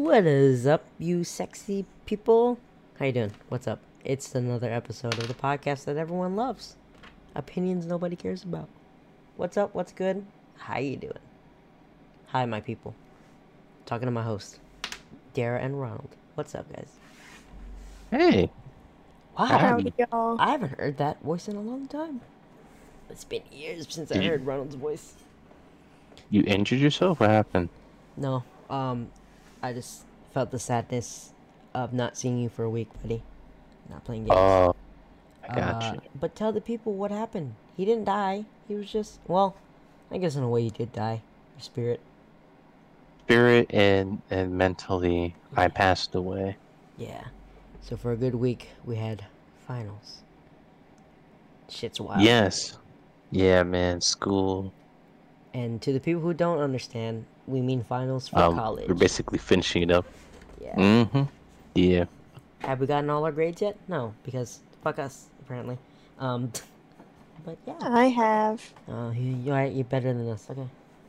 What 0.00 0.24
is 0.24 0.66
up, 0.66 0.82
you 0.98 1.24
sexy 1.24 1.84
people? 2.06 2.58
How 2.98 3.04
you 3.04 3.12
doing? 3.12 3.32
What's 3.50 3.68
up? 3.68 3.80
It's 4.02 4.34
another 4.34 4.72
episode 4.72 5.12
of 5.18 5.28
the 5.28 5.34
podcast 5.34 5.84
that 5.84 5.98
everyone 5.98 6.36
loves. 6.36 6.76
Opinions 7.34 7.84
nobody 7.84 8.16
cares 8.16 8.42
about. 8.42 8.70
What's 9.36 9.58
up? 9.58 9.74
What's 9.74 9.92
good? 9.92 10.24
How 10.56 10.78
you 10.78 10.96
doing? 10.96 11.18
Hi, 12.28 12.46
my 12.46 12.62
people. 12.62 12.94
Talking 13.84 14.06
to 14.06 14.10
my 14.10 14.22
host, 14.22 14.58
Dara 15.34 15.60
and 15.60 15.78
Ronald. 15.78 16.16
What's 16.34 16.54
up, 16.54 16.72
guys? 16.74 16.88
Hey, 18.10 18.48
Wow, 19.38 19.44
Howdy. 19.44 19.92
y'all. 19.98 20.40
I 20.40 20.52
haven't 20.52 20.78
heard 20.80 20.96
that 20.96 21.20
voice 21.22 21.46
in 21.46 21.56
a 21.56 21.60
long 21.60 21.86
time. 21.88 22.22
It's 23.10 23.24
been 23.24 23.42
years 23.52 23.86
since 23.90 24.10
I 24.10 24.14
Did 24.14 24.24
you- 24.24 24.30
heard 24.30 24.46
Ronald's 24.46 24.76
voice. 24.76 25.12
you 26.30 26.42
injured 26.46 26.80
yourself? 26.80 27.20
What 27.20 27.28
happened? 27.28 27.68
No, 28.16 28.44
um, 28.70 29.10
I 29.62 29.72
just 29.72 30.04
felt 30.32 30.50
the 30.50 30.58
sadness 30.58 31.32
of 31.74 31.92
not 31.92 32.16
seeing 32.16 32.38
you 32.38 32.48
for 32.48 32.64
a 32.64 32.70
week, 32.70 32.88
buddy. 33.02 33.22
Not 33.88 34.04
playing 34.04 34.24
games. 34.24 34.36
Oh, 34.38 34.74
I 35.48 35.54
got 35.54 35.82
Uh, 35.82 35.92
you. 35.94 36.00
But 36.18 36.34
tell 36.34 36.52
the 36.52 36.60
people 36.60 36.94
what 36.94 37.10
happened. 37.10 37.54
He 37.76 37.84
didn't 37.84 38.04
die. 38.04 38.44
He 38.68 38.74
was 38.74 38.90
just 38.90 39.18
well, 39.26 39.56
I 40.10 40.18
guess 40.18 40.36
in 40.36 40.42
a 40.42 40.48
way 40.48 40.62
he 40.62 40.70
did 40.70 40.92
die. 40.92 41.22
Your 41.56 41.62
spirit. 41.62 42.00
Spirit 43.24 43.66
and 43.70 44.22
and 44.30 44.56
mentally, 44.56 45.34
I 45.56 45.68
passed 45.68 46.14
away. 46.14 46.56
Yeah. 46.96 47.24
So 47.80 47.96
for 47.96 48.12
a 48.12 48.16
good 48.16 48.34
week 48.34 48.68
we 48.84 48.96
had 48.96 49.24
finals. 49.66 50.22
Shit's 51.68 52.00
wild. 52.00 52.22
Yes. 52.22 52.76
Yeah, 53.30 53.62
man. 53.62 54.00
School. 54.00 54.72
And 55.54 55.80
to 55.82 55.92
the 55.92 56.00
people 56.00 56.20
who 56.20 56.34
don't 56.34 56.58
understand, 56.58 57.24
we 57.50 57.60
mean 57.60 57.82
finals 57.82 58.28
for 58.28 58.38
Um, 58.38 58.54
college. 58.54 58.88
we're 58.88 58.94
basically 58.94 59.38
finishing 59.38 59.82
it 59.82 59.90
up. 59.90 60.06
yeah. 60.62 60.74
Mm-hmm. 60.76 61.22
Yeah. 61.74 62.04
Have 62.60 62.80
we 62.80 62.86
gotten 62.86 63.10
all 63.10 63.24
our 63.24 63.32
grades 63.32 63.60
yet? 63.62 63.76
No, 63.88 64.14
because 64.24 64.60
fuck 64.82 64.98
us 64.98 65.26
apparently. 65.42 65.78
Um, 66.18 66.52
but 67.44 67.56
yeah. 67.66 67.74
I 67.80 68.06
have. 68.08 68.62
Uh, 68.88 69.10
you, 69.14 69.34
you 69.44 69.50
alright? 69.50 69.72
You're 69.72 69.84
better 69.84 70.12
than 70.12 70.28
us. 70.30 70.46
Okay. 70.50 70.68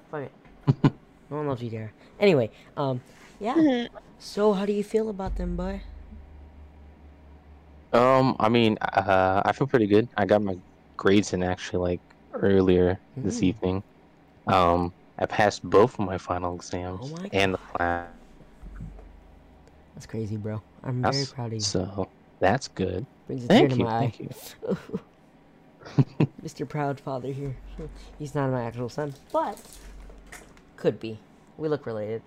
Fuck 0.09 0.23
it. 0.23 0.31
no 1.29 1.37
one 1.37 1.47
loves 1.47 1.61
you 1.61 1.69
there. 1.69 1.91
Anyway, 2.19 2.49
um, 2.77 3.01
yeah. 3.39 3.87
So, 4.23 4.53
how 4.53 4.67
do 4.67 4.71
you 4.73 4.83
feel 4.83 5.09
about 5.09 5.35
them, 5.37 5.57
boy? 5.57 5.81
Um, 7.91 8.35
I 8.39 8.49
mean, 8.49 8.77
uh, 8.81 9.41
I 9.43 9.51
feel 9.51 9.65
pretty 9.67 9.87
good. 9.87 10.07
I 10.15 10.25
got 10.25 10.41
my 10.43 10.55
grades 10.95 11.33
in 11.33 11.41
actually 11.41 11.97
like 11.97 12.01
earlier 12.33 12.99
this 13.17 13.39
Mm. 13.39 13.43
evening. 13.43 13.83
Um, 14.47 14.93
I 15.21 15.27
passed 15.27 15.63
both 15.63 15.99
of 15.99 16.05
my 16.05 16.17
final 16.17 16.55
exams 16.55 16.99
Oh 17.03 17.15
my 17.21 17.29
and 17.31 17.53
the 17.53 17.57
class, 17.59 18.07
That's 19.93 20.07
crazy, 20.07 20.35
bro. 20.35 20.61
I'm 20.83 21.03
very 21.03 21.25
proud 21.27 21.47
of 21.47 21.53
you. 21.53 21.59
so 21.59 22.09
that's 22.39 22.67
good. 22.67 23.05
Brings 23.27 23.45
a 23.45 23.47
tear 23.47 23.57
Thank 23.59 23.71
to 23.73 23.77
you. 23.77 23.83
my 23.85 23.97
eye. 23.97 24.13
Thank 24.17 24.19
you. 24.19 24.99
Mr. 26.43 26.67
Proud 26.67 26.99
Father 26.99 27.31
here. 27.31 27.55
He's 28.17 28.33
not 28.33 28.49
my 28.49 28.63
actual 28.63 28.89
son, 28.89 29.13
but 29.31 29.61
could 30.75 30.99
be. 30.99 31.19
We 31.57 31.67
look 31.67 31.85
related. 31.85 32.23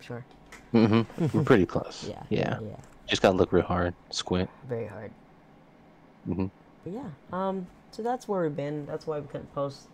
Sure. 0.00 0.24
Mm-hmm. 0.72 1.36
We're 1.38 1.44
pretty 1.44 1.66
close. 1.66 2.06
Yeah. 2.08 2.22
Yeah. 2.30 2.58
Yeah. 2.62 2.76
Just 3.06 3.20
gotta 3.20 3.36
look 3.36 3.52
real 3.52 3.64
hard. 3.64 3.94
Squint. 4.10 4.48
Very 4.66 4.86
hard. 4.86 5.10
Mm 6.26 6.34
hmm 6.34 6.46
But 6.84 6.92
yeah. 6.94 7.10
Um. 7.30 7.66
So 7.90 8.02
that's 8.02 8.26
where 8.26 8.42
we've 8.42 8.56
been. 8.56 8.86
That's 8.86 9.06
why 9.06 9.18
we 9.20 9.26
couldn't 9.26 9.52
post 9.54 9.88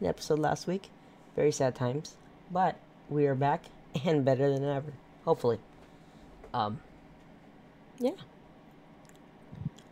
an 0.00 0.06
episode 0.06 0.38
last 0.38 0.68
week. 0.68 0.90
Very 1.36 1.52
sad 1.52 1.74
times, 1.74 2.16
but 2.50 2.76
we 3.08 3.26
are 3.26 3.34
back 3.34 3.66
and 4.04 4.24
better 4.24 4.50
than 4.52 4.64
ever. 4.64 4.92
Hopefully. 5.24 5.58
Um. 6.54 6.80
Yeah. 7.98 8.12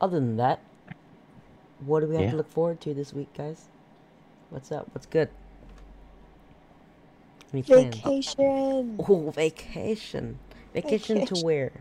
Other 0.01 0.19
than 0.21 0.37
that, 0.37 0.61
what 1.85 2.01
do 2.01 2.07
we 2.09 2.15
have 2.17 2.25
Yeah. 2.25 2.31
to 2.33 2.37
look 2.37 2.51
forward 2.51 2.81
to 2.83 2.93
this 2.95 3.13
week, 3.13 3.33
guys? 3.35 3.67
What's 4.51 4.71
up? 4.73 4.89
What's 4.93 5.07
good? 5.07 5.29
Any 7.53 7.63
plans? 7.63 7.97
Vacation 7.97 8.97
Oh, 9.09 9.31
vacation. 9.31 10.39
Vacation 10.73 11.27
to 11.27 11.45
where? 11.45 11.73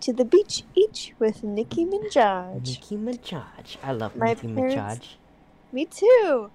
to 0.00 0.12
the 0.12 0.24
beach 0.24 0.64
each 0.74 1.14
with 1.18 1.42
Nicki 1.42 1.86
Minaj. 1.86 2.66
Nicki 2.66 2.96
Minaj. 2.96 3.76
I 3.82 3.92
love 3.92 4.14
My 4.16 4.34
Nicki 4.34 4.52
parents- 4.54 4.76
Minaj. 4.76 5.72
Me 5.72 5.86
too. 5.86 6.50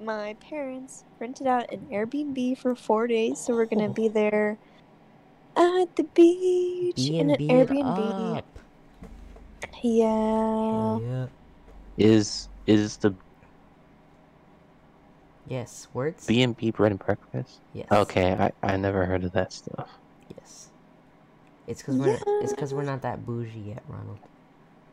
My 0.00 0.34
parents 0.40 1.04
rented 1.18 1.46
out 1.46 1.72
an 1.72 1.86
Airbnb 1.90 2.58
for 2.58 2.74
four 2.74 3.06
days, 3.06 3.38
so 3.38 3.54
we're 3.54 3.64
gonna 3.66 3.86
Oh. 3.88 3.92
be 3.92 4.08
there 4.08 4.58
at 5.56 5.96
the 5.96 6.04
beach 6.14 6.96
B 6.96 7.18
in 7.18 7.30
and 7.30 7.30
an 7.32 7.38
B 7.38 7.48
it 7.50 7.68
Airbnb. 7.68 8.38
up. 8.38 8.44
Yeah. 9.82 10.06
Oh, 10.06 11.00
yeah. 11.02 11.26
Is 11.96 12.48
is 12.66 12.96
the 12.98 13.14
Yes. 15.48 15.86
Words. 15.94 16.26
B 16.26 16.42
and 16.42 16.56
B 16.56 16.70
bread 16.72 16.90
and 16.92 16.98
breakfast? 16.98 17.60
Yes. 17.72 17.86
Okay, 17.90 18.32
I 18.34 18.52
I 18.62 18.76
never 18.76 19.06
heard 19.06 19.24
of 19.24 19.32
that 19.32 19.52
stuff. 19.52 19.88
Yes. 20.36 20.68
It's 21.66 21.80
because 21.82 21.96
we're 21.96 22.18
it's 22.42 22.52
because 22.52 22.74
we're 22.74 22.82
not 22.82 23.02
that 23.02 23.24
bougie 23.24 23.60
yet, 23.60 23.82
Ronald. 23.88 24.18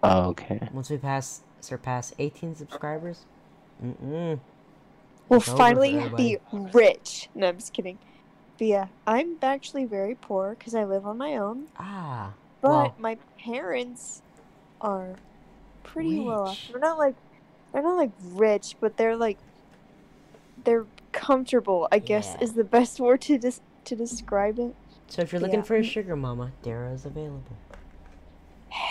Oh, 0.03 0.29
okay. 0.29 0.59
Once 0.71 0.89
we 0.89 0.97
pass 0.97 1.41
surpass 1.59 2.13
18 2.19 2.55
subscribers, 2.55 3.25
mm-mm. 3.83 4.01
We'll 4.01 4.39
Over 5.29 5.55
finally 5.57 6.09
be 6.15 6.37
rich. 6.51 7.29
No, 7.33 7.47
I'm 7.47 7.57
just 7.57 7.73
kidding. 7.73 7.97
But 8.57 8.67
yeah, 8.67 8.87
I'm 9.07 9.37
actually 9.41 9.85
very 9.85 10.15
poor 10.15 10.55
because 10.57 10.75
I 10.75 10.83
live 10.85 11.05
on 11.05 11.17
my 11.17 11.35
own. 11.37 11.67
Ah. 11.77 12.33
But 12.61 12.69
Well- 12.69 12.95
my 12.99 13.17
parents 13.39 14.21
are 14.81 15.15
pretty 15.83 16.19
well 16.19 16.49
off. 16.49 16.59
They're 16.69 16.79
not 16.79 16.97
like 16.97 17.15
they're 17.71 17.81
not 17.81 17.97
like 17.97 18.11
rich, 18.23 18.75
but 18.79 18.97
they're 18.97 19.15
like 19.17 19.37
they're 20.63 20.85
comfortable. 21.11 21.87
I 21.91 21.99
guess 21.99 22.35
Yeah. 22.37 22.43
is 22.43 22.53
the 22.53 22.63
best 22.77 22.99
word 22.99 23.21
to 23.21 23.37
des- 23.37 23.61
to 23.85 23.95
describe 23.95 24.59
it. 24.59 24.75
So 25.07 25.21
if 25.21 25.31
you're 25.31 25.41
looking 25.41 25.59
Yeah. 25.59 25.65
for 25.65 25.75
a 25.75 25.83
sugar 25.83 26.15
mama, 26.15 26.51
Dara 26.61 26.91
is 26.91 27.05
available. 27.05 27.41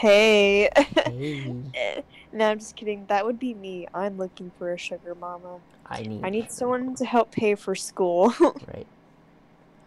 Hey. 0.02 0.68
Hey. 0.74 1.54
Eh, 1.74 2.00
no, 2.32 2.50
I'm 2.50 2.58
just 2.58 2.74
kidding. 2.74 3.06
That 3.06 3.24
would 3.24 3.38
be 3.38 3.54
me. 3.54 3.86
I'm 3.94 4.18
looking 4.18 4.50
for 4.58 4.72
a 4.72 4.78
sugar 4.78 5.14
mama. 5.14 5.60
I 5.86 6.02
need. 6.02 6.24
I 6.24 6.28
need 6.28 6.50
someone 6.50 6.96
to 6.96 7.04
help 7.04 7.30
pay 7.30 7.54
for 7.54 7.76
school. 7.76 8.34
Right. 8.74 8.86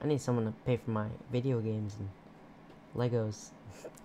I 0.02 0.08
need 0.08 0.22
someone 0.22 0.46
to 0.46 0.54
pay 0.66 0.78
for 0.78 0.92
my 0.92 1.08
video 1.34 1.60
games 1.60 1.98
and 2.00 2.10
Legos. 2.96 3.50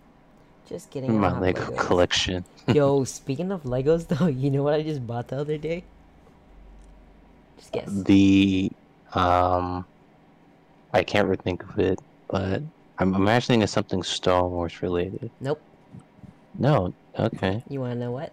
Just 0.69 0.91
kidding. 0.91 1.17
My 1.17 1.39
Lego 1.39 1.63
Legos. 1.63 1.79
collection. 1.79 2.45
Yo, 2.67 3.05
speaking 3.05 3.53
of 3.53 3.63
Legos 3.63 4.09
though, 4.09 4.27
you 4.27 4.51
know 4.51 4.65
what 4.65 4.75
I 4.75 4.83
just 4.83 5.07
bought 5.07 5.29
the 5.29 5.39
other 5.39 5.59
day? 5.59 5.85
Just 7.57 7.73
guess. 7.73 7.89
The 7.89 8.73
um, 9.15 9.85
I 10.93 11.05
can't 11.05 11.29
really 11.29 11.43
think 11.45 11.63
of 11.63 11.79
it, 11.79 12.01
but 12.29 12.63
I'm 12.99 13.15
imagining 13.15 13.63
it's 13.63 13.73
something 13.73 14.03
Star 14.03 14.47
Wars 14.47 14.83
related. 14.83 15.31
Nope. 15.41 15.61
No. 16.59 16.93
Okay. 17.19 17.63
You 17.69 17.81
wanna 17.81 17.97
know 17.97 18.13
what? 18.13 18.33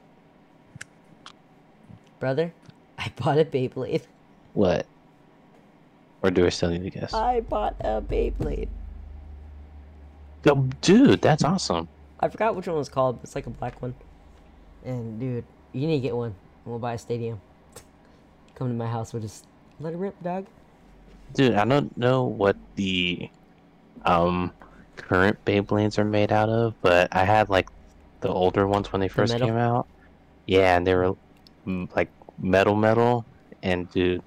Brother, 2.19 2.53
I 2.97 3.11
bought 3.16 3.38
a 3.38 3.45
Beyblade. 3.45 4.03
What? 4.53 4.85
Or 6.23 6.31
do 6.31 6.45
I 6.45 6.50
still 6.50 6.69
need 6.69 6.83
to 6.83 6.89
guess? 6.89 7.13
I 7.13 7.41
bought 7.41 7.75
a 7.79 8.01
Beyblade. 8.01 8.69
Oh, 10.45 10.67
dude, 10.81 11.22
that's 11.22 11.44
awesome. 11.44 11.88
I 12.19 12.29
forgot 12.29 12.55
which 12.55 12.67
one 12.67 12.78
was 12.78 12.89
called, 12.89 13.17
but 13.17 13.25
it's 13.25 13.35
like 13.35 13.45
a 13.45 13.51
black 13.51 13.81
one. 13.81 13.94
And 14.84 15.19
dude, 15.19 15.44
you 15.73 15.88
need 15.88 15.97
to 15.97 16.01
get 16.01 16.16
one. 16.16 16.34
We'll 16.66 16.79
buy 16.79 16.94
a 16.94 16.97
stadium. 16.97 17.39
Come 18.55 18.69
to 18.69 18.73
my 18.73 18.88
house, 18.88 19.13
we'll 19.13 19.22
just 19.22 19.45
let 19.79 19.94
it 19.94 19.97
rip, 19.97 20.22
dog. 20.23 20.47
Dude, 21.34 21.53
I 21.53 21.66
don't 21.66 21.95
know 21.97 22.23
what 22.23 22.55
the 22.75 23.29
um 24.05 24.51
current 24.95 25.44
Beyblades 25.45 25.99
are 25.99 26.05
made 26.05 26.31
out 26.31 26.49
of, 26.49 26.73
but 26.81 27.09
I 27.11 27.23
had 27.23 27.49
like 27.49 27.69
the 28.22 28.29
older 28.29 28.67
ones 28.67 28.91
when 28.91 29.02
they 29.02 29.09
first 29.09 29.37
metal? 29.37 29.53
came 29.53 29.55
out. 29.58 29.87
Yeah, 30.46 30.78
and 30.78 30.85
they 30.87 30.96
were 30.96 31.14
mm, 31.67 31.87
like 31.96 32.11
metal 32.37 32.75
metal, 32.75 33.28
and 33.64 33.90
dude, 33.90 34.23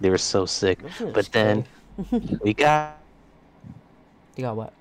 they 0.00 0.10
were 0.10 0.18
so 0.18 0.46
sick. 0.46 0.82
Those 0.82 0.96
things 0.96 1.10
are 1.10 1.14
But 1.14 1.32
then 1.32 1.64
scary. 1.64 1.66
we 2.42 2.54
got 2.54 2.88
you 4.36 4.42
got 4.42 4.56
what? 4.56 4.74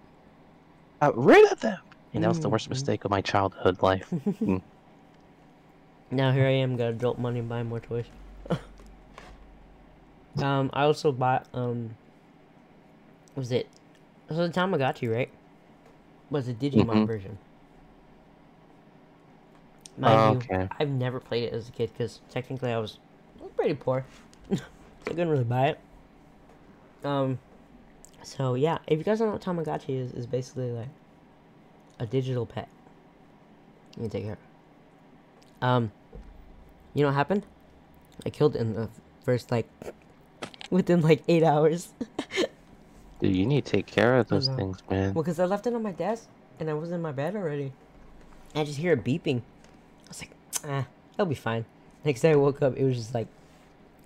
Got 1.02 1.18
rid 1.18 1.52
of 1.52 1.60
them, 1.62 1.78
and 2.14 2.24
that 2.24 2.28
was 2.30 2.40
the 2.40 2.50
Mm, 2.50 2.50
worst 2.50 2.70
mm. 2.70 2.92
mistake 2.92 3.06
of 3.06 3.12
my 3.12 3.22
childhood 3.22 3.82
life. 3.82 4.12
Now 6.12 6.32
here 6.32 6.46
I 6.46 6.52
am, 6.52 6.76
got 6.78 6.90
adult 6.90 7.18
money 7.20 7.42
buying 7.42 7.68
more 7.68 7.80
toys. 7.80 8.08
um, 10.40 10.70
I 10.74 10.84
also 10.84 11.12
bought 11.12 11.48
um, 11.54 11.96
was 13.36 13.52
it? 13.52 13.72
It 14.30 14.34
was 14.36 14.50
a 14.50 14.52
Tamagotchi, 14.52 15.12
right? 15.14 15.34
Was 16.30 16.48
a 16.48 16.54
Digimon 16.54 17.06
Mhm. 17.06 17.06
version. 17.06 17.40
Mind 19.98 20.44
you, 20.50 20.56
okay. 20.56 20.70
I've 20.80 20.90
never 20.90 21.20
played 21.20 21.44
it 21.46 21.54
as 21.54 21.70
a 21.70 21.72
kid 21.72 21.92
because 21.94 22.20
technically 22.30 22.72
I 22.72 22.78
was 22.78 23.00
pretty 23.56 23.74
poor, 23.74 24.06
so 24.52 24.58
I 25.08 25.10
couldn't 25.10 25.30
really 25.30 25.44
buy 25.44 25.68
it. 25.68 25.80
Um, 27.04 27.40
So 28.24 28.54
yeah, 28.56 28.80
if 28.88 28.98
you 28.98 29.04
guys 29.04 29.20
don't 29.20 29.28
know 29.28 29.34
what 29.34 29.42
Tamagotchi 29.42 29.98
is, 29.98 30.12
is 30.14 30.28
basically 30.28 30.72
like 30.72 30.90
a 32.00 32.06
digital 32.06 32.46
pet. 32.46 32.68
You 33.96 34.02
can 34.04 34.10
take 34.10 34.24
care. 34.26 34.38
of. 35.62 35.68
Um, 35.68 35.92
you 36.94 37.02
know 37.02 37.08
what 37.10 37.16
happened? 37.16 37.46
I 38.26 38.30
killed 38.30 38.56
it 38.56 38.60
in 38.60 38.74
the 38.74 38.90
first 39.24 39.52
like 39.52 39.68
within 40.70 41.02
like 41.02 41.24
eight 41.28 41.44
hours. 41.44 41.90
Dude, 43.20 43.36
you 43.36 43.46
need 43.48 43.66
to 43.66 43.72
take 43.72 43.88
care 43.88 44.16
of 44.16 44.28
those 44.28 44.48
things, 44.50 44.78
man. 44.90 45.14
Well, 45.16 45.24
because 45.24 45.40
I 45.40 45.46
left 45.46 45.66
it 45.66 45.74
on 45.74 45.82
my 45.82 45.92
desk 45.92 46.28
and 46.60 46.70
I 46.70 46.74
was 46.74 46.92
in 46.92 47.02
my 47.02 47.12
bed 47.12 47.36
already. 47.36 47.72
I 48.56 48.64
just 48.64 48.78
hear 48.78 48.94
it 48.94 49.04
beeping. 49.04 49.42
I 50.08 50.10
was 50.10 50.22
like, 50.22 50.32
ah, 50.66 50.88
it'll 51.14 51.26
be 51.26 51.36
fine. 51.36 51.66
Next 52.04 52.22
day 52.22 52.32
I 52.32 52.36
woke 52.36 52.62
up, 52.62 52.76
it 52.78 52.84
was 52.84 52.96
just 52.96 53.14
like 53.14 53.28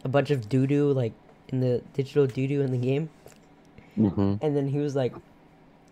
a 0.04 0.10
bunch 0.10 0.32
of 0.32 0.50
doo 0.50 0.68
doo, 0.68 0.92
like 0.92 1.14
in 1.50 1.60
the 1.60 1.82
digital 1.94 2.28
doo 2.28 2.48
doo 2.48 2.62
in 2.62 2.72
the 2.72 2.78
game. 2.78 3.10
hmm 3.96 4.36
And 4.42 4.56
then 4.56 4.68
he 4.68 4.80
was 4.80 4.96
like 4.96 5.14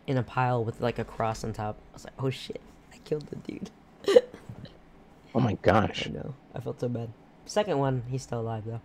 in 0.07 0.17
a 0.17 0.23
pile 0.23 0.63
with 0.63 0.81
like 0.81 0.99
a 0.99 1.05
cross 1.05 1.43
on 1.43 1.53
top. 1.53 1.77
I 1.91 1.93
was 1.93 2.03
like, 2.05 2.13
oh 2.19 2.29
shit, 2.29 2.61
I 2.93 2.97
killed 3.05 3.27
the 3.27 3.35
dude. 3.37 3.69
Oh 5.35 5.39
my 5.39 5.53
gosh. 5.61 6.07
I 6.07 6.11
know. 6.11 6.33
I 6.55 6.59
felt 6.59 6.79
so 6.79 6.89
bad. 6.89 7.09
Second 7.45 7.77
one, 7.77 8.03
he's 8.09 8.23
still 8.23 8.41
alive 8.41 8.63
though. 8.65 8.81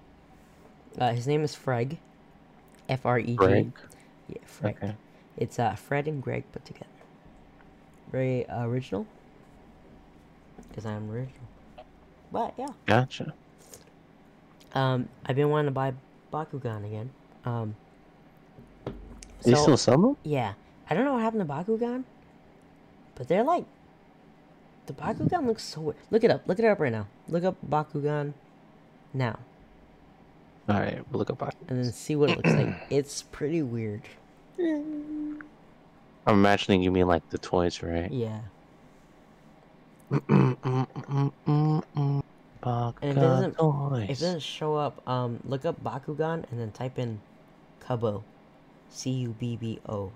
Uh, 0.98 1.12
his 1.12 1.26
name 1.26 1.42
is 1.42 1.54
Freg. 1.56 1.96
F 2.88 3.06
R 3.06 3.18
E 3.18 3.24
G. 3.24 3.34
Greg. 3.34 3.72
Yeah, 4.28 4.38
Freg. 4.46 4.76
Okay. 4.76 4.94
It's 5.36 5.58
uh, 5.58 5.74
Fred 5.74 6.06
and 6.06 6.22
Greg 6.22 6.44
put 6.52 6.64
together. 6.64 6.86
Very 8.12 8.46
uh, 8.48 8.66
original. 8.66 9.06
Because 10.74 10.86
I'm 10.86 11.08
original. 11.08 11.46
But 12.32 12.54
yeah. 12.58 12.66
Gotcha. 12.86 13.32
Um, 14.72 15.08
I've 15.24 15.36
been 15.36 15.50
wanting 15.50 15.66
to 15.66 15.70
buy 15.70 15.92
Bakugan 16.32 16.84
again. 16.84 17.10
Um, 17.44 17.76
you 19.44 19.54
still 19.54 19.76
sell 19.76 19.98
them? 20.00 20.16
yeah, 20.24 20.54
I 20.90 20.94
don't 20.94 21.04
know 21.04 21.12
what 21.12 21.22
happened 21.22 21.46
to 21.46 21.52
Bakugan, 21.54 22.02
but 23.14 23.28
they're 23.28 23.44
like, 23.44 23.66
the 24.86 24.94
Bakugan 24.94 25.46
looks 25.46 25.62
so 25.62 25.80
weird. 25.82 25.96
Look 26.10 26.24
it 26.24 26.30
up. 26.32 26.48
Look 26.48 26.58
it 26.58 26.64
up 26.64 26.80
right 26.80 26.90
now. 26.90 27.06
Look 27.28 27.44
up 27.44 27.56
Bakugan 27.68 28.32
now, 29.12 29.38
All 30.68 30.80
right, 30.80 31.04
we'll 31.12 31.20
look 31.20 31.30
up. 31.30 31.38
Back. 31.38 31.54
and 31.68 31.78
then 31.84 31.92
see 31.92 32.16
what 32.16 32.30
it 32.30 32.36
looks 32.38 32.50
like. 32.50 32.74
It's 32.90 33.22
pretty 33.22 33.62
weird. 33.62 34.02
I'm 34.58 35.38
imagining 36.26 36.82
you 36.82 36.90
mean 36.90 37.06
like 37.06 37.28
the 37.30 37.38
toys, 37.38 37.80
right? 37.80 38.10
Yeah. 38.10 38.40
If 43.02 43.10
it 43.10 43.14
doesn't- 43.20 43.56
If 44.10 44.18
it 44.18 44.20
doesn't 44.24 44.42
show 44.42 44.76
up, 44.76 45.06
um, 45.08 45.40
look 45.44 45.64
up 45.64 45.82
Bakugan 45.82 46.44
and 46.50 46.60
then 46.60 46.70
type 46.72 46.98
in 46.98 47.20
Cubbo, 47.80 48.22
C 48.90 49.10
U 49.10 49.34
B 49.38 49.56
B 49.56 49.80
O, 49.88 50.10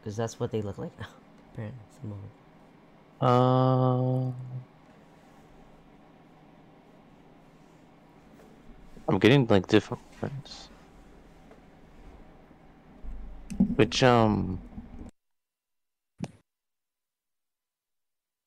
because 0.00 0.16
that's 0.16 0.38
what 0.38 0.50
they 0.50 0.60
look 0.62 0.78
like 0.78 0.98
now. 1.00 1.06
Apparently, 1.54 1.80
some 2.00 2.12
of 2.12 2.18
them. 2.20 2.30
Uh, 3.20 4.32
I'm 9.08 9.18
getting 9.18 9.46
like 9.46 9.66
different 9.66 10.02
ones. 10.20 10.68
Which 13.76 14.02
um, 14.02 14.60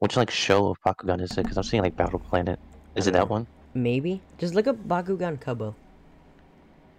which 0.01 0.17
like 0.17 0.31
show 0.31 0.69
of 0.71 0.81
Bakugan 0.85 1.21
is 1.21 1.31
it? 1.37 1.43
Because 1.43 1.57
I'm 1.57 1.63
seeing 1.63 1.83
like 1.83 1.95
Battle 1.95 2.19
Planet. 2.19 2.59
Is 2.95 3.07
it 3.07 3.13
that 3.13 3.29
one? 3.29 3.47
Maybe 3.73 4.23
just 4.37 4.55
look 4.55 4.67
up 4.67 4.77
Bakugan 4.87 5.37
Cubbo, 5.39 5.75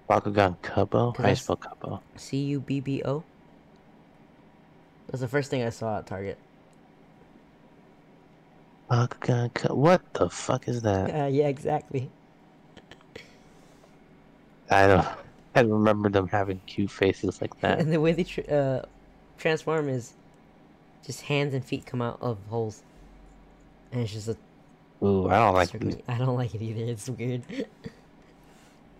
Bakugan 0.09 0.61
Cubbo. 0.63 1.17
How 1.17 1.25
do 1.25 1.31
you 1.31 1.37
spell 1.37 1.57
Cubbo? 1.59 2.03
C 2.17 2.39
U 2.45 2.61
B 2.61 2.81
B 2.81 3.03
O. 3.05 3.27
That's 5.09 5.21
the 5.21 5.29
first 5.29 5.51
thing 5.51 5.63
I 5.63 5.71
saw 5.71 5.99
at 5.99 6.07
Target. 6.07 6.43
Bakugan. 8.89 9.53
Ku- 9.55 9.75
What 9.75 10.03
the 10.15 10.31
fuck 10.31 10.69
is 10.69 10.83
that? 10.83 11.15
Uh, 11.15 11.27
yeah, 11.27 11.49
exactly. 11.49 12.15
I 14.71 14.87
don't. 14.87 15.07
I 15.55 15.61
remember 15.61 16.09
them 16.11 16.29
having 16.29 16.63
cute 16.67 16.91
faces 16.91 17.41
like 17.41 17.53
that. 17.61 17.81
and 17.81 17.93
the 17.93 18.01
way 18.01 18.13
they 18.13 18.25
tr- 18.25 18.41
uh, 18.51 18.83
transform 19.39 19.89
is 19.89 20.17
just 21.05 21.23
hands 21.23 21.55
and 21.55 21.65
feet 21.65 21.87
come 21.87 22.03
out 22.03 22.19
of 22.23 22.47
holes, 22.47 22.85
and 23.93 24.00
it's 24.03 24.12
just 24.12 24.29
a 24.29 24.37
Ooh, 25.05 25.29
I 25.29 25.37
don't 25.39 25.55
like 25.55 25.71
these. 25.73 25.97
I 26.09 26.17
don't 26.19 26.37
like 26.37 26.55
it 26.55 26.62
either. 26.62 26.85
It's 26.85 27.09
weird. 27.09 27.43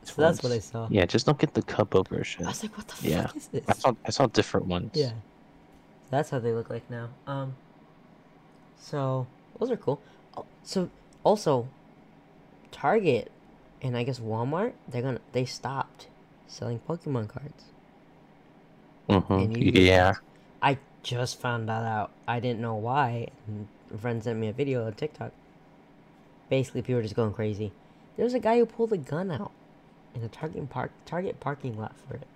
so 0.03 0.15
that's 0.17 0.43
what 0.43 0.51
I 0.53 0.59
saw. 0.59 0.89
Yeah, 0.91 1.07
just 1.07 1.27
don't 1.27 1.39
get 1.39 1.55
the 1.55 1.63
Cubbo 1.63 2.07
version. 2.07 2.45
I 2.45 2.49
was 2.49 2.63
like, 2.63 2.77
what 2.77 2.89
the 2.89 3.09
Yeah. 3.09 3.27
fuck 3.27 3.37
is 3.37 3.47
this? 3.49 3.65
I 3.69 3.73
saw 3.75 3.95
I 4.05 4.11
saw 4.11 4.27
different 4.27 4.67
ones. 4.67 4.91
Yeah. 4.95 5.13
That's 6.11 6.31
how 6.31 6.39
they 6.41 6.53
look 6.53 6.71
like 6.71 6.89
now. 6.91 7.09
Um. 7.27 7.55
So 8.81 9.27
those 9.59 9.71
are 9.71 9.77
cool. 9.77 10.01
Oh, 10.37 10.45
So 10.65 10.91
also, 11.25 11.69
Target, 12.73 13.31
and 13.81 13.97
I 13.97 14.03
guess 14.03 14.19
Walmart, 14.19 14.73
they're 14.89 15.03
gonna 15.03 15.21
they 15.33 15.45
stopped 15.45 16.09
selling 16.49 16.81
Pokemon 16.89 17.29
cards. 17.29 17.65
hmm 19.09 19.53
get 19.53 19.75
Yeah. 19.77 20.15
I 20.61 20.79
just 21.03 21.41
found 21.41 21.69
that 21.69 21.85
out. 21.85 22.11
I 22.27 22.41
didn't 22.41 22.61
know 22.61 22.75
why. 22.75 23.29
And 23.47 23.69
a 23.93 23.99
friend 23.99 24.23
sent 24.23 24.39
me 24.39 24.49
a 24.49 24.53
video 24.53 24.87
on 24.87 24.93
TikTok. 24.95 25.33
Basically, 26.49 26.83
people 26.83 26.97
were 26.97 27.03
just 27.03 27.17
going 27.17 27.33
crazy. 27.33 27.73
There 28.17 28.25
was 28.25 28.35
a 28.35 28.39
guy 28.41 28.59
who 28.59 28.67
pulled 28.67 28.93
a 28.93 28.97
gun 28.97 29.31
out 29.31 29.53
in 30.15 30.23
the 30.23 30.29
Target 30.29 30.69
park 30.71 30.93
Target 31.05 31.41
parking 31.41 31.77
lot 31.79 31.97
for 31.97 32.15
it, 32.15 32.27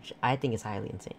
which 0.00 0.12
I 0.22 0.36
think 0.36 0.54
is 0.54 0.62
highly 0.62 0.90
insane. 0.90 1.14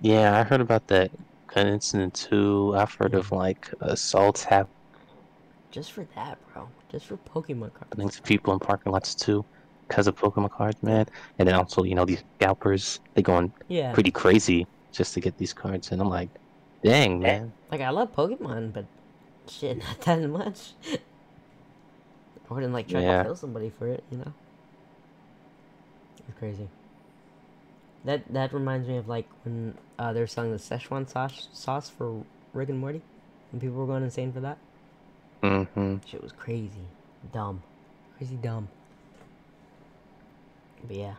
Yeah, 0.00 0.38
I 0.38 0.42
heard 0.44 0.60
about 0.60 0.86
that 0.88 1.10
gun 1.54 1.66
incident 1.68 2.14
too. 2.14 2.74
I've 2.76 2.94
heard 2.98 3.14
of 3.14 3.32
like 3.32 3.68
assaults 3.80 4.44
happening 4.44 4.72
Just 5.70 5.92
for 5.92 6.04
that, 6.14 6.38
bro. 6.52 6.68
Just 6.90 7.06
for 7.06 7.16
Pokemon 7.18 7.72
cards. 7.74 8.16
to 8.16 8.22
people 8.22 8.52
in 8.52 8.58
parking 8.58 8.92
lots 8.92 9.14
too, 9.14 9.44
because 9.88 10.06
of 10.06 10.14
Pokemon 10.14 10.50
cards, 10.50 10.82
man. 10.82 11.06
And 11.38 11.48
then 11.48 11.54
also, 11.54 11.82
you 11.82 11.94
know, 11.94 12.04
these 12.04 12.22
scalpers 12.40 13.00
they 13.14 13.22
going 13.22 13.52
Yeah. 13.68 13.92
pretty 13.92 14.10
crazy 14.10 14.66
just 14.92 15.14
to 15.14 15.20
get 15.20 15.36
these 15.36 15.52
cards, 15.52 15.90
and 15.92 16.00
I'm 16.00 16.08
like, 16.08 16.30
dang, 16.84 17.20
man. 17.20 17.52
Like 17.70 17.80
I 17.80 17.90
love 17.90 18.12
Pokemon, 18.14 18.72
but 18.72 18.84
shit, 19.48 19.78
not 19.82 20.00
that 20.02 20.28
much. 20.28 20.72
I 22.48 22.54
wouldn't 22.54 22.72
like 22.72 22.88
try 22.88 23.00
Yeah. 23.00 23.18
to 23.18 23.24
kill 23.24 23.36
somebody 23.36 23.70
for 23.70 23.88
it, 23.88 24.04
you 24.10 24.18
know. 24.18 24.32
It's 26.28 26.38
crazy. 26.38 26.68
That 28.04 28.32
that 28.32 28.52
reminds 28.52 28.86
me 28.86 28.98
of 28.98 29.08
like 29.08 29.26
when 29.44 29.74
uh, 29.98 30.12
they 30.12 30.20
were 30.20 30.26
selling 30.28 30.52
the 30.52 30.58
Szechuan 30.58 31.08
sauce 31.08 31.48
sauce 31.52 31.90
for 31.90 32.22
Rick 32.54 32.68
and 32.68 32.78
Morty, 32.78 33.02
and 33.50 33.60
people 33.60 33.76
were 33.76 33.86
going 33.86 34.04
insane 34.04 34.32
for 34.32 34.40
that. 34.40 34.58
Mm-hmm. 35.42 35.96
Shit 36.06 36.22
was 36.22 36.32
crazy, 36.32 36.86
dumb, 37.32 37.62
crazy 38.16 38.36
dumb. 38.36 38.68
But 40.86 40.96
yeah, 40.96 41.14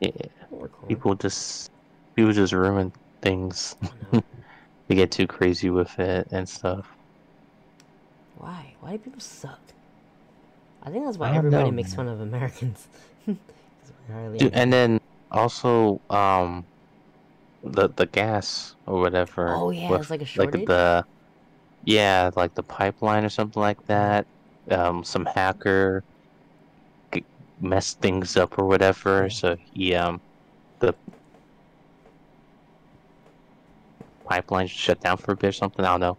Yeah. 0.00 0.10
cool. 0.50 0.88
People 0.88 1.14
just 1.16 1.68
people 2.14 2.32
just 2.32 2.52
ruin 2.52 2.92
things. 3.22 3.74
I 4.90 4.94
they 4.94 4.94
get 4.94 5.10
too 5.12 5.26
crazy 5.26 5.70
with 5.70 5.98
it 5.98 6.28
and 6.32 6.48
stuff. 6.48 6.86
Why? 8.36 8.74
Why 8.80 8.92
do 8.92 8.98
people 8.98 9.20
suck? 9.20 9.60
I 10.82 10.90
think 10.90 11.04
that's 11.04 11.18
why 11.18 11.30
everybody 11.32 11.70
know, 11.70 11.70
makes 11.70 11.90
man. 11.90 11.96
fun 11.96 12.08
of 12.08 12.20
Americans. 12.20 12.86
Dude, 14.38 14.52
any- 14.52 14.54
and 14.54 14.72
then 14.72 14.98
also 15.30 16.00
um 16.10 16.66
the 17.62 17.90
the 17.96 18.06
gas 18.06 18.76
or 18.86 19.00
whatever. 19.00 19.54
Oh, 19.56 19.70
yeah, 19.70 19.90
with, 19.90 20.00
it's 20.00 20.10
like 20.10 20.22
a 20.22 20.24
shortage? 20.24 20.60
Like 20.60 20.66
the 20.68 21.04
yeah, 21.84 22.30
like 22.36 22.54
the 22.54 22.64
pipeline 22.64 23.24
or 23.24 23.30
something 23.30 23.62
like 23.62 23.78
that. 23.88 24.26
Um, 24.70 25.04
some 25.04 25.26
hacker 25.26 26.04
g- 27.14 27.26
messed 27.58 28.00
things 28.00 28.36
up 28.36 28.58
or 28.58 28.66
whatever. 28.66 29.28
So 29.30 29.56
he 29.72 29.94
um 29.94 30.20
the 30.80 30.94
pipeline 34.24 34.66
shut 34.66 35.00
down 35.00 35.16
for 35.16 35.32
a 35.32 35.36
bit 35.36 35.48
or 35.48 35.52
something. 35.52 35.84
I 35.84 35.96
don't 35.96 36.00
know. 36.00 36.16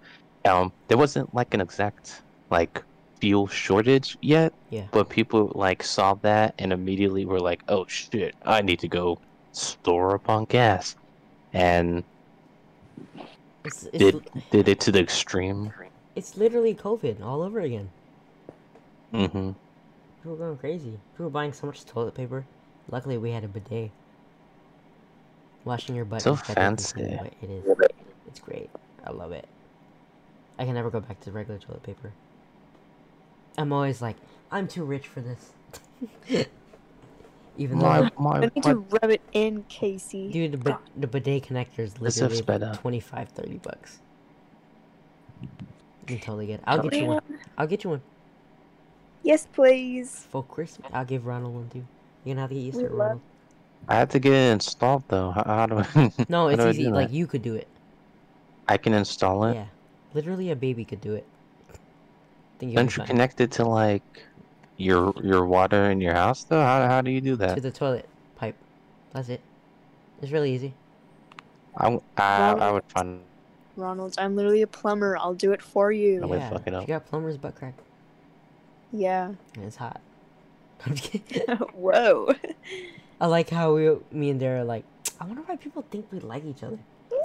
Um, 0.51 0.71
there 0.87 0.97
wasn't 0.97 1.33
like 1.33 1.53
an 1.53 1.61
exact 1.61 2.21
like 2.49 2.83
fuel 3.19 3.47
shortage 3.47 4.17
yet. 4.21 4.53
Yeah. 4.69 4.85
But 4.91 5.09
people 5.09 5.51
like 5.55 5.81
saw 5.83 6.13
that 6.15 6.53
and 6.59 6.71
immediately 6.71 7.25
were 7.25 7.39
like, 7.39 7.61
"Oh 7.67 7.85
shit, 7.87 8.35
I 8.45 8.61
need 8.61 8.79
to 8.79 8.87
go 8.87 9.19
store 9.53 10.15
up 10.15 10.29
on 10.29 10.45
gas," 10.45 10.95
and 11.53 12.03
It's, 13.63 13.83
it's, 13.85 13.97
did 13.97 14.21
did 14.51 14.67
it 14.69 14.79
to 14.81 14.91
the 14.91 14.99
extreme. 14.99 15.73
it's 16.15 16.37
literally 16.37 16.75
COVID 16.75 17.21
all 17.23 17.41
over 17.41 17.61
again. 17.61 17.89
Mm-hmm. 19.13 19.51
People 20.21 20.31
were 20.31 20.35
going 20.37 20.57
crazy. 20.57 20.99
People 21.13 21.25
were 21.25 21.29
buying 21.31 21.53
so 21.53 21.67
much 21.67 21.85
toilet 21.85 22.13
paper. 22.15 22.45
Luckily, 22.91 23.17
we 23.17 23.31
had 23.31 23.43
a 23.43 23.47
bidet. 23.47 23.89
Washing 25.63 25.95
your 25.95 26.05
butt 26.05 26.21
So 26.21 26.33
is 26.33 26.41
better 26.41 26.53
than 26.53 26.55
fancy. 26.77 26.93
cleaning 26.93 27.17
butt. 27.17 27.33
It 27.41 27.49
is. 27.49 27.63
It's 28.35 28.43
great. 28.43 28.69
I 29.05 29.11
love 29.11 29.31
it. 29.31 29.47
I 30.59 30.65
can 30.65 30.73
never 30.73 30.89
go 30.89 30.99
back 30.99 31.21
to 31.21 31.31
regular 31.31 31.57
toilet 31.57 31.83
paper. 31.83 32.11
I'm 33.57 33.71
always 33.71 34.01
like, 34.01 34.17
I'm 34.51 34.67
too 34.67 34.83
rich 34.83 35.07
for 35.07 35.21
this. 35.21 35.53
Even 37.57 37.79
though, 37.79 37.85
My, 37.85 38.01
the- 38.01 38.11
my, 38.19 38.31
I 38.35 38.39
need 38.41 38.51
my 38.65 38.71
to 38.73 38.75
rub 39.01 39.09
it 39.11 39.21
in, 39.31 39.63
Kaycee. 39.69 40.33
dude, 40.33 40.51
the, 40.51 40.57
bid- 40.57 40.75
the 40.97 41.07
bidet 41.07 41.43
connector 41.43 41.79
is 41.79 41.97
literally 42.01 42.35
sped 42.35 42.61
up. 42.61 42.77
25, 42.81 43.29
30 43.29 43.57
bucks. 43.59 43.99
You 45.41 45.47
can 46.05 46.19
totally 46.19 46.47
get. 46.47 46.55
It. 46.59 46.63
I'll 46.67 46.83
get 46.83 46.93
you 46.93 47.05
one. 47.05 47.21
I'll 47.57 47.67
get 47.67 47.85
you 47.85 47.91
one 47.91 48.01
Yes, 49.23 49.47
please. 49.53 50.27
for 50.29 50.43
Christmas. 50.43 50.91
I'll 50.93 51.05
give 51.05 51.25
Ronald 51.25 51.55
one 51.55 51.69
too. 51.69 51.85
You're 52.25 52.35
gonna 52.35 52.41
have 52.41 52.49
to 52.49 52.55
get 52.55 52.61
used 52.61 52.79
to 52.79 52.85
it, 52.85 52.91
love- 52.91 52.99
Ronald. 52.99 53.21
I 53.87 53.95
have 53.95 54.09
to 54.09 54.19
get 54.19 54.33
it 54.33 54.51
installed 54.51 55.03
though. 55.07 55.31
How, 55.31 55.43
how 55.45 55.65
do 55.67 55.77
I? 55.77 56.11
No, 56.27 56.41
how 56.43 56.47
it's 56.49 56.61
do 56.61 56.67
I 56.67 56.69
easy. 56.71 56.83
do 56.83 56.89
Like 56.91 57.07
that? 57.09 57.15
you 57.15 57.25
could 57.27 57.41
do 57.41 57.55
it. 57.55 57.67
I 58.67 58.77
can 58.77 58.93
install 58.93 59.45
it. 59.45 59.55
Yeah, 59.55 59.65
literally 60.13 60.51
a 60.51 60.55
baby 60.55 60.85
could 60.85 61.01
do 61.01 61.13
it. 61.13 61.25
think 62.59 62.71
you'll 62.71 62.75
Don't 62.81 62.91
you 62.95 63.01
fine. 63.01 63.07
connect 63.07 63.41
it 63.41 63.51
to 63.53 63.65
like 63.65 64.23
your 64.77 65.13
your 65.23 65.45
water 65.45 65.89
in 65.91 66.01
your 66.01 66.13
house 66.13 66.43
though? 66.43 66.61
How 66.61 66.87
how 66.87 67.01
do 67.01 67.11
you 67.11 67.21
do 67.21 67.35
that? 67.37 67.55
to 67.55 67.61
the 67.61 67.71
toilet 67.71 68.07
pipe. 68.35 68.55
That's 69.13 69.29
it. 69.29 69.41
It's 70.21 70.31
really 70.31 70.53
easy. 70.53 70.73
I 71.77 71.99
I 72.17 72.71
would 72.71 72.85
find 72.87 73.21
Ronald, 73.77 74.15
I'm 74.17 74.35
literally 74.35 74.61
a 74.61 74.67
plumber. 74.67 75.17
I'll 75.17 75.33
do 75.33 75.51
it 75.51 75.61
for 75.61 75.91
you. 75.91 76.21
No 76.21 76.27
way. 76.27 76.37
yeah, 76.37 76.49
fuck 76.49 76.65
it 76.65 76.73
up. 76.73 76.83
she 76.83 76.87
got 76.87 77.05
plumber's 77.05 77.37
butt 77.37 77.55
crack, 77.55 77.73
Yeah. 78.93 79.33
and 79.55 79.63
it's 79.65 79.75
hot. 79.75 79.99
I'm 80.85 80.95
just 80.95 81.11
kidding. 81.11 81.55
Whoa. 81.73 82.33
I 83.21 83.27
like 83.27 83.49
how 83.49 83.75
we, 83.75 83.97
me 84.11 84.29
and 84.29 84.39
Dara, 84.39 84.61
are 84.61 84.63
like. 84.63 84.83
I 85.19 85.25
wonder 85.25 85.41
why 85.45 85.55
people 85.55 85.83
think 85.89 86.07
we 86.11 86.19
like 86.19 86.45
each 86.45 86.63
other. 86.63 86.79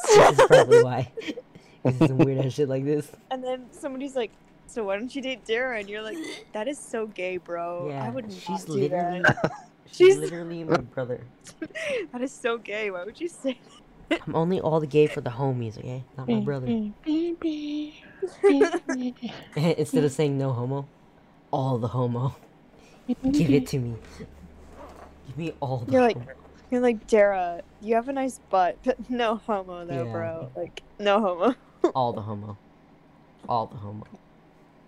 This 0.30 0.38
is 0.38 0.46
probably 0.46 0.82
why. 0.84 1.12
'Cause 1.82 1.94
it's 1.98 2.06
some 2.08 2.18
weird 2.18 2.44
ass 2.44 2.52
shit 2.52 2.68
like 2.68 2.84
this. 2.84 3.10
and 3.30 3.42
then 3.42 3.66
somebody's 3.72 4.14
like, 4.14 4.30
"So 4.66 4.84
why 4.84 4.96
don't 4.98 5.14
you 5.14 5.22
date 5.22 5.44
Dara?" 5.46 5.78
And 5.78 5.88
you're 5.88 6.02
like, 6.02 6.18
"That 6.52 6.68
is 6.68 6.78
so 6.78 7.06
gay, 7.06 7.38
bro. 7.38 7.88
yeah, 7.88 8.04
I 8.04 8.10
would 8.10 8.28
not 8.28 8.34
she's 8.34 8.64
do 8.64 8.72
literally, 8.72 9.22
that. 9.22 9.52
she's 9.86 9.96
She's- 9.96 10.16
literally 10.18 10.64
my 10.64 10.76
brother. 10.76 11.20
that 12.12 12.20
is 12.20 12.32
so 12.32 12.58
gay. 12.58 12.90
Why 12.90 13.04
would 13.04 13.18
you 13.20 13.28
say?" 13.28 13.58
that? 14.10 14.20
I'm 14.26 14.34
only 14.36 14.60
all 14.60 14.78
the 14.80 14.86
gay 14.86 15.06
for 15.06 15.20
the 15.22 15.30
homies, 15.30 15.78
okay? 15.78 16.04
Not 16.18 16.28
my 16.28 16.40
brother. 16.40 16.66
Instead 19.56 20.04
of 20.04 20.12
saying 20.12 20.36
no 20.38 20.52
homo, 20.52 20.86
all 21.50 21.78
the 21.78 21.88
homo. 21.88 22.34
Give 23.32 23.50
it 23.50 23.66
to 23.68 23.78
me. 23.78 23.94
Give 25.26 25.38
me 25.38 25.52
all 25.60 25.78
the 25.78 25.92
You're 25.92 26.02
like- 26.02 26.16
homo. 26.16 26.32
You're 26.70 26.80
like, 26.80 27.06
Dara, 27.08 27.62
you 27.82 27.96
have 27.96 28.08
a 28.08 28.12
nice 28.12 28.38
butt, 28.50 28.78
but 28.84 29.10
no 29.10 29.36
homo 29.36 29.84
though, 29.84 30.04
Yeah. 30.04 30.12
bro. 30.12 30.52
Like, 30.56 30.82
no 30.98 31.20
homo. 31.20 31.54
all 31.94 32.12
the 32.12 32.20
homo. 32.22 32.56
All 33.48 33.66
the 33.66 33.76
homo. 33.76 34.06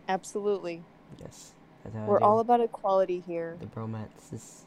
Absolutely. 0.08 0.82
Yes. 1.18 1.52
That's 1.82 1.96
how 1.96 2.02
I 2.02 2.06
We're 2.06 2.20
all 2.20 2.40
about 2.40 2.60
equality 2.60 3.22
here. 3.26 3.56
the 3.60 3.66
bromance. 3.66 4.32
Is... 4.32 4.64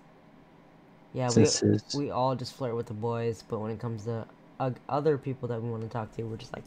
Yeah, 1.13 1.29
we, 1.33 1.43
is 1.43 1.83
we 1.95 2.11
all 2.11 2.35
just 2.35 2.53
flirt 2.53 2.75
with 2.75 2.87
the 2.87 2.93
boys, 2.93 3.43
but 3.47 3.59
when 3.59 3.71
it 3.71 3.79
comes 3.79 4.03
to 4.03 4.25
uh, 4.59 4.71
other 4.89 5.17
people 5.17 5.47
that 5.47 5.61
we 5.61 5.69
want 5.69 5.83
to 5.83 5.89
talk 5.89 6.13
to, 6.17 6.23
we're 6.23 6.35
just 6.35 6.53
like, 6.53 6.63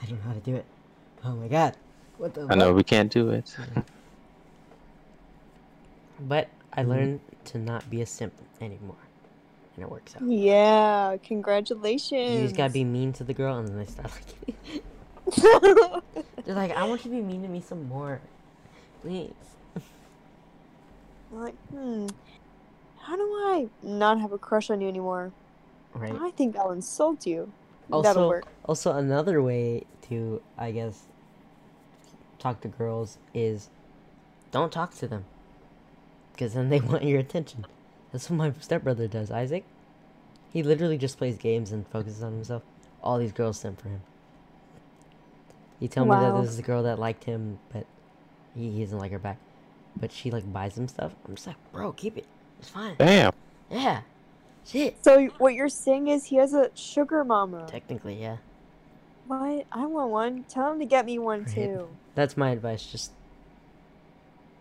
I 0.00 0.06
don't 0.06 0.18
know 0.22 0.28
how 0.28 0.34
to 0.34 0.40
do 0.40 0.54
it. 0.54 0.64
Oh 1.24 1.32
my 1.32 1.48
god. 1.48 1.76
What 2.18 2.34
the 2.34 2.46
I 2.48 2.54
know 2.54 2.72
we 2.72 2.84
can't 2.84 3.10
do 3.10 3.30
it. 3.30 3.56
But 6.20 6.48
I 6.72 6.82
Mhm. 6.82 6.88
learned 6.88 7.20
to 7.46 7.58
not 7.58 7.88
be 7.90 8.02
a 8.02 8.06
simp 8.06 8.34
anymore. 8.60 8.96
And 9.78 9.84
it 9.84 9.92
works 9.92 10.16
out. 10.16 10.22
Yeah, 10.28 11.18
congratulations. 11.22 12.34
You 12.34 12.42
just 12.42 12.56
gotta 12.56 12.72
be 12.72 12.82
mean 12.82 13.12
to 13.12 13.22
the 13.22 13.32
girl, 13.32 13.58
and 13.58 13.68
then 13.68 13.76
they 13.76 13.84
start 13.84 14.10
like. 14.10 14.54
They're 16.44 16.56
like, 16.56 16.72
I 16.72 16.82
want 16.82 17.04
you 17.04 17.12
to 17.12 17.16
be 17.16 17.22
mean 17.22 17.42
to 17.42 17.48
me 17.48 17.60
some 17.60 17.86
more, 17.88 18.20
please. 19.02 19.30
I'm 19.76 21.40
like, 21.40 21.54
hmm, 21.68 22.08
how 23.02 23.14
do 23.14 23.22
I 23.22 23.68
not 23.84 24.18
have 24.20 24.32
a 24.32 24.38
crush 24.38 24.68
on 24.68 24.80
you 24.80 24.88
anymore? 24.88 25.30
Right. 25.94 26.12
I 26.12 26.32
think 26.32 26.56
I'll 26.56 26.72
insult 26.72 27.24
you. 27.24 27.52
Also, 27.92 28.02
That'll 28.08 28.28
work. 28.28 28.48
also 28.64 28.96
another 28.96 29.40
way 29.40 29.84
to, 30.08 30.42
I 30.58 30.72
guess, 30.72 31.02
talk 32.40 32.62
to 32.62 32.68
girls 32.68 33.18
is, 33.32 33.68
don't 34.50 34.72
talk 34.72 34.92
to 34.96 35.06
them, 35.06 35.24
because 36.32 36.54
then 36.54 36.68
they 36.68 36.80
want 36.80 37.04
your 37.04 37.20
attention. 37.20 37.64
That's 38.12 38.28
what 38.30 38.36
my 38.36 38.52
stepbrother 38.60 39.06
does, 39.08 39.30
Isaac. 39.30 39.64
He 40.52 40.62
literally 40.62 40.96
just 40.98 41.18
plays 41.18 41.36
games 41.36 41.72
and 41.72 41.86
focuses 41.88 42.22
on 42.22 42.32
himself. 42.32 42.62
All 43.02 43.18
these 43.18 43.32
girls 43.32 43.58
send 43.60 43.78
for 43.78 43.88
him. 43.88 44.00
He 45.78 45.88
told 45.88 46.08
me 46.08 46.16
that 46.16 46.32
Wow. 46.34 46.40
this 46.40 46.50
is 46.50 46.58
a 46.58 46.62
girl 46.62 46.82
that 46.84 46.98
liked 46.98 47.24
him, 47.24 47.58
but 47.72 47.86
he, 48.54 48.70
he 48.72 48.82
doesn't 48.84 48.98
like 48.98 49.12
her 49.12 49.18
back. 49.18 49.38
But 49.94 50.10
she 50.10 50.30
like 50.30 50.50
buys 50.52 50.76
him 50.76 50.88
stuff. 50.88 51.12
I'm 51.28 51.34
just 51.34 51.46
like, 51.46 51.56
bro, 51.72 51.92
keep 51.92 52.16
it. 52.16 52.24
It's 52.58 52.70
fine. 52.70 52.96
Damn. 52.98 53.32
Yeah. 53.70 54.00
Shit. 54.64 54.96
So 55.04 55.26
what 55.38 55.54
you're 55.54 55.68
saying 55.68 56.08
is 56.08 56.24
he 56.26 56.36
has 56.36 56.54
a 56.54 56.70
sugar 56.74 57.24
mama. 57.24 57.66
Technically, 57.68 58.20
yeah. 58.20 58.38
What? 59.26 59.66
I 59.70 59.86
want 59.86 60.10
one. 60.10 60.44
Tell 60.48 60.72
him 60.72 60.78
to 60.80 60.84
get 60.86 61.04
me 61.06 61.18
one 61.18 61.44
Right. 61.44 61.54
too. 61.54 61.88
That's 62.14 62.36
my 62.36 62.50
advice. 62.50 62.84
Just 62.86 63.12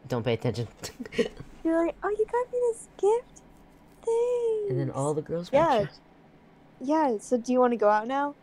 don't 0.07 0.23
pay 0.23 0.33
attention. 0.33 0.67
You're 1.63 1.85
like, 1.85 1.95
oh, 2.03 2.09
you 2.09 2.25
got 2.25 2.51
me 2.53 2.59
this 2.71 2.87
gift. 2.97 3.36
And 4.69 4.79
then 4.79 4.91
all 4.91 5.13
the 5.13 5.21
girls 5.21 5.49
Yeah. 5.51 5.67
want 5.79 5.89
you. 6.81 6.87
Yeah. 6.87 7.17
So 7.19 7.37
do 7.37 7.51
you 7.51 7.59
want 7.59 7.71
to 7.71 7.77
go 7.77 7.89
out 7.89 8.07
now? 8.07 8.35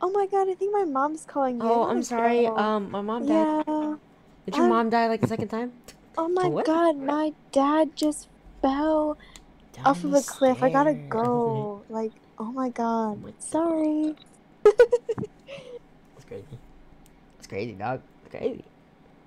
Oh 0.00 0.10
my 0.10 0.26
god, 0.26 0.48
I 0.48 0.54
think 0.54 0.72
my 0.72 0.84
mom's 0.84 1.24
calling 1.24 1.60
you. 1.60 1.66
Oh, 1.66 1.84
I'm 1.84 2.02
sorry. 2.02 2.46
go. 2.46 2.56
Um, 2.56 2.90
my 2.90 3.00
mom 3.00 3.26
died. 3.26 3.64
Yeah. 3.66 3.96
Did 4.46 4.56
your 4.56 4.64
I'm- 4.64 4.70
mom 4.70 4.90
die 4.90 5.08
like 5.08 5.22
a 5.22 5.28
second 5.28 5.48
time? 5.48 5.72
Oh 6.18 6.28
my 6.28 6.48
what? 6.48 6.66
god, 6.66 6.96
my 6.98 7.32
dad 7.52 7.96
just 7.96 8.28
fell 8.60 9.16
off 9.84 10.04
of 10.04 10.12
a 10.12 10.20
cliff. 10.20 10.62
I 10.62 10.70
gotta 10.70 10.94
go. 10.94 11.82
Like, 11.88 12.12
oh 12.38 12.52
my 12.52 12.68
god. 12.68 13.22
my 13.22 13.30
God. 13.30 13.42
Sorry. 13.42 14.14
It's 16.16 16.24
crazy. 16.26 16.58
It's 17.38 17.46
crazy, 17.46 17.72
dog. 17.72 18.00
It's 18.24 18.30
crazy. 18.34 18.64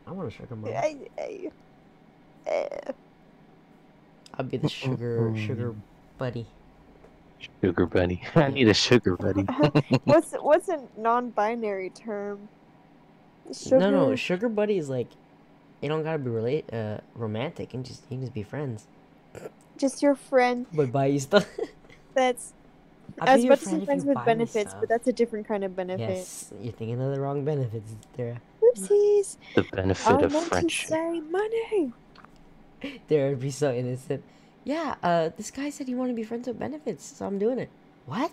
I 0.07 0.11
want 0.11 0.39
mom. 0.49 0.65
I, 0.67 0.97
I, 1.17 1.51
eh. 2.47 2.91
I'll 4.37 4.45
be 4.45 4.57
the 4.57 4.69
sugar 4.69 5.33
sugar 5.37 5.75
buddy. 6.17 6.45
Sugar 7.61 7.85
buddy. 7.85 8.21
I 8.35 8.49
need 8.49 8.67
a 8.67 8.73
sugar 8.73 9.15
buddy. 9.15 9.43
what's 10.03 10.33
what's 10.33 10.69
a 10.69 10.81
non-binary 10.97 11.91
term? 11.91 12.49
Sugar. 13.53 13.79
No, 13.79 13.91
no, 13.91 14.15
sugar 14.15 14.49
buddy 14.49 14.77
is 14.77 14.89
like, 14.89 15.07
you 15.81 15.89
don't 15.89 16.03
gotta 16.03 16.17
be 16.17 16.29
relate 16.29 16.71
uh 16.73 16.97
romantic. 17.13 17.73
You 17.73 17.79
can 17.79 17.83
just 17.83 18.03
you 18.03 18.17
can 18.17 18.21
just 18.21 18.33
be 18.33 18.43
friends. 18.43 18.87
Just 19.77 20.01
your 20.01 20.15
friend. 20.15 20.65
But 20.73 20.91
buy 20.91 21.07
you 21.07 21.19
stuff. 21.19 21.47
That's. 22.13 22.53
I'll 23.19 23.29
I 23.29 23.35
was 23.35 23.45
about 23.45 23.59
to 23.59 23.65
say 23.65 23.85
friends 23.85 24.03
with 24.03 24.17
benefits, 24.25 24.73
but 24.79 24.89
that's 24.89 25.07
a 25.07 25.13
different 25.13 25.47
kind 25.47 25.63
of 25.63 25.75
benefit. 25.75 26.09
Yes, 26.09 26.51
you're 26.59 26.73
thinking 26.73 26.99
of 26.99 27.13
the 27.13 27.21
wrong 27.21 27.45
benefits 27.45 27.95
there. 28.17 28.41
Oopsies. 28.63 29.37
the 29.53 29.63
benefit 29.71 30.07
I 30.07 30.21
of 30.21 30.31
meant 30.31 30.43
to 30.45 30.49
friendship. 30.49 30.89
say 30.89 31.19
money. 31.19 31.93
There 33.07 33.29
would 33.29 33.39
be 33.39 33.51
so 33.51 33.73
innocent. 33.73 34.23
Yeah, 34.63 34.95
uh, 35.03 35.29
this 35.37 35.51
guy 35.51 35.69
said 35.69 35.87
he 35.87 35.95
wanted 35.95 36.11
to 36.13 36.15
be 36.15 36.23
friends 36.23 36.47
with 36.47 36.57
benefits, 36.59 37.05
so 37.05 37.25
I'm 37.25 37.37
doing 37.37 37.59
it. 37.59 37.69
What? 38.05 38.31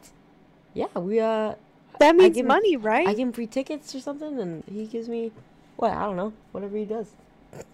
Yeah, 0.75 0.87
we 0.97 1.21
uh, 1.21 1.55
That 2.01 2.17
means 2.17 2.35
give 2.35 2.45
him- 2.45 2.49
money, 2.49 2.77
right? 2.77 3.07
I 3.07 3.13
give 3.13 3.29
him 3.29 3.33
free 3.33 3.47
tickets 3.47 3.95
or 3.95 4.01
something, 4.01 4.39
and 4.41 4.65
he 4.65 4.87
gives 4.87 5.09
me, 5.09 5.33
what? 5.77 5.93
I 5.93 6.05
don't 6.05 6.17
know, 6.17 6.33
whatever 6.53 6.77
he 6.77 6.85
does. 6.85 7.11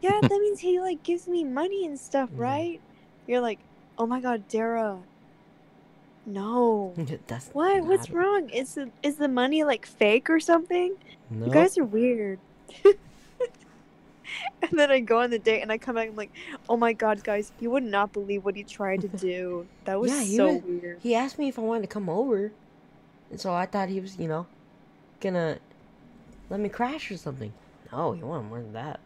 Yeah, 0.00 0.18
that 0.22 0.30
means 0.30 0.60
he 0.60 0.80
like 0.80 1.02
gives 1.02 1.28
me 1.28 1.44
money 1.44 1.84
and 1.84 1.98
stuff, 2.00 2.30
Mhm. 2.30 2.38
right? 2.38 2.80
You're 3.26 3.42
like, 3.42 3.58
oh 3.98 4.06
my 4.06 4.18
god, 4.20 4.48
Dara. 4.48 4.96
No. 6.24 6.94
That's 7.26 7.48
What? 7.52 7.84
What's 7.84 8.10
wrong? 8.10 8.48
Is 8.48 8.74
the 8.76 8.88
is 9.02 9.16
the 9.16 9.28
money 9.28 9.62
like 9.64 9.84
fake 9.84 10.30
or 10.30 10.40
something? 10.40 10.96
No. 11.28 11.46
You 11.46 11.52
guys 11.52 11.76
are 11.76 11.84
weird. 11.84 12.38
and 14.70 14.78
then 14.78 14.90
I 14.90 15.00
go 15.00 15.20
on 15.20 15.30
the 15.30 15.38
date 15.38 15.62
and 15.62 15.70
I 15.72 15.78
come 15.78 15.94
back 15.94 16.04
and 16.04 16.12
I'm 16.12 16.16
like, 16.16 16.30
oh 16.68 16.76
my 16.76 16.92
god, 16.92 17.22
guys, 17.24 17.52
you 17.60 17.70
would 17.70 17.82
not 17.82 18.12
believe 18.12 18.44
what 18.44 18.56
he 18.56 18.62
tried 18.64 19.00
to 19.02 19.08
do. 19.28 19.66
That 19.84 20.00
was 20.00 20.10
Yeah, 20.10 20.36
so 20.36 20.52
was- 20.54 20.62
weird. 20.64 20.98
He 21.02 21.14
asked 21.14 21.38
me 21.38 21.48
if 21.48 21.58
I 21.58 21.62
wanted 21.62 21.82
to 21.82 21.88
come 21.88 22.08
over, 22.08 22.52
and 23.30 23.40
so 23.40 23.52
I 23.54 23.66
thought 23.66 23.88
he 23.88 24.00
was, 24.00 24.18
you 24.18 24.28
know, 24.28 24.46
gonna 25.20 25.58
let 26.48 26.60
me 26.60 26.68
crash 26.68 27.10
or 27.10 27.16
something. 27.16 27.52
No, 27.92 28.12
he 28.12 28.22
wanted 28.22 28.48
more 28.48 28.60
than 28.60 28.72
that. 28.74 29.00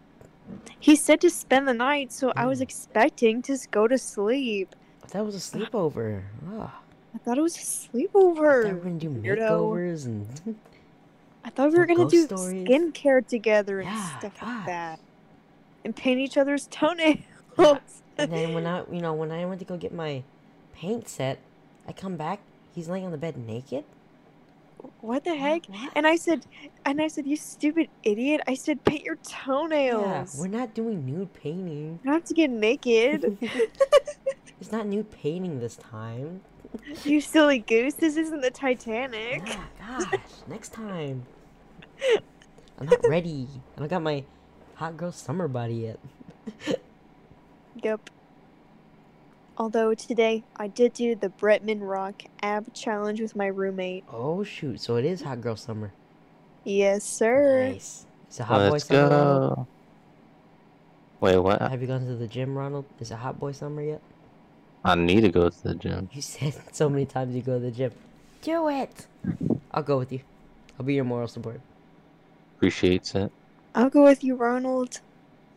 He 0.79 0.95
said 0.97 1.21
to 1.23 1.31
spend 1.31 1.67
the 1.67 1.73
night, 1.75 2.13
so 2.13 2.33
I 2.37 2.45
was 2.47 2.59
Mm. 2.59 2.63
expecting 2.65 3.41
to 3.43 3.57
go 3.71 3.89
to 3.89 3.97
sleep. 3.97 4.75
But 5.01 5.11
that 5.11 5.25
was 5.25 5.35
a 5.35 5.39
sleepover. 5.39 6.23
Ugh. 6.59 6.71
I 7.15 7.19
thought 7.19 7.39
it 7.39 7.43
was 7.43 7.57
a 7.57 7.61
sleepover. 7.61 8.63
thought 8.65 8.65
we 8.65 8.73
were 8.73 8.81
gonna 8.81 8.99
do 8.99 9.09
Weirdo. 9.11 9.49
makeovers 9.49 10.05
and 10.07 10.57
I 11.45 11.51
thought 11.51 11.73
we 11.73 11.79
were 11.79 11.87
gonna 11.87 12.09
do 12.09 12.25
stories. 12.27 12.69
skincare 12.69 13.27
together 13.27 13.81
and 13.81 13.89
Yeah, 13.89 14.19
stuff 14.19 14.41
God. 14.41 14.57
like 14.57 14.67
that, 14.67 15.01
and 15.85 15.95
paint 15.95 16.21
each 16.21 16.37
other's 16.37 16.67
toenails. 16.69 17.19
and 17.59 18.33
then 18.33 18.55
when 18.55 18.67
I, 18.67 18.85
you 18.91 19.01
know, 19.01 19.13
when 19.13 19.31
I 19.31 19.45
went 19.45 19.61
to 19.61 19.65
go 19.65 19.77
get 19.77 19.93
my 19.93 20.23
paint 20.73 21.09
set, 21.09 21.39
I 21.87 21.93
come 21.93 22.17
back. 22.17 22.41
He's 22.75 22.89
laying 22.89 23.05
on 23.05 23.13
the 23.13 23.19
bed 23.19 23.37
naked. 23.37 23.85
what 25.01 25.25
the 25.25 25.35
heck? 25.35 25.67
What? 25.67 25.93
And 25.95 26.07
I 26.07 26.17
said, 26.17 26.47
and 26.85 27.01
I 27.01 27.09
said, 27.09 27.27
you 27.27 27.37
stupid 27.37 27.89
idiot! 28.03 28.41
I 28.49 28.55
said, 28.55 28.83
paint 28.85 29.05
your 29.05 29.17
toenails. 29.17 30.35
Yeah, 30.35 30.41
we're 30.41 30.49
not 30.49 30.75
doing 30.75 31.07
nude 31.07 31.33
painting. 31.35 32.01
You 32.03 32.11
don't 32.11 32.15
have 32.15 32.25
to 32.25 32.35
get 32.35 32.51
naked. 32.51 33.39
It's 34.61 34.73
not 34.73 34.87
new 34.87 35.05
painting 35.05 35.61
this 35.61 35.77
time. 35.77 36.41
You 37.05 37.21
silly 37.21 37.59
goose, 37.59 37.95
this 37.95 38.17
isn't 38.17 38.41
the 38.41 38.51
Titanic. 38.51 39.43
Yeah, 39.47 39.65
gosh, 39.79 40.21
next 40.47 40.73
time. 40.73 41.27
I'm 42.79 42.87
not 42.87 43.07
ready. 43.07 43.47
I 43.77 43.81
don't 43.81 43.89
got 43.89 44.01
my 44.01 44.25
hot 44.75 44.97
girl 44.97 45.13
summer 45.13 45.49
body 45.49 45.75
yet. 45.75 45.99
Yep. 47.83 48.09
Although 49.59 49.95
today 49.95 50.43
I 50.57 50.69
did 50.69 50.95
do 50.95 51.15
the 51.15 51.29
Bretman 51.29 51.81
Rock 51.81 52.23
ab 52.43 52.73
challenge 52.73 53.21
with 53.21 53.37
my 53.37 53.47
roommate. 53.47 54.05
Oh 54.11 54.43
shoot! 54.43 54.81
So 54.81 54.97
it 54.97 55.05
is 55.05 55.23
hot 55.23 55.41
girl 55.41 55.57
summer. 55.57 55.93
Yes, 56.65 57.05
sir. 57.05 57.69
Nice. 57.73 58.07
Is 58.31 58.41
it 58.41 58.45
hot 58.45 58.59
boy 58.59 58.71
Let's 58.71 58.87
summer? 58.87 59.09
Go. 59.11 59.67
Wait, 61.21 61.39
what? 61.39 61.61
Have 61.61 61.81
you 61.81 61.87
gone 61.87 62.07
to 62.07 62.15
the 62.17 62.27
gym, 62.27 62.57
Ronald? 62.57 62.87
Is 63.01 63.11
it 63.11 63.17
hot 63.17 63.39
boy 63.39 63.53
summer 63.53 63.83
yet? 63.83 64.01
I 64.85 64.95
need 64.95 65.21
to 65.23 65.29
go 65.29 65.49
to 65.49 65.63
the 65.63 65.75
gym. 65.75 66.09
You 66.13 66.23
said 66.33 66.55
so 66.73 66.89
many 66.89 67.07
times 67.07 67.35
you 67.35 67.43
go 67.43 67.59
to 67.59 67.65
the 67.65 67.71
gym. 67.71 67.93
Do 68.43 68.69
it. 68.69 69.07
I'll 69.73 69.83
go 69.83 69.99
with 69.99 70.13
you. 70.13 70.21
I'll 70.79 70.87
be 70.87 70.95
your 70.95 71.05
moral 71.05 71.29
support. 71.29 71.61
Appreciates 72.57 73.15
it. 73.15 73.31
I'll 73.75 73.91
go 73.91 74.05
with 74.05 74.23
you, 74.23 74.37
Ronald. 74.37 75.01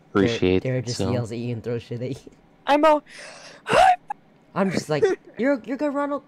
Appreciate 0.09 0.63
Derek 0.63 0.85
it. 0.85 0.87
just 0.87 0.97
so. 0.97 1.11
yells 1.11 1.31
at 1.31 1.37
you 1.37 1.53
and 1.53 1.63
throws 1.63 1.83
shit 1.83 2.01
at 2.01 2.09
you. 2.09 2.31
I'm 2.65 2.83
all. 2.83 3.03
I'm 4.55 4.71
just 4.71 4.89
like, 4.89 5.03
you're 5.37 5.61
you're 5.65 5.77
good, 5.77 5.93
Ronald. 5.93 6.23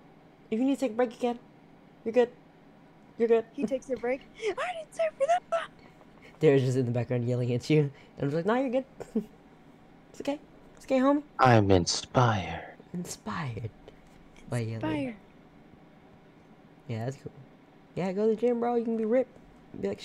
If 0.51 0.60
you 0.60 0.65
need 0.65 0.75
to 0.75 0.79
take 0.79 0.91
a 0.91 0.96
break, 0.96 1.12
you 1.13 1.19
can. 1.19 1.39
You're 2.05 2.13
good. 2.13 2.29
You're 3.17 3.27
good. 3.27 3.46
he 3.53 3.65
takes 3.65 3.89
a 3.89 3.96
break. 3.96 4.22
I 4.38 4.46
didn't 4.46 4.93
say 4.93 5.03
for 5.17 5.25
that. 5.27 5.69
Derek's 6.39 6.63
just 6.63 6.77
in 6.77 6.86
the 6.86 6.91
background 6.91 7.27
yelling 7.27 7.53
at 7.53 7.69
you. 7.69 7.81
And 7.81 7.91
I'm 8.22 8.27
just 8.27 8.36
like, 8.36 8.46
nah, 8.46 8.55
you're 8.55 8.69
good. 8.69 8.86
it's 10.12 10.22
okay. 10.22 10.39
It's 10.77 10.86
okay, 10.86 11.00
homie. 11.00 11.24
I'm 11.38 11.69
inspired. 11.72 12.63
Inspired. 12.93 13.69
By 14.50 14.60
yelling. 14.60 14.79
Fire. 14.79 15.17
Yeah, 16.88 17.05
that's 17.05 17.17
cool. 17.17 17.31
Yeah, 17.96 18.12
go 18.13 18.29
to 18.29 18.36
the 18.36 18.39
gym, 18.39 18.62
bro. 18.62 18.75
You 18.75 18.86
can 18.86 18.96
be 18.96 19.05
ripped. 19.05 19.36
Be 19.81 19.89
like 19.89 20.00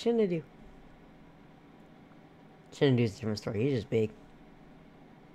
Shinadu. 2.75 2.97
do 2.97 3.03
a 3.03 3.07
different 3.07 3.37
story. 3.37 3.63
He's 3.63 3.73
just 3.79 3.89
big. 3.89 4.09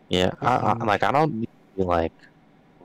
Yeah, 0.09 0.31
I, 0.43 0.57
I, 0.57 0.75
Mhm. 0.75 0.87
like 0.87 1.03
I 1.03 1.13
don't 1.13 1.35
need 1.35 1.47
to 1.47 1.79
be 1.79 1.85
like 1.85 2.13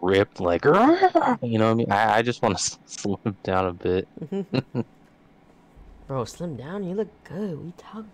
ripped, 0.02 0.40
like 0.40 0.64
you 1.42 1.58
know 1.58 1.66
what 1.66 1.72
I 1.72 1.74
mean. 1.74 1.92
I, 1.92 2.18
I 2.18 2.22
just 2.22 2.42
want 2.42 2.58
to 2.58 2.78
slim 2.86 3.38
down 3.44 3.66
a 3.68 3.74
bit. 3.74 4.08
bro, 6.08 6.26
slim 6.26 6.56
down. 6.56 6.84
You 6.84 6.96
look 6.96 7.10
good. 7.24 7.64
We 7.64 7.72
talk. 7.78 8.06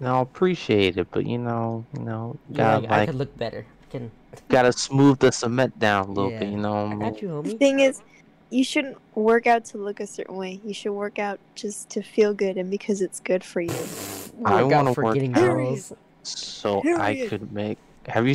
No, 0.00 0.18
I 0.18 0.20
appreciate 0.22 0.96
it, 0.98 1.08
but 1.12 1.26
you 1.26 1.38
know, 1.38 1.86
you 1.96 2.04
know, 2.04 2.36
gotta 2.52 2.86
I, 2.88 2.94
I 2.94 2.98
like 2.98 3.08
could 3.08 3.14
look 3.16 3.36
better. 3.38 3.64
Can 3.90 4.10
gotta 4.48 4.72
smooth 4.72 5.18
the 5.20 5.30
cement 5.30 5.78
down 5.78 6.08
a 6.08 6.12
little 6.12 6.30
bit. 6.30 6.48
You 6.50 6.58
know, 6.58 6.74
I 6.74 6.92
I 6.92 7.10
got 7.10 7.22
you, 7.22 7.42
The 7.44 7.56
thing 7.58 7.80
is, 7.80 8.02
you 8.50 8.64
shouldn't 8.64 8.98
work 9.14 9.46
out 9.46 9.64
to 9.66 9.78
look 9.78 10.00
a 10.00 10.06
certain 10.06 10.36
way. 10.36 10.60
You 10.64 10.74
should 10.74 10.92
work 10.92 11.18
out 11.18 11.40
just 11.54 11.88
to 11.90 12.02
feel 12.02 12.34
good 12.34 12.56
and 12.56 12.70
because 12.70 13.00
it's 13.00 13.20
good 13.20 13.44
for 13.44 13.60
you. 13.60 14.11
I 14.44 14.62
wanna 14.62 14.94
for 14.94 15.04
work 15.04 15.14
getting 15.14 15.34
out. 15.34 15.40
girls. 15.40 15.92
so 16.22 16.82
I 16.98 17.26
could 17.28 17.52
make. 17.52 17.78
Have 18.08 18.26
you 18.26 18.34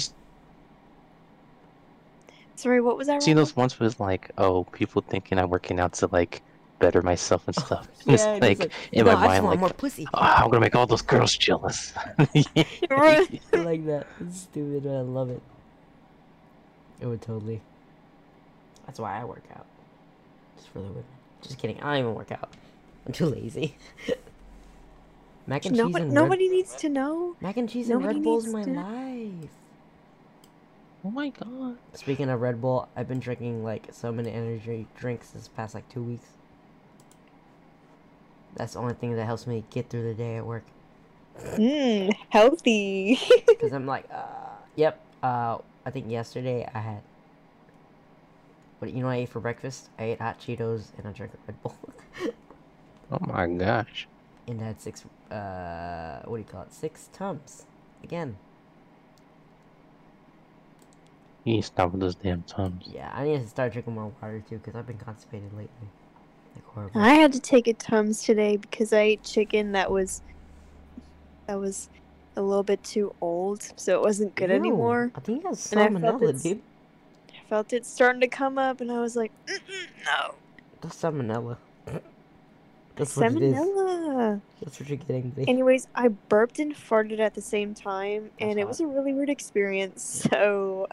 Sorry, 2.56 2.82
what 2.82 2.98
was 2.98 3.08
that? 3.08 3.22
seen 3.22 3.36
those 3.36 3.56
ones 3.56 3.80
with 3.80 4.00
like, 4.00 4.32
oh, 4.38 4.64
people 4.66 5.02
thinking 5.08 5.38
I'm 5.38 5.50
working 5.50 5.80
out 5.80 5.94
to 5.94 6.08
like 6.12 6.42
better 6.80 7.02
myself 7.02 7.48
and 7.48 7.56
oh, 7.60 7.62
stuff? 7.66 7.88
it's 8.08 8.24
Yeah, 8.24 8.34
and 8.36 8.44
he's 8.46 8.60
like, 8.60 8.60
like, 8.60 8.72
in 8.92 9.06
no, 9.06 9.14
my 9.14 9.14
I 9.14 9.28
mind, 9.28 9.44
want 9.44 9.52
like, 9.54 9.60
more 9.60 9.70
pussy. 9.74 10.08
"Oh, 10.14 10.20
I'm 10.20 10.50
gonna 10.50 10.62
make 10.62 10.76
all 10.76 10.88
those 10.88 11.02
girls 11.02 11.36
jealous. 11.38 11.94
Right. 12.90 13.42
I 13.54 13.58
like 13.58 13.86
that. 13.86 14.08
It's 14.22 14.42
stupid, 14.42 14.84
but 14.84 14.92
I 14.92 15.02
love 15.02 15.30
it. 15.30 15.42
It 17.00 17.06
would 17.06 17.22
totally. 17.22 17.62
That's 18.86 19.00
why 19.00 19.20
I 19.20 19.24
work 19.26 19.44
out. 19.56 19.66
Just 20.56 20.70
for 20.70 20.80
the 20.80 20.88
women. 20.88 21.04
Just 21.42 21.58
kidding. 21.60 21.80
I 21.82 21.92
don't 21.94 22.00
even 22.06 22.16
work 22.16 22.32
out. 22.32 22.50
I'm 23.06 23.14
too 23.14 23.28
lazy. 23.28 23.78
Mac 25.48 25.66
and 25.66 25.74
cheese 25.76 25.82
Nobody, 25.84 26.04
and 26.06 26.14
nobody 26.14 26.48
Red, 26.50 26.56
needs 26.56 26.76
to 26.76 26.90
know. 26.90 27.36
Mac 27.42 27.58
and 27.58 27.70
cheese 27.70 27.90
and 27.90 28.04
Red 28.06 28.22
Bull's 28.22 28.44
needs 28.46 28.54
my 28.54 28.64
to- 28.64 28.70
life. 28.72 29.50
oh 31.06 31.12
my 31.12 31.30
god. 31.30 31.78
Speaking 31.94 32.30
of 32.30 32.42
Red 32.42 32.60
Bull, 32.62 32.88
I've 32.96 33.08
been 33.08 33.20
drinking 33.22 33.64
like 33.64 33.88
so 33.92 34.12
many 34.12 34.30
energy 34.32 34.88
drinks 34.98 35.30
this 35.30 35.48
past 35.48 35.74
like 35.74 35.88
two 35.90 36.04
weeks. 36.04 36.28
That's 38.56 38.74
the 38.74 38.80
only 38.80 38.96
thing 38.96 39.16
that 39.16 39.26
helps 39.26 39.48
me 39.48 39.64
get 39.70 39.90
through 39.90 40.04
the 40.04 40.14
day 40.16 40.36
at 40.38 40.46
work. 40.46 40.64
Mmm, 41.40 42.12
healthy. 42.30 43.20
Because 43.48 43.72
I'm 43.74 43.86
like, 43.86 44.06
uh, 44.12 44.24
yep. 44.76 45.00
Uh, 45.24 45.60
I 45.86 45.92
think 45.92 46.10
yesterday 46.12 46.68
I 46.74 46.80
had. 46.80 47.02
What 48.80 48.92
you 48.94 49.00
know? 49.00 49.08
What 49.08 49.14
I 49.14 49.18
ate 49.18 49.30
for 49.30 49.40
breakfast. 49.40 49.90
I 49.98 50.04
ate 50.04 50.20
hot 50.22 50.40
Cheetos 50.40 50.88
and 50.98 51.08
I 51.08 51.12
drank 51.12 51.34
a 51.34 51.38
Red 51.48 51.62
Bull, 51.64 51.76
Oh 53.12 53.18
my 53.22 53.48
gosh. 53.48 54.08
and 54.48 54.62
I 54.62 54.66
had 54.66 54.82
six. 54.82 55.04
Uh, 55.32 56.22
what 56.26 56.38
do 56.38 56.44
you 56.44 56.48
call 56.50 56.64
it? 56.64 56.74
Six 56.74 57.10
tums. 57.14 57.66
Again. 58.04 58.38
You 61.44 61.54
need 61.54 61.62
to 61.62 61.68
stop 61.68 61.92
with 61.92 62.02
those 62.02 62.16
damn 62.16 62.44
tums. 62.44 62.90
Yeah, 62.92 63.10
I 63.14 63.24
need 63.24 63.42
to 63.42 63.48
start 63.48 63.72
drinking 63.72 63.96
more 63.96 64.12
water 64.22 64.44
too, 64.50 64.58
because 64.58 64.76
I've 64.76 64.88
been 64.88 64.98
constipated 64.98 65.52
lately. 65.54 65.90
Like 66.56 66.66
horrible. 66.66 67.02
I 67.02 67.14
had 67.14 67.32
to 67.34 67.40
take 67.40 67.68
a 67.68 67.74
Tums 67.74 68.24
today 68.24 68.58
because 68.58 68.92
I 68.92 69.00
ate 69.00 69.24
chicken 69.24 69.72
that 69.74 69.92
was 69.92 70.22
that 71.48 71.60
was 71.60 71.90
a 72.36 72.42
little 72.42 72.64
bit 72.64 72.84
too 72.84 73.16
old, 73.22 73.72
so 73.78 73.96
it 73.96 74.02
wasn't 74.02 74.36
good 74.36 74.50
Ew, 74.50 74.56
anymore. 74.56 75.12
I 75.16 75.20
think 75.20 75.38
you 75.38 75.44
got 75.44 75.58
felt 75.58 75.92
salmonella, 75.92 76.44
dude. 76.44 76.62
I 77.30 77.50
felt 77.50 77.74
it 77.74 77.86
starting 77.86 78.22
to 78.22 78.28
come 78.28 78.58
up, 78.58 78.82
and 78.82 78.92
I 78.92 79.00
was 79.00 79.16
like, 79.16 79.32
Mm-mm, 79.48 79.88
no, 80.06 80.36
That's 80.82 81.02
salmonella. 81.02 81.58
That's 82.98 83.16
what 83.16 83.32
it 83.32 83.42
is. 83.44 83.56
salmonella. 83.56 84.42
That's 84.62 84.80
what 84.80 84.90
you're 84.90 84.98
getting. 84.98 85.34
Anyways, 85.48 85.88
I 85.96 86.08
burped 86.08 86.60
and 86.60 86.76
farted 86.76 87.20
at 87.20 87.36
the 87.36 87.42
same 87.42 87.74
time, 87.74 88.32
and 88.40 88.52
That's 88.52 88.58
it 88.58 88.62
hot. 88.62 88.68
was 88.70 88.80
a 88.82 88.88
really 88.88 89.14
weird 89.14 89.30
experience. 89.30 90.28
So 90.32 90.88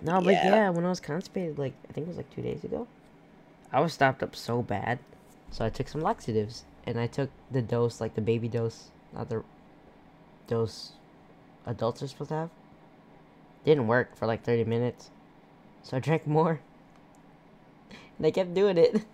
No, 0.00 0.20
but 0.20 0.34
Yeah. 0.34 0.46
yeah, 0.46 0.70
when 0.70 0.84
I 0.84 0.88
was 0.90 1.00
constipated, 1.00 1.58
like 1.58 1.72
I 1.88 1.92
think 1.92 2.06
it 2.06 2.08
was 2.08 2.16
like 2.16 2.30
two 2.30 2.42
days 2.42 2.62
ago, 2.62 2.86
I 3.72 3.80
was 3.80 3.92
stopped 3.92 4.22
up 4.22 4.36
so 4.36 4.62
bad, 4.62 4.98
so 5.50 5.64
I 5.64 5.70
took 5.70 5.88
some 5.88 6.00
laxatives 6.02 6.64
and 6.86 7.00
I 7.00 7.06
took 7.06 7.30
the 7.50 7.62
dose, 7.62 8.00
like 8.00 8.14
the 8.14 8.20
baby 8.20 8.48
dose, 8.48 8.90
not 9.12 9.28
the 9.28 9.42
dose 10.46 10.92
adults 11.66 12.02
are 12.02 12.06
supposed 12.06 12.30
to 12.30 12.34
have. 12.36 12.50
Didn't 13.64 13.86
work 13.88 14.14
for 14.16 14.26
like 14.26 14.44
thirty 14.44 14.64
minutes, 14.64 15.10
so 15.82 15.96
I 15.96 16.00
drank 16.00 16.26
more. 16.26 16.60
And 18.18 18.26
I 18.26 18.32
kept 18.32 18.52
doing 18.52 18.76
it. 18.78 19.04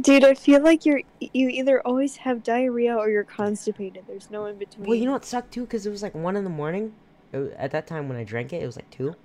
Dude, 0.00 0.24
I 0.24 0.34
feel 0.34 0.62
like 0.62 0.84
you're 0.84 1.02
you 1.20 1.48
either 1.48 1.80
always 1.86 2.16
have 2.16 2.42
diarrhea 2.42 2.94
or 2.94 3.08
you're 3.08 3.24
constipated. 3.24 4.04
There's 4.06 4.30
no 4.30 4.46
in 4.46 4.58
between. 4.58 4.86
Well, 4.86 4.96
you 4.96 5.06
know 5.06 5.12
what 5.12 5.24
sucked 5.24 5.52
too, 5.52 5.62
because 5.62 5.86
it 5.86 5.90
was 5.90 6.02
like 6.02 6.14
one 6.14 6.36
in 6.36 6.44
the 6.44 6.50
morning. 6.50 6.94
It 7.32 7.38
wa- 7.38 7.50
at 7.56 7.70
that 7.72 7.86
time 7.86 8.08
when 8.08 8.18
I 8.18 8.24
drank 8.24 8.52
it, 8.52 8.62
it 8.62 8.66
was 8.66 8.76
like 8.76 8.90
two. 8.90 9.16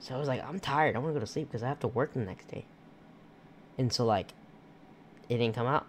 So 0.00 0.14
I 0.14 0.18
was 0.18 0.28
like, 0.28 0.46
I'm 0.46 0.60
tired. 0.60 0.96
I 0.96 0.98
want 0.98 1.10
to 1.10 1.14
go 1.14 1.20
to 1.20 1.30
sleep 1.30 1.48
because 1.48 1.62
I 1.62 1.68
have 1.68 1.80
to 1.80 1.88
work 1.88 2.14
the 2.14 2.20
next 2.20 2.48
day. 2.48 2.64
And 3.76 3.92
so 3.92 4.04
like, 4.04 4.32
it 5.28 5.38
didn't 5.38 5.54
come 5.54 5.66
out. 5.66 5.86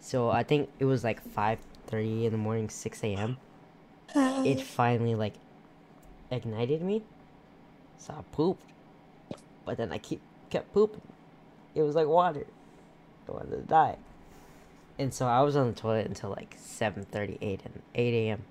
So 0.00 0.30
I 0.30 0.42
think 0.42 0.70
it 0.78 0.84
was 0.84 1.04
like 1.04 1.20
five 1.20 1.58
thirty 1.86 2.26
in 2.26 2.32
the 2.32 2.38
morning, 2.38 2.68
six 2.68 3.02
a.m. 3.02 3.38
It 4.14 4.58
uh. 4.58 4.62
finally 4.62 5.14
like 5.14 5.34
ignited 6.30 6.82
me. 6.82 7.02
So 7.98 8.14
I 8.14 8.22
pooped, 8.32 8.64
but 9.64 9.76
then 9.76 9.92
I 9.92 9.98
keep 9.98 10.20
kept 10.48 10.72
pooping. 10.72 11.02
It 11.74 11.82
was 11.82 11.94
like 11.94 12.06
water. 12.06 12.46
I 13.28 13.32
wanted 13.32 13.50
to 13.50 13.62
die. 13.62 13.96
And 14.98 15.14
so 15.14 15.26
I 15.26 15.40
was 15.40 15.56
on 15.56 15.68
the 15.68 15.72
toilet 15.72 16.06
until 16.06 16.30
like 16.30 16.56
7:30, 16.58 17.38
8 17.40 17.60
and 17.64 17.82
8 17.94 18.14
a.m. 18.14 18.42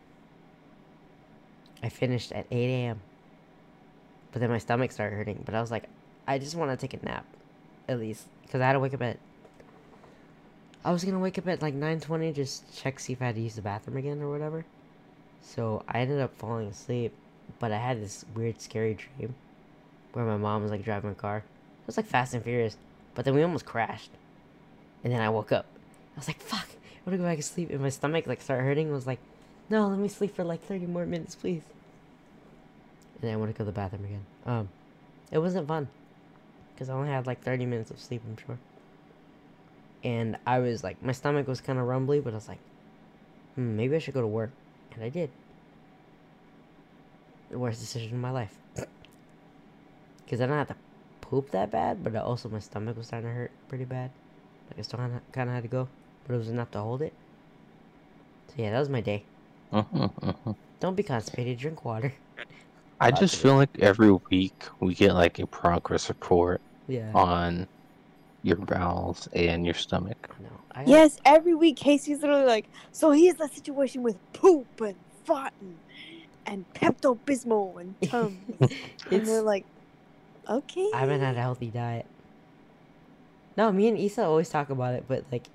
I 1.83 1.89
finished 1.89 2.31
at 2.31 2.45
8 2.49 2.55
a.m. 2.55 3.01
But 4.31 4.41
then 4.41 4.49
my 4.49 4.57
stomach 4.57 4.91
started 4.91 5.15
hurting. 5.15 5.43
But 5.45 5.55
I 5.55 5.61
was 5.61 5.71
like, 5.71 5.85
I 6.27 6.39
just 6.39 6.55
want 6.55 6.71
to 6.71 6.77
take 6.77 6.99
a 6.99 7.05
nap, 7.05 7.25
at 7.87 7.99
least, 7.99 8.27
because 8.43 8.61
I 8.61 8.67
had 8.67 8.73
to 8.73 8.79
wake 8.79 8.93
up 8.93 9.01
at. 9.01 9.17
I 10.85 10.91
was 10.91 11.03
gonna 11.03 11.19
wake 11.19 11.37
up 11.37 11.47
at 11.47 11.61
like 11.61 11.73
9:20, 11.73 12.33
just 12.33 12.63
check 12.75 12.99
see 12.99 13.13
if 13.13 13.21
I 13.21 13.25
had 13.25 13.35
to 13.35 13.41
use 13.41 13.55
the 13.55 13.61
bathroom 13.61 13.97
again 13.97 14.21
or 14.21 14.29
whatever. 14.29 14.65
So 15.41 15.83
I 15.87 15.99
ended 15.99 16.21
up 16.21 16.33
falling 16.37 16.67
asleep, 16.67 17.13
but 17.59 17.71
I 17.71 17.77
had 17.77 18.01
this 18.01 18.25
weird, 18.33 18.61
scary 18.61 18.93
dream, 18.93 19.35
where 20.13 20.25
my 20.25 20.37
mom 20.37 20.61
was 20.61 20.71
like 20.71 20.83
driving 20.83 21.11
a 21.11 21.15
car. 21.15 21.37
It 21.37 21.87
was 21.87 21.97
like 21.97 22.05
Fast 22.05 22.33
and 22.33 22.43
Furious, 22.43 22.77
but 23.19 23.25
then 23.25 23.35
we 23.35 23.43
almost 23.43 23.65
crashed. 23.65 24.11
And 25.03 25.11
then 25.11 25.19
I 25.19 25.27
woke 25.27 25.51
up. 25.51 25.65
I 26.15 26.19
was 26.19 26.29
like, 26.29 26.39
fuck, 26.39 26.65
I 26.69 26.99
want 27.05 27.15
to 27.15 27.17
go 27.17 27.25
back 27.25 27.35
to 27.35 27.43
sleep. 27.43 27.69
And 27.69 27.81
my 27.81 27.89
stomach 27.89 28.25
like 28.27 28.41
started 28.41 28.63
hurting. 28.63 28.89
I 28.89 28.93
was 28.93 29.05
like, 29.05 29.19
no, 29.69 29.89
let 29.89 29.99
me 29.99 30.07
sleep 30.07 30.33
for 30.33 30.45
like 30.45 30.63
30 30.63 30.85
more 30.85 31.05
minutes, 31.05 31.35
please. 31.35 31.63
And 33.15 33.23
then 33.23 33.33
I 33.33 33.35
want 33.35 33.53
to 33.53 33.57
go 33.57 33.65
to 33.65 33.71
the 33.71 33.73
bathroom 33.73 34.05
again. 34.05 34.25
Um, 34.45 34.69
it 35.33 35.39
wasn't 35.39 35.67
fun. 35.67 35.89
Because 36.73 36.89
I 36.89 36.93
only 36.93 37.09
had 37.09 37.27
like 37.27 37.41
30 37.41 37.65
minutes 37.65 37.91
of 37.91 37.99
sleep, 37.99 38.21
I'm 38.25 38.37
sure. 38.37 38.57
And 40.01 40.37
I 40.47 40.59
was 40.59 40.81
like, 40.81 41.03
my 41.03 41.11
stomach 41.11 41.45
was 41.45 41.59
kind 41.59 41.77
of 41.77 41.87
rumbly, 41.87 42.21
but 42.21 42.31
I 42.31 42.37
was 42.37 42.47
like, 42.47 42.59
hmm, 43.55 43.75
maybe 43.75 43.97
I 43.97 43.99
should 43.99 44.13
go 44.13 44.21
to 44.21 44.27
work. 44.27 44.51
And 44.93 45.03
I 45.03 45.09
did. 45.09 45.29
the 47.51 47.59
worst 47.59 47.81
decision 47.81 48.13
of 48.13 48.21
my 48.21 48.31
life. 48.31 48.55
Because 50.23 50.39
I 50.39 50.45
don't 50.45 50.57
have 50.57 50.69
to 50.69 50.75
poop 51.29 51.51
that 51.51 51.71
bad, 51.71 52.03
but 52.03 52.15
also 52.15 52.49
my 52.49 52.59
stomach 52.59 52.97
was 52.97 53.07
starting 53.07 53.29
to 53.29 53.33
hurt 53.35 53.51
pretty 53.67 53.85
bad. 53.85 54.09
Like 54.69 54.79
I 54.79 54.81
still 54.81 54.99
kind 55.31 55.49
of 55.49 55.55
had 55.55 55.63
to 55.63 55.69
go, 55.69 55.87
but 56.27 56.33
it 56.33 56.37
was 56.37 56.49
enough 56.49 56.71
to 56.71 56.79
hold 56.79 57.01
it. 57.01 57.13
So 58.47 58.55
yeah, 58.57 58.71
that 58.71 58.79
was 58.79 58.89
my 58.89 59.01
day. 59.01 59.23
Don't 60.79 60.95
be 60.95 61.03
constipated. 61.03 61.59
Drink 61.59 61.85
water. 61.85 62.13
I 62.99 63.11
just 63.11 63.35
feel 63.37 63.55
like 63.55 63.69
every 63.79 64.11
week 64.11 64.63
we 64.79 64.93
get 64.93 65.13
like 65.13 65.39
a 65.39 65.45
progress 65.47 66.09
report 66.09 66.61
Yeah. 66.87 67.11
on 67.13 67.67
your 68.43 68.57
bowels 68.57 69.27
and 69.33 69.65
your 69.65 69.75
stomach. 69.75 70.35
No. 70.41 70.49
I 70.73 70.83
Yes, 70.85 71.19
every 71.25 71.53
week 71.53 71.77
Kaycee's 71.77 72.21
literally 72.21 72.45
like, 72.45 72.65
so 72.91 73.11
here's 73.11 73.35
the 73.35 73.47
situation 73.47 74.01
with 74.03 74.17
poop 74.33 74.81
and 74.81 74.95
farting 75.27 75.75
and 76.45 76.65
Pepto 76.73 77.17
Bismol 77.25 77.79
and 77.79 78.01
Tums. 78.09 78.37
and 79.11 79.27
we're 79.27 79.41
like, 79.41 79.65
okay. 80.49 80.89
I 80.93 80.99
haven't 80.99 81.21
had 81.21 81.37
a 81.37 81.41
healthy 81.41 81.67
diet. 81.67 82.05
No, 83.57 83.71
me 83.71 83.87
and 83.87 83.97
Issa 83.97 84.23
always 84.23 84.49
talk 84.49 84.69
about 84.69 84.93
it, 84.93 85.05
but 85.07 85.23
like, 85.31 85.45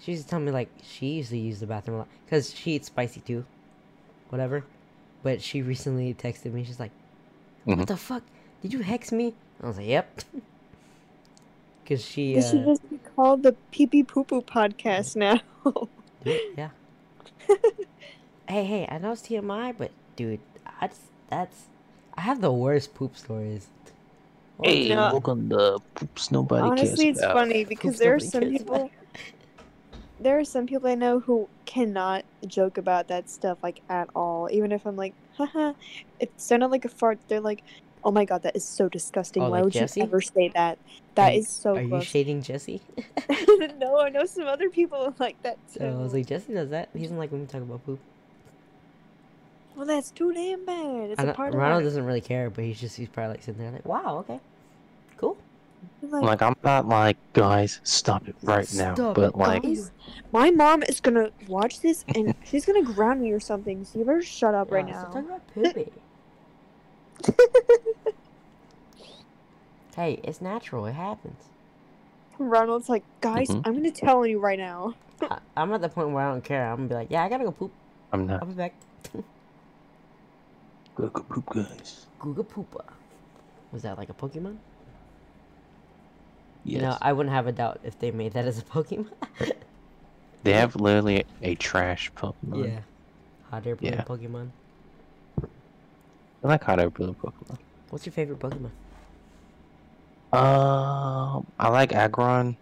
she 0.00 0.12
used 0.12 0.24
to 0.24 0.30
tell 0.30 0.40
me 0.40 0.50
like 0.50 0.68
she 0.82 1.14
usually 1.14 1.40
use 1.40 1.60
the 1.60 1.66
bathroom 1.66 1.96
a 1.96 1.98
lot 2.00 2.08
because 2.24 2.54
she 2.54 2.72
eats 2.72 2.86
spicy 2.88 3.20
too, 3.20 3.44
whatever. 4.28 4.64
But 5.22 5.42
she 5.42 5.62
recently 5.62 6.14
texted 6.14 6.52
me. 6.52 6.64
She's 6.64 6.80
like, 6.80 6.92
"What 7.64 7.78
Mhm. 7.78 7.86
the 7.86 7.96
fuck? 7.96 8.22
Did 8.62 8.72
you 8.72 8.80
hex 8.80 9.12
me?" 9.12 9.34
I 9.62 9.66
was 9.66 9.76
like, 9.76 9.86
"Yep." 9.86 10.20
Because 11.84 12.04
she, 12.04 12.36
It 12.36 12.42
should 12.44 12.62
uh, 12.62 12.66
just 12.66 12.88
be 12.88 12.98
called 13.16 13.42
the 13.42 13.52
Pee 13.72 13.86
Pee 13.86 14.04
Poo 14.04 14.22
Poo 14.22 14.42
podcast 14.42 15.16
now. 15.16 15.40
yeah. 16.56 16.70
hey, 18.48 18.64
hey, 18.64 18.86
I 18.88 18.98
know 18.98 19.12
it's 19.12 19.22
TMI, 19.22 19.72
but 19.76 19.90
dude, 20.14 20.38
I 20.80 20.86
just, 20.86 21.00
that's 21.28 21.64
I 22.16 22.20
have 22.20 22.40
the 22.40 22.52
worst 22.52 22.94
poop 22.94 23.16
stories. 23.16 23.66
Well, 24.60 24.74
Hey, 24.74 24.88
No. 24.90 25.10
welcome 25.12 25.48
to 25.50 25.78
Poops 25.94 26.30
Nobody 26.30 26.68
Honestly, 26.68 27.06
Cares 27.06 27.16
it's 27.16 27.24
About. 27.24 27.34
funny 27.34 27.64
because 27.64 27.92
Poops 27.92 27.98
there 27.98 28.14
are 28.14 28.20
some 28.20 28.42
cares 28.42 28.60
about. 28.62 28.74
people. 28.74 28.90
There 30.20 30.38
are 30.38 30.44
some 30.44 30.66
people 30.66 30.86
I 30.90 30.96
know 30.96 31.18
who 31.20 31.48
cannot 31.64 32.24
joke 32.46 32.76
about 32.76 33.08
that 33.08 33.30
stuff 33.30 33.56
like 33.62 33.80
at 33.88 34.08
all. 34.14 34.48
Even 34.52 34.70
if 34.70 34.84
I'm 34.86 34.96
like, 34.96 35.14
haha, 35.38 35.72
it 36.18 36.30
sounded 36.36 36.66
like 36.66 36.84
a 36.84 36.90
fart. 36.90 37.18
They're 37.28 37.40
like, 37.40 37.62
oh 38.04 38.10
my 38.10 38.26
god, 38.26 38.42
that 38.42 38.54
is 38.54 38.68
so 38.68 38.90
disgusting. 38.90 39.42
Oh, 39.42 39.48
Why 39.48 39.58
like 39.58 39.64
would 39.64 39.72
Jesse? 39.72 40.00
you 40.00 40.04
ever 40.06 40.20
say 40.20 40.50
that? 40.54 40.78
That 41.14 41.32
you- 41.34 41.40
is 41.40 41.48
so 41.48 41.76
Are 41.76 41.80
you 41.80 41.88
gross. 41.88 42.04
shading 42.04 42.42
Jesse? 42.42 42.82
no, 43.78 43.98
I 43.98 44.10
know 44.10 44.26
some 44.26 44.46
other 44.46 44.68
people 44.68 45.14
like 45.18 45.42
that 45.42 45.56
too. 45.72 45.78
So 45.80 45.86
I 45.86 46.02
was 46.02 46.12
like, 46.12 46.26
Jesse 46.26 46.52
does 46.52 46.68
that. 46.68 46.90
He 46.92 47.00
doesn't 47.00 47.16
like 47.16 47.32
when 47.32 47.40
we 47.40 47.46
talk 47.46 47.62
about 47.62 47.82
poop. 47.86 47.98
Well, 49.80 49.86
that's 49.86 50.10
too 50.10 50.30
damn 50.34 50.66
bad. 50.66 51.10
It's 51.10 51.18
I 51.18 51.22
a 51.22 51.26
know, 51.28 51.32
part 51.32 51.54
Ronald 51.54 51.80
of 51.80 51.86
doesn't 51.86 52.04
really 52.04 52.20
care, 52.20 52.50
but 52.50 52.64
he's 52.64 52.78
just 52.78 52.98
he's 52.98 53.08
probably 53.08 53.30
like 53.30 53.42
sitting 53.42 53.62
there 53.62 53.70
like, 53.70 53.86
wow, 53.86 54.18
okay, 54.18 54.38
cool. 55.16 55.38
it. 56.02 56.06
I'm 56.12 56.20
like, 56.20 56.42
I'm 56.42 56.54
not 56.62 56.86
like, 56.86 57.16
guys, 57.32 57.80
stop 57.82 58.28
it 58.28 58.36
right 58.42 58.70
now. 58.74 58.94
But 58.94 59.18
it, 59.30 59.36
like, 59.36 59.62
guys. 59.62 59.90
My 60.32 60.50
mom 60.50 60.82
is 60.82 61.00
gonna 61.00 61.30
watch 61.48 61.80
this 61.80 62.04
and 62.14 62.34
she's 62.44 62.66
gonna 62.66 62.82
ground 62.82 63.22
me 63.22 63.32
or 63.32 63.40
something. 63.40 63.82
So 63.86 63.98
you 63.98 64.04
better 64.04 64.20
shut 64.20 64.54
up 64.54 64.70
right 64.70 64.86
Yeah, 64.86 64.98
stop 64.98 65.14
now. 65.14 65.20
talking 65.22 65.30
about 65.30 65.54
poopy. 65.54 65.92
hey, 69.96 70.20
it's 70.22 70.42
natural. 70.42 70.84
It 70.84 70.92
happens. 70.92 71.42
Ronald's 72.38 72.90
like, 72.90 73.04
guys, 73.22 73.48
Mhm. 73.48 73.62
I'm 73.64 73.72
gonna 73.76 73.90
tell 73.90 74.26
you 74.26 74.40
right 74.40 74.58
now. 74.58 74.92
I, 75.22 75.38
I'm 75.56 75.72
at 75.72 75.80
the 75.80 75.88
point 75.88 76.10
where 76.10 76.26
I 76.26 76.32
don't 76.32 76.44
care. 76.44 76.66
I'm 76.70 76.76
gonna 76.76 76.88
be 76.88 76.94
like, 76.96 77.10
yeah, 77.10 77.24
I 77.24 77.30
gotta 77.30 77.44
go 77.44 77.50
poop. 77.52 77.72
I'm 78.12 78.26
not 78.26 78.42
I'll 78.42 78.48
be 78.48 78.52
back. 78.52 78.74
go 81.00 81.08
go 81.08 81.22
poop, 81.22 81.46
guys. 81.54 82.06
Googa 82.20 82.44
poopa. 82.44 82.84
Was 83.72 83.82
that 83.82 83.98
like 83.98 84.10
a 84.10 84.14
Pokemon? 84.14 84.56
Yes. 86.64 86.76
You 86.76 86.82
know, 86.82 86.98
I 87.00 87.12
wouldn't 87.12 87.34
have 87.34 87.46
a 87.46 87.52
doubt 87.52 87.80
if 87.84 87.98
they 87.98 88.10
made 88.10 88.32
that 88.34 88.46
as 88.46 88.58
a 88.58 88.62
Pokemon. 88.62 89.10
they 90.42 90.52
have 90.52 90.76
literally 90.76 91.24
a 91.42 91.54
trash 91.56 92.10
Pokemon. 92.12 92.66
yeah. 92.66 92.80
Hot 93.50 93.66
air 93.66 93.76
balloon 93.76 93.94
Yeah. 93.94 94.04
Pokemon. 94.04 94.48
I 96.42 96.48
like 96.48 96.64
hot 96.64 96.80
air 96.80 96.90
balloon 96.90 97.14
Pokemon. 97.14 97.58
What's 97.90 98.06
your 98.06 98.12
favorite 98.12 98.38
Pokemon? 98.38 98.70
Um, 100.32 101.46
I 101.58 101.68
like 101.70 101.92
Aggron. 101.92 102.56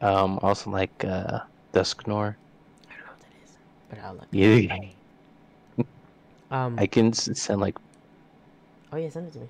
Um, 0.00 0.38
I 0.42 0.48
also 0.48 0.70
like 0.70 1.04
uh, 1.04 1.40
Dusknoir. 1.72 2.36
I 2.88 2.94
don't 2.94 3.04
know 3.06 3.12
what 3.12 3.20
that 3.20 3.32
is, 3.44 3.58
but 3.88 3.98
I 4.00 4.10
like. 4.10 4.28
Yeah, 4.32 4.76
Um. 6.52 6.76
I 6.78 6.86
can 6.86 7.12
send 7.12 7.60
like 7.60 7.76
oh 8.92 8.96
yeah, 8.96 9.08
send 9.08 9.26
it 9.28 9.32
to 9.32 9.40
me. 9.40 9.46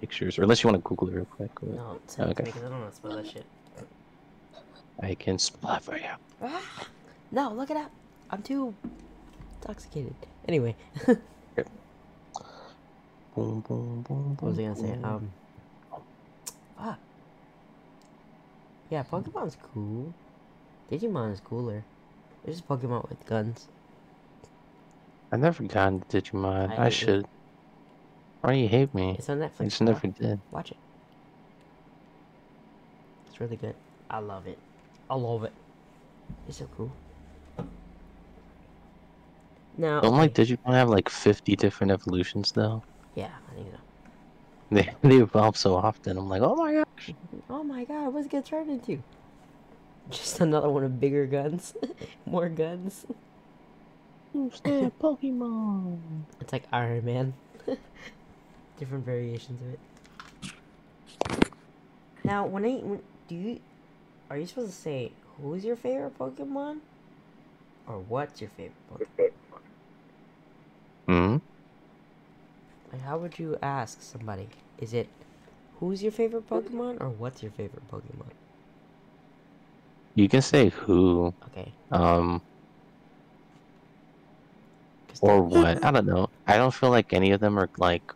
pictures, 0.00 0.38
or 0.38 0.42
unless 0.42 0.62
you 0.62 0.68
want 0.68 0.82
to 0.82 0.88
Google 0.88 1.08
it 1.08 1.14
real 1.14 1.24
quick. 1.24 1.50
but 1.60 1.70
No, 1.70 1.98
send 2.08 2.30
it 2.30 2.34
to 2.36 2.42
Okay. 2.42 2.44
me 2.44 2.50
because 2.52 2.64
I 2.64 2.68
don't 2.68 2.80
want 2.80 2.90
to 2.90 2.96
spell 2.96 3.16
that 3.16 3.26
shit. 3.26 3.44
I 5.02 5.14
can 5.14 5.38
spell 5.38 5.76
it 5.76 5.82
for 5.82 5.96
you. 5.96 6.08
Ah, 6.42 6.86
no, 7.30 7.52
look 7.52 7.70
it 7.70 7.76
up. 7.76 7.90
I'm 8.30 8.42
too 8.42 8.74
intoxicated. 9.62 10.14
Anyway, 10.48 10.74
Boom, 13.36 13.60
boom, 13.60 14.02
boom, 14.08 14.36
what 14.40 14.48
was 14.50 14.58
I 14.58 14.62
gonna 14.62 14.76
say? 14.76 14.96
Um, 15.04 15.30
fuck. 16.78 16.98
Yeah, 18.88 19.02
Pokemon's 19.02 19.56
cool. 19.74 20.14
Digimon 20.90 21.32
is 21.32 21.40
cooler. 21.40 21.84
There's 22.44 22.56
just 22.58 22.68
Pokemon 22.68 23.08
with 23.10 23.24
guns. 23.26 23.66
I 25.32 25.36
never 25.36 25.62
gotten 25.64 26.00
Digimon. 26.08 26.78
I 26.78 26.86
I, 26.86 26.88
should. 26.88 27.26
Why 28.40 28.52
do 28.54 28.58
you 28.58 28.68
hate 28.68 28.94
me? 28.94 29.16
It's 29.18 29.28
on 29.28 29.42
I 29.42 29.48
Netflix. 29.48 29.64
just 29.64 29.84
bro. 29.84 29.92
never 29.92 30.06
did. 30.08 30.40
Watch 30.50 30.70
it. 30.70 30.76
It's 33.26 33.40
really 33.40 33.56
good. 33.56 33.74
I 34.10 34.18
love 34.18 34.46
it. 34.46 34.58
I 35.10 35.14
love 35.16 35.44
it. 35.44 35.52
It's 36.48 36.58
so 36.58 36.68
cool. 36.76 36.92
Now, 39.78 40.00
Don't 40.00 40.16
like 40.16 40.38
okay, 40.38 40.56
Digimon 40.56 40.72
have 40.74 40.88
like 40.88 41.08
50 41.08 41.54
different 41.56 41.92
evolutions 41.92 42.52
though? 42.52 42.82
yeah, 43.14 43.30
I 43.50 43.54
think 43.54 43.68
so. 43.72 43.78
They 44.70 44.96
they 45.02 45.16
evolve 45.22 45.56
so 45.56 45.76
often. 45.76 46.18
I'm 46.18 46.28
like, 46.28 46.42
oh 46.42 46.56
my 46.56 46.72
gosh. 46.74 47.14
Oh 47.50 47.62
my 47.62 47.84
god, 47.84 48.12
what's 48.14 48.26
it 48.26 48.30
gonna 48.32 48.42
turn 48.42 48.70
into? 48.70 49.02
Just 50.10 50.40
another 50.40 50.70
one 50.70 50.84
of 50.84 51.00
bigger 51.00 51.26
guns. 51.26 51.74
More 52.24 52.48
guns. 52.48 53.06
Who's 54.36 54.60
that 54.60 54.98
Pokemon? 54.98 55.98
It's 56.42 56.52
like 56.52 56.64
Iron 56.70 57.06
Man. 57.06 57.32
Different 58.78 59.06
variations 59.06 59.58
of 59.62 59.72
it. 59.72 59.80
Now, 62.22 62.44
when 62.46 62.66
I 62.66 62.72
when, 62.74 63.00
do 63.28 63.34
you 63.34 63.60
are 64.28 64.36
you 64.36 64.46
supposed 64.46 64.72
to 64.72 64.76
say 64.76 65.12
who's 65.40 65.64
your 65.64 65.74
favorite 65.74 66.18
Pokemon? 66.18 66.80
Or 67.88 67.98
what's 67.98 68.42
your 68.42 68.50
favorite 68.50 68.74
Pokemon? 68.92 69.30
Hmm. 71.06 71.36
Like 72.92 73.02
how 73.02 73.16
would 73.16 73.38
you 73.38 73.56
ask 73.62 74.02
somebody? 74.02 74.48
Is 74.78 74.92
it 74.92 75.08
who's 75.80 76.02
your 76.02 76.12
favorite 76.12 76.46
Pokemon 76.46 77.00
or 77.00 77.08
what's 77.08 77.42
your 77.42 77.52
favorite 77.52 77.90
Pokemon? 77.90 78.32
You 80.14 80.28
can 80.28 80.42
say 80.42 80.68
who, 80.68 81.32
Okay. 81.46 81.72
um, 81.90 82.40
'cause 82.40 82.42
or 85.20 85.42
what. 85.42 85.84
I 85.84 85.90
don't 85.90 86.06
know. 86.06 86.28
I 86.46 86.56
don't 86.56 86.72
feel 86.72 86.90
like 86.90 87.12
any 87.12 87.30
of 87.32 87.40
them 87.40 87.58
are 87.58 87.68
like 87.78 88.12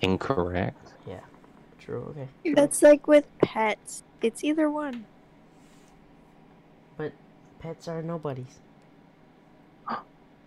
incorrect. 0.00 0.92
Yeah. 1.06 1.20
True, 1.80 2.14
okay. 2.44 2.52
That's 2.54 2.82
like 2.82 3.06
with 3.06 3.24
pets. 3.38 4.02
It's 4.22 4.42
either 4.44 4.68
one. 4.70 5.04
But 6.96 7.12
pets 7.60 7.88
are 7.88 8.02
nobodies. 8.02 8.58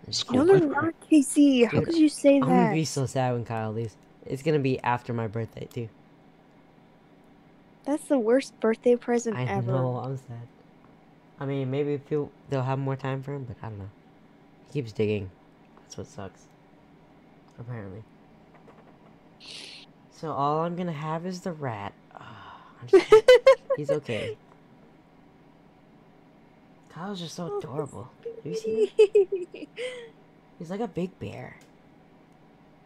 It's 0.08 0.30
No, 0.32 0.46
cool. 0.46 0.46
they're 0.60 0.68
not, 0.68 0.94
Kaycee. 1.10 1.66
How 1.66 1.80
Dude, 1.80 1.86
could 1.86 1.98
you 1.98 2.10
say 2.10 2.40
that? 2.40 2.46
I'm 2.46 2.50
gonna 2.56 2.74
be 2.74 2.86
so 2.86 3.06
sad 3.06 3.34
when 3.34 3.46
Kyle 3.46 3.72
leaves. 3.72 3.96
It's 4.26 4.42
gonna 4.42 4.60
be 4.60 4.80
after 4.82 5.14
my 5.14 5.28
birthday 5.28 5.68
too. 5.72 5.90
That's 7.86 8.04
the 8.06 8.20
worst 8.20 8.60
birthday 8.60 8.96
present 8.96 9.36
I 9.38 9.44
ever. 9.46 9.72
know, 9.72 9.98
I'm 10.04 10.18
sad. 10.18 10.48
I 11.40 11.46
mean, 11.46 11.72
maybe 11.72 11.98
people 11.98 12.32
they'll 12.50 12.62
have 12.64 12.78
more 12.80 12.96
time 12.96 13.24
for 13.24 13.34
him, 13.34 13.46
but 13.46 13.58
I 13.64 13.70
don't 13.70 13.80
know. 13.80 13.90
He 14.68 14.74
keeps 14.74 14.92
digging. 14.92 15.30
That's 15.92 15.98
what 15.98 16.08
sucks. 16.08 16.46
Apparently. 17.60 18.02
So 20.12 20.32
all 20.32 20.62
I'm 20.62 20.78
gonna 20.78 20.94
have 20.94 21.26
is 21.26 21.42
the 21.42 21.52
rat. 21.52 21.92
I'm 22.16 22.88
just- 22.88 23.14
he's 23.76 23.92
okay. 23.92 24.38
Kyle's 26.88 27.20
just 27.20 27.36
so 27.36 27.58
adorable. 27.58 28.08
Have 28.24 28.46
you 28.46 28.56
seen 28.56 28.88
him? 28.88 29.68
He's 30.60 30.70
like 30.70 30.80
a 30.80 30.88
big 30.88 31.18
bear. 31.20 31.58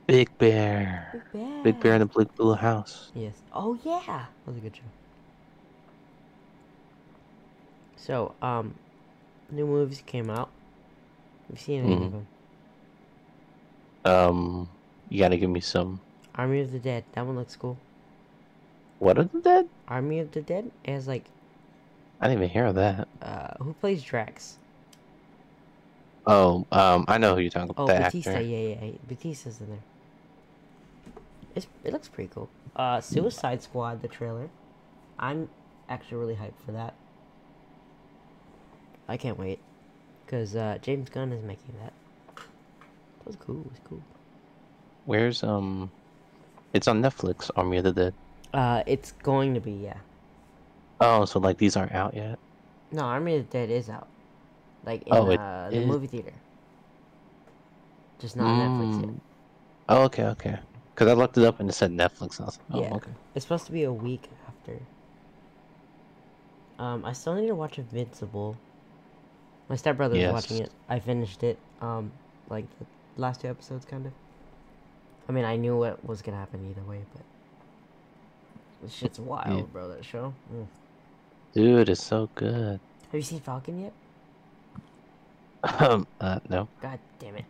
Big 0.07 0.35
Bear. 0.39 1.09
Big 1.13 1.31
bear. 1.31 1.63
Big 1.63 1.79
Bear 1.81 1.93
in 1.93 1.99
the 1.99 2.05
Blue 2.07 2.25
Blue 2.25 2.55
House. 2.55 3.11
Yes. 3.13 3.35
Oh 3.53 3.77
yeah, 3.83 4.01
that 4.07 4.27
was 4.47 4.57
a 4.57 4.59
good 4.61 4.75
show. 4.75 4.81
So, 7.97 8.33
um, 8.41 8.73
new 9.51 9.67
movies 9.67 10.01
came 10.07 10.31
out. 10.31 10.49
Have 11.49 11.57
you 11.57 11.63
seen 11.63 11.83
any 11.85 11.95
Mhm. 11.95 12.05
of 12.07 12.11
them? 12.11 12.27
Um, 14.05 14.69
You 15.09 15.19
gotta 15.19 15.37
give 15.37 15.49
me 15.49 15.59
some. 15.61 15.99
Army 16.35 16.59
of 16.61 16.71
the 16.71 16.79
Dead. 16.79 17.03
That 17.13 17.25
one 17.25 17.35
looks 17.35 17.55
cool. 17.55 17.77
What 18.99 19.17
are 19.17 19.23
the 19.25 19.39
dead? 19.41 19.67
Army 19.87 20.19
of 20.19 20.31
the 20.31 20.41
Dead 20.41 20.71
has 20.85 21.07
like 21.07 21.25
I 22.21 22.27
didn't 22.27 22.39
even 22.43 22.49
hear 22.49 22.65
of 22.65 22.75
that. 22.75 23.07
uh 23.21 23.53
who 23.63 23.73
plays 23.73 24.03
Drax? 24.03 24.57
Oh, 26.27 26.65
um, 26.71 27.05
I 27.07 27.17
know 27.19 27.35
who 27.35 27.41
you're 27.41 27.51
talking 27.51 27.69
about. 27.69 27.83
Oh, 27.83 27.87
the 27.87 27.99
Batista. 28.01 28.31
actor. 28.31 28.41
Yeah, 28.41 28.57
yeah, 28.57 28.83
yeah. 28.85 28.91
Batista's 29.07 29.59
in 29.59 29.67
there. 29.69 29.83
It's 31.55 31.67
it 31.83 31.93
looks 31.93 32.07
pretty 32.07 32.31
cool. 32.33 32.49
Uh, 32.75 32.99
Suicide 32.99 33.61
Squad, 33.61 34.01
the 34.01 34.07
trailer. 34.07 34.49
I'm 35.19 35.49
actually 35.87 36.17
really 36.17 36.35
hyped 36.35 36.59
for 36.65 36.71
that. 36.71 36.93
I 39.07 39.17
can't 39.17 39.37
wait, 39.37 39.59
cause 40.27 40.55
uh, 40.55 40.79
James 40.81 41.09
Gunn 41.09 41.31
is 41.31 41.43
making 41.43 41.75
that. 41.81 41.93
Was 43.25 43.35
cool. 43.35 43.61
It 43.61 43.69
was 43.71 43.79
cool. 43.83 44.01
Where's 45.05 45.43
um? 45.43 45.91
It's 46.73 46.88
on 46.88 47.01
Netflix. 47.01 47.49
Army 47.55 47.77
of 47.77 47.83
the 47.85 47.91
Dead. 47.93 48.13
Uh, 48.53 48.83
it's 48.85 49.11
going 49.11 49.53
to 49.53 49.59
be 49.59 49.71
yeah. 49.71 49.97
Oh, 51.01 51.25
so 51.25 51.39
like 51.39 51.57
these 51.57 51.75
aren't 51.75 51.91
out 51.93 52.13
yet. 52.15 52.39
No, 52.91 53.01
Army 53.03 53.35
of 53.35 53.49
the 53.49 53.51
Dead 53.51 53.69
is 53.69 53.89
out, 53.89 54.07
like 54.85 55.01
in 55.07 55.13
Oh, 55.13 55.31
uh, 55.31 55.69
the 55.69 55.77
is? 55.77 55.85
movie 55.85 56.07
theater. 56.07 56.33
Just 58.19 58.35
not 58.38 58.47
on 58.47 58.57
Netflix 58.57 59.01
yet. 59.01 59.09
Mm. 59.09 59.19
Oh, 59.89 60.03
okay, 60.03 60.23
okay. 60.25 60.57
Because 60.93 61.09
I 61.09 61.13
looked 61.13 61.38
it 61.38 61.43
up 61.45 61.59
and 61.59 61.69
it 61.69 61.73
said 61.73 61.91
Netflix. 61.91 62.39
I 62.39 62.45
was 62.45 62.57
like, 62.57 62.67
oh, 62.71 62.81
Yeah. 62.81 62.93
okay. 62.95 63.11
It's 63.33 63.45
supposed 63.45 63.65
to 63.65 63.71
be 63.73 63.83
a 63.83 63.91
week 63.91 64.29
after. 64.47 64.79
Um, 66.79 67.03
I 67.05 67.13
still 67.13 67.35
need 67.35 67.47
to 67.47 67.55
watch 67.55 67.77
Invincible. 67.77 68.55
My 69.69 69.75
stepbrother 69.75 70.15
was 70.15 70.31
watching 70.31 70.59
it. 70.59 70.71
I 70.88 70.99
finished 70.99 71.43
it. 71.43 71.57
Um, 71.81 72.11
like 72.49 72.65
the 72.79 72.85
last 73.17 73.41
two 73.41 73.47
episodes, 73.47 73.86
kind 73.86 74.06
of. 74.06 74.12
I 75.28 75.32
mean, 75.32 75.45
I 75.45 75.56
knew 75.56 75.78
what 75.78 76.04
was 76.06 76.21
gonna 76.21 76.38
happen 76.38 76.65
either 76.69 76.88
way, 76.88 77.01
but 77.13 77.23
this 78.84 78.93
shit's 78.93 79.19
wild, 79.19 79.71
bro. 79.73 79.88
That 79.89 80.06
show. 80.06 80.34
Mm. 80.54 80.67
Dude, 81.54 81.89
it's 81.89 82.04
so 82.04 82.30
good. 82.36 82.80
Have 83.12 83.13
you 83.13 83.21
seen 83.21 83.39
Falcon 83.39 83.82
yet? 83.84 83.93
Um, 85.80 86.06
uh, 86.21 86.39
no. 86.47 86.67
God 86.80 86.99
damn 87.17 87.38
it! 87.38 87.45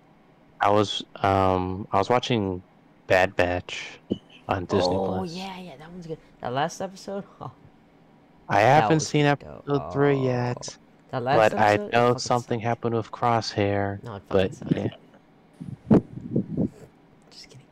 I 0.61 0.69
was 0.69 1.03
um, 1.17 1.85
I 1.91 1.97
was 1.97 2.09
watching 2.09 2.63
Bad 3.07 3.35
Batch 3.35 3.99
on 4.47 4.63
Disney 4.65 4.95
oh 4.95 5.05
Plus. 5.05 5.19
Oh 5.19 5.35
yeah, 5.35 5.59
yeah, 5.59 5.75
that 5.77 5.91
one's 5.91 6.07
good. 6.07 6.17
That 6.41 6.53
last 6.53 6.81
episode. 6.81 7.23
Oh, 7.41 7.51
I 8.47 8.61
haven't 8.61 8.99
seen 8.99 9.25
episode 9.25 9.91
three 9.91 10.17
yet, 10.19 10.77
that 11.09 11.23
last 11.23 11.51
but 11.51 11.59
I 11.59 11.73
episode, 11.73 11.87
it 11.87 11.91
know 11.93 12.17
something 12.17 12.59
sucked. 12.59 12.63
happened 12.67 12.95
with 12.95 13.11
Crosshair. 13.11 14.03
No, 14.03 14.21
But 14.29 14.51
yeah, 14.71 14.89
Just 17.31 17.49
kidding. 17.49 17.65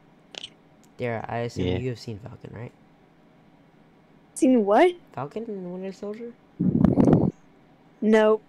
Dara, 0.97 1.25
I 1.27 1.37
assume 1.39 1.67
Yeah. 1.67 1.77
you 1.77 1.89
have 1.89 1.99
seen 1.99 2.19
Falcon, 2.19 2.51
right? 2.53 2.71
Seen 4.35 4.65
what? 4.65 4.93
Falcon 5.13 5.43
and 5.47 5.73
Winter 5.73 5.91
Soldier? 5.91 6.31
Nope. 8.01 8.41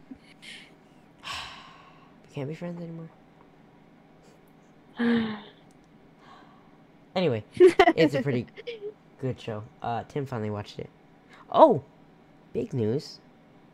We 1.23 2.35
can't 2.35 2.49
be 2.49 2.55
friends 2.55 2.81
anymore. 2.83 3.09
Anyway, 7.17 7.45
it's 7.95 8.15
a 8.15 8.23
pretty 8.23 8.45
good 9.21 9.41
show. 9.41 9.63
Uh, 9.81 10.03
Tim 10.09 10.27
finally 10.27 10.51
watched 10.51 10.81
it. 10.81 10.91
Oh, 11.49 11.85
big 12.53 12.73
news. 12.75 13.21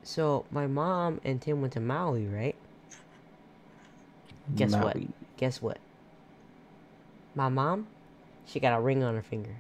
So 0.03 0.45
my 0.51 0.67
mom 0.67 1.23
and 1.25 1.41
Tim 1.41 1.63
went 1.63 1.73
to 1.73 1.81
Maui, 1.81 2.27
right? 2.27 2.55
Guess 4.55 4.75
what? 4.77 4.97
Guess 5.39 5.63
what? 5.63 5.79
My 7.35 7.49
mom, 7.49 7.87
she 8.51 8.61
got 8.61 8.77
a 8.77 8.81
ring 8.81 9.03
on 9.03 9.15
her 9.15 9.23
finger. 9.23 9.57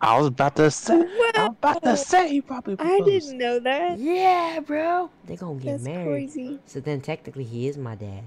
I 0.00 0.18
was 0.18 0.26
about 0.26 0.56
to 0.56 0.70
say. 0.70 0.94
I 0.94 1.48
was 1.48 1.56
about 1.58 1.82
to 1.82 1.96
say 1.96 2.28
he 2.28 2.40
probably 2.40 2.76
I 2.78 3.00
didn't 3.00 3.38
know 3.38 3.58
that. 3.60 3.98
Yeah, 3.98 4.60
bro. 4.60 5.10
They're 5.24 5.36
gonna 5.36 5.58
get 5.58 5.72
That's 5.72 5.84
married. 5.84 6.06
crazy. 6.06 6.58
So 6.66 6.80
then 6.80 7.00
technically 7.00 7.44
he 7.44 7.68
is 7.68 7.78
my 7.78 7.94
dad 7.94 8.24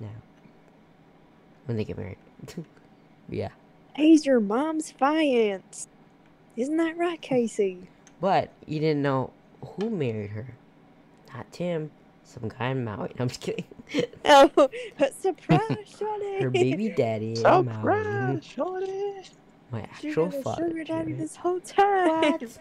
now. 0.00 0.08
When 1.66 1.76
they 1.76 1.84
get 1.84 1.98
married. 1.98 2.18
yeah. 3.28 3.50
He's 3.94 4.26
your 4.26 4.40
mom's 4.40 4.90
fiance. 4.90 5.88
Isn't 6.56 6.76
that 6.78 6.96
right, 6.96 7.20
Kaycee? 7.20 7.86
But 8.20 8.50
you 8.66 8.80
didn't 8.80 9.02
know 9.02 9.30
who 9.64 9.90
married 9.90 10.30
her. 10.30 10.54
Not 11.32 11.52
Tim. 11.52 11.90
Some 12.30 12.48
guy 12.48 12.68
in 12.68 12.84
Maui. 12.84 13.08
No, 13.18 13.22
I'm 13.22 13.28
just 13.28 13.40
kidding. 13.40 13.64
Oh, 14.24 14.68
surprise, 15.18 15.98
Shawty. 15.98 16.40
her 16.42 16.50
baby 16.50 16.90
daddy 16.90 17.32
in 17.34 17.42
Maui. 17.42 17.64
Surprise, 17.64 18.44
shorty. 18.44 19.22
My 19.72 19.80
actual 19.80 20.30
father. 20.30 20.68
sugar 20.68 20.84
daddy 20.84 21.12
this 21.12 21.36
whole 21.36 21.60
time. 21.60 22.08
What? 22.08 22.42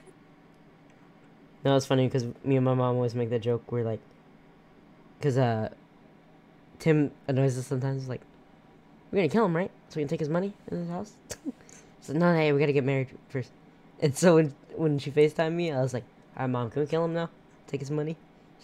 No, 1.66 1.76
it's 1.76 1.86
funny 1.86 2.08
because 2.08 2.24
me 2.46 2.56
and 2.56 2.64
my 2.64 2.74
mom 2.74 2.96
always 2.96 3.14
make 3.14 3.30
that 3.32 3.42
joke. 3.42 3.70
We're 3.70 3.84
like, 3.84 4.00
because 5.18 5.38
uh, 5.38 5.68
Tim 6.80 7.12
annoys 7.28 7.58
us 7.58 7.68
sometimes. 7.68 8.08
Like, 8.08 8.22
we're 9.12 9.18
gonna 9.18 9.28
kill 9.28 9.44
him, 9.44 9.54
right? 9.54 9.70
So 9.90 9.98
we 9.98 10.04
can 10.04 10.08
take 10.08 10.22
his 10.22 10.30
money 10.30 10.54
in 10.72 10.78
his 10.78 10.90
house. 10.90 11.12
so 12.00 12.14
no, 12.14 12.34
hey, 12.34 12.54
we 12.54 12.60
gotta 12.62 12.72
get 12.72 12.86
married 12.86 13.10
first. 13.28 13.52
And 14.00 14.16
so 14.18 14.36
when 14.36 14.56
when 14.78 15.00
she 15.00 15.12
Facetimed 15.12 15.52
me, 15.54 15.74
I 15.74 15.82
was 15.82 15.94
like, 15.94 16.06
"All 16.38 16.44
right, 16.44 16.50
mom, 16.50 16.70
can 16.72 16.82
we 16.82 16.88
kill 16.88 17.04
him 17.04 17.14
now? 17.14 17.30
Take 17.68 17.82
his 17.82 17.92
money?" 17.92 18.16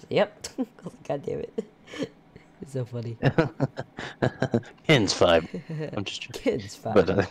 "Yep." 0.09 0.47
God 1.07 1.23
damn 1.25 1.39
it! 1.39 1.53
it's 2.61 2.73
so 2.73 2.85
funny. 2.85 3.17
Ken's 4.87 5.13
five. 5.13 5.47
I'm 5.95 6.03
just 6.05 6.21
joking. 6.21 6.41
Ken's 6.59 6.75
five. 6.75 6.95
But 6.95 7.09
uh, 7.09 7.25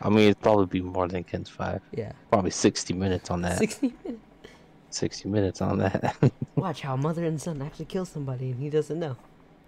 I 0.00 0.08
mean, 0.10 0.20
it'd 0.30 0.40
probably 0.40 0.66
be 0.66 0.80
more 0.82 1.08
than 1.08 1.24
Ken's 1.24 1.48
five. 1.48 1.80
yeah, 1.92 2.12
Probably 2.30 2.50
60 2.50 2.92
minutes 2.94 3.30
on 3.30 3.42
that. 3.42 3.58
sixty 3.58 3.94
minutes. 4.04 4.22
60 4.90 5.28
minutes 5.28 5.60
on 5.62 5.78
that. 5.78 6.14
Watch 6.56 6.82
how 6.82 6.94
mother 6.96 7.24
and 7.24 7.40
son 7.40 7.60
actually 7.62 7.86
kill 7.86 8.04
somebody 8.04 8.50
and 8.52 8.60
he 8.60 8.70
doesn't 8.70 8.98
know. 9.00 9.16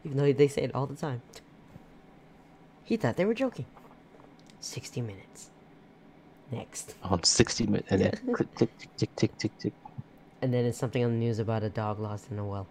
Even 0.05 0.19
though 0.19 0.33
they 0.33 0.47
say 0.47 0.63
it 0.63 0.75
all 0.75 0.87
the 0.87 0.95
time. 0.95 1.21
He 2.85 2.97
thought 2.97 3.17
they 3.17 3.25
were 3.25 3.35
joking. 3.35 3.67
60 4.61 5.01
minutes. 5.01 5.51
Next. 6.53 6.95
on 7.03 7.25
60 7.25 7.67
minutes. 7.67 7.89
And 7.91 8.03
then 8.03 8.13
click, 8.35 8.55
click, 8.55 8.79
tick, 8.79 8.97
tick, 8.97 9.17
tick, 9.17 9.39
tick, 9.39 9.59
tick. 9.59 9.73
And 10.43 10.53
then 10.53 10.65
it's 10.65 10.79
something 10.79 11.03
on 11.05 11.13
the 11.13 11.17
news 11.17 11.39
about 11.39 11.63
a 11.63 11.69
dog 11.69 11.99
lost 11.99 12.31
in 12.31 12.39
a 12.39 12.45
well. 12.45 12.67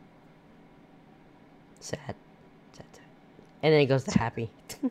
Sad. 1.80 2.16
Sad, 2.74 2.86
sad. 2.94 3.04
And 3.64 3.74
then 3.74 3.82
it 3.82 3.88
goes 3.88 4.04
to 4.06 4.18
happy. 4.18 4.50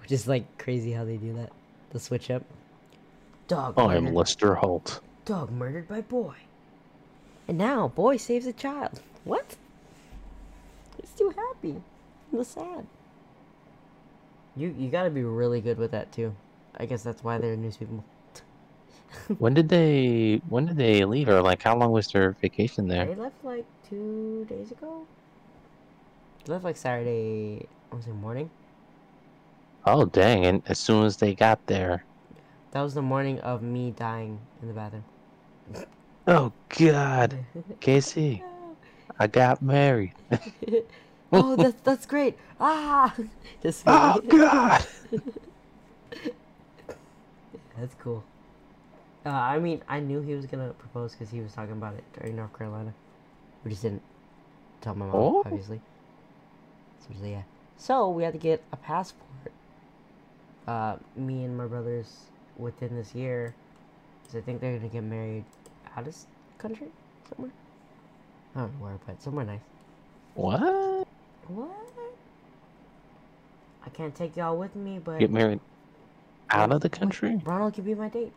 Which 0.00 0.12
is 0.12 0.26
like 0.26 0.58
crazy 0.58 0.92
how 0.92 1.04
they 1.04 1.16
do 1.16 1.34
that. 1.34 1.50
The 1.90 2.00
switch 2.00 2.30
up. 2.30 2.42
Dog 3.48 3.74
Oh, 3.76 3.88
I'm. 3.88 4.14
Lester 4.14 4.54
Holt. 4.54 5.00
Dog 5.24 5.50
murdered 5.52 5.88
by 5.88 6.00
boy. 6.00 6.34
And 7.48 7.58
now 7.58 7.88
boy 7.88 8.16
saves 8.16 8.46
a 8.46 8.52
child. 8.52 9.00
What? 9.24 9.56
He's 11.00 11.10
too 11.10 11.34
happy. 11.36 11.82
He's 12.30 12.48
sad. 12.48 12.86
You 14.56 14.74
you 14.78 14.88
gotta 14.88 15.10
be 15.10 15.22
really 15.22 15.60
good 15.60 15.78
with 15.78 15.90
that 15.90 16.12
too. 16.12 16.34
I 16.76 16.86
guess 16.86 17.02
that's 17.02 17.22
why 17.22 17.38
they're 17.38 17.56
news 17.56 17.76
people. 17.76 18.04
When 19.38 19.54
did 19.54 19.68
they 19.68 20.40
when 20.48 20.66
did 20.66 20.76
they 20.76 21.04
leave 21.04 21.28
or 21.28 21.42
like 21.42 21.62
how 21.62 21.76
long 21.76 21.92
was 21.92 22.08
their 22.08 22.36
vacation 22.40 22.88
there? 22.88 23.06
They 23.06 23.14
left 23.14 23.42
like 23.44 23.64
two 23.88 24.46
days 24.48 24.70
ago. 24.70 25.06
They 26.44 26.52
left 26.52 26.64
like 26.64 26.76
Saturday 26.76 27.66
I 27.90 27.96
was 27.96 28.06
it 28.06 28.14
morning? 28.14 28.50
Oh 29.86 30.04
dang, 30.04 30.46
and 30.46 30.62
as 30.66 30.78
soon 30.78 31.04
as 31.04 31.16
they 31.18 31.34
got 31.34 31.64
there. 31.66 32.04
That 32.72 32.82
was 32.82 32.94
the 32.94 33.02
morning 33.02 33.38
of 33.40 33.62
me 33.62 33.92
dying 33.92 34.40
in 34.60 34.68
the 34.68 34.74
bathroom. 34.74 35.04
Oh 36.26 36.52
god. 36.76 37.38
Kaycee, 37.80 38.42
I 39.18 39.26
got 39.28 39.62
married. 39.62 40.14
oh 41.32 41.54
that's 41.54 41.80
that's 41.82 42.06
great. 42.06 42.36
Ah 42.58 43.14
just 43.62 43.84
Oh 43.86 44.20
god. 44.28 44.84
That's 47.78 47.94
cool. 48.00 48.24
Uh, 49.26 49.30
I 49.30 49.58
mean, 49.58 49.82
I 49.88 50.00
knew 50.00 50.20
he 50.20 50.34
was 50.34 50.46
gonna 50.46 50.70
propose 50.78 51.12
because 51.12 51.30
he 51.30 51.40
was 51.40 51.52
talking 51.52 51.72
about 51.72 51.94
it 51.94 52.04
during 52.18 52.36
North 52.36 52.56
Carolina. 52.56 52.92
We 53.64 53.70
just 53.70 53.82
didn't 53.82 54.02
tell 54.80 54.94
my 54.94 55.06
mom, 55.06 55.14
Oh. 55.14 55.42
obviously. 55.46 55.80
So, 57.00 57.26
yeah. 57.26 57.42
So 57.76 58.10
we 58.10 58.22
had 58.22 58.32
to 58.34 58.38
get 58.38 58.62
a 58.72 58.76
passport. 58.76 59.24
Uh, 60.66 60.96
me 61.16 61.44
and 61.44 61.56
my 61.56 61.66
brothers 61.66 62.26
within 62.56 62.96
this 62.96 63.14
year, 63.14 63.54
because 64.22 64.36
I 64.36 64.40
think 64.42 64.60
they're 64.60 64.76
gonna 64.76 64.88
get 64.88 65.04
married 65.04 65.44
out 65.96 66.06
of 66.06 66.16
country 66.58 66.88
somewhere. 67.28 67.52
I 68.54 68.60
don't 68.60 68.78
know 68.78 68.84
where, 68.86 68.98
but 69.06 69.22
somewhere 69.22 69.44
nice. 69.44 69.60
What? 70.34 71.06
What? 71.48 71.70
I 73.84 73.90
can't 73.90 74.14
take 74.14 74.36
y'all 74.36 74.56
with 74.56 74.74
me, 74.74 74.98
but 74.98 75.18
Get 75.18 75.30
married 75.30 75.60
out 76.50 76.72
of 76.72 76.80
the 76.80 76.86
Wait, 76.88 76.98
country? 76.98 77.40
Ronald 77.44 77.74
can 77.74 77.84
be 77.84 77.94
my 77.94 78.08
date. 78.08 78.32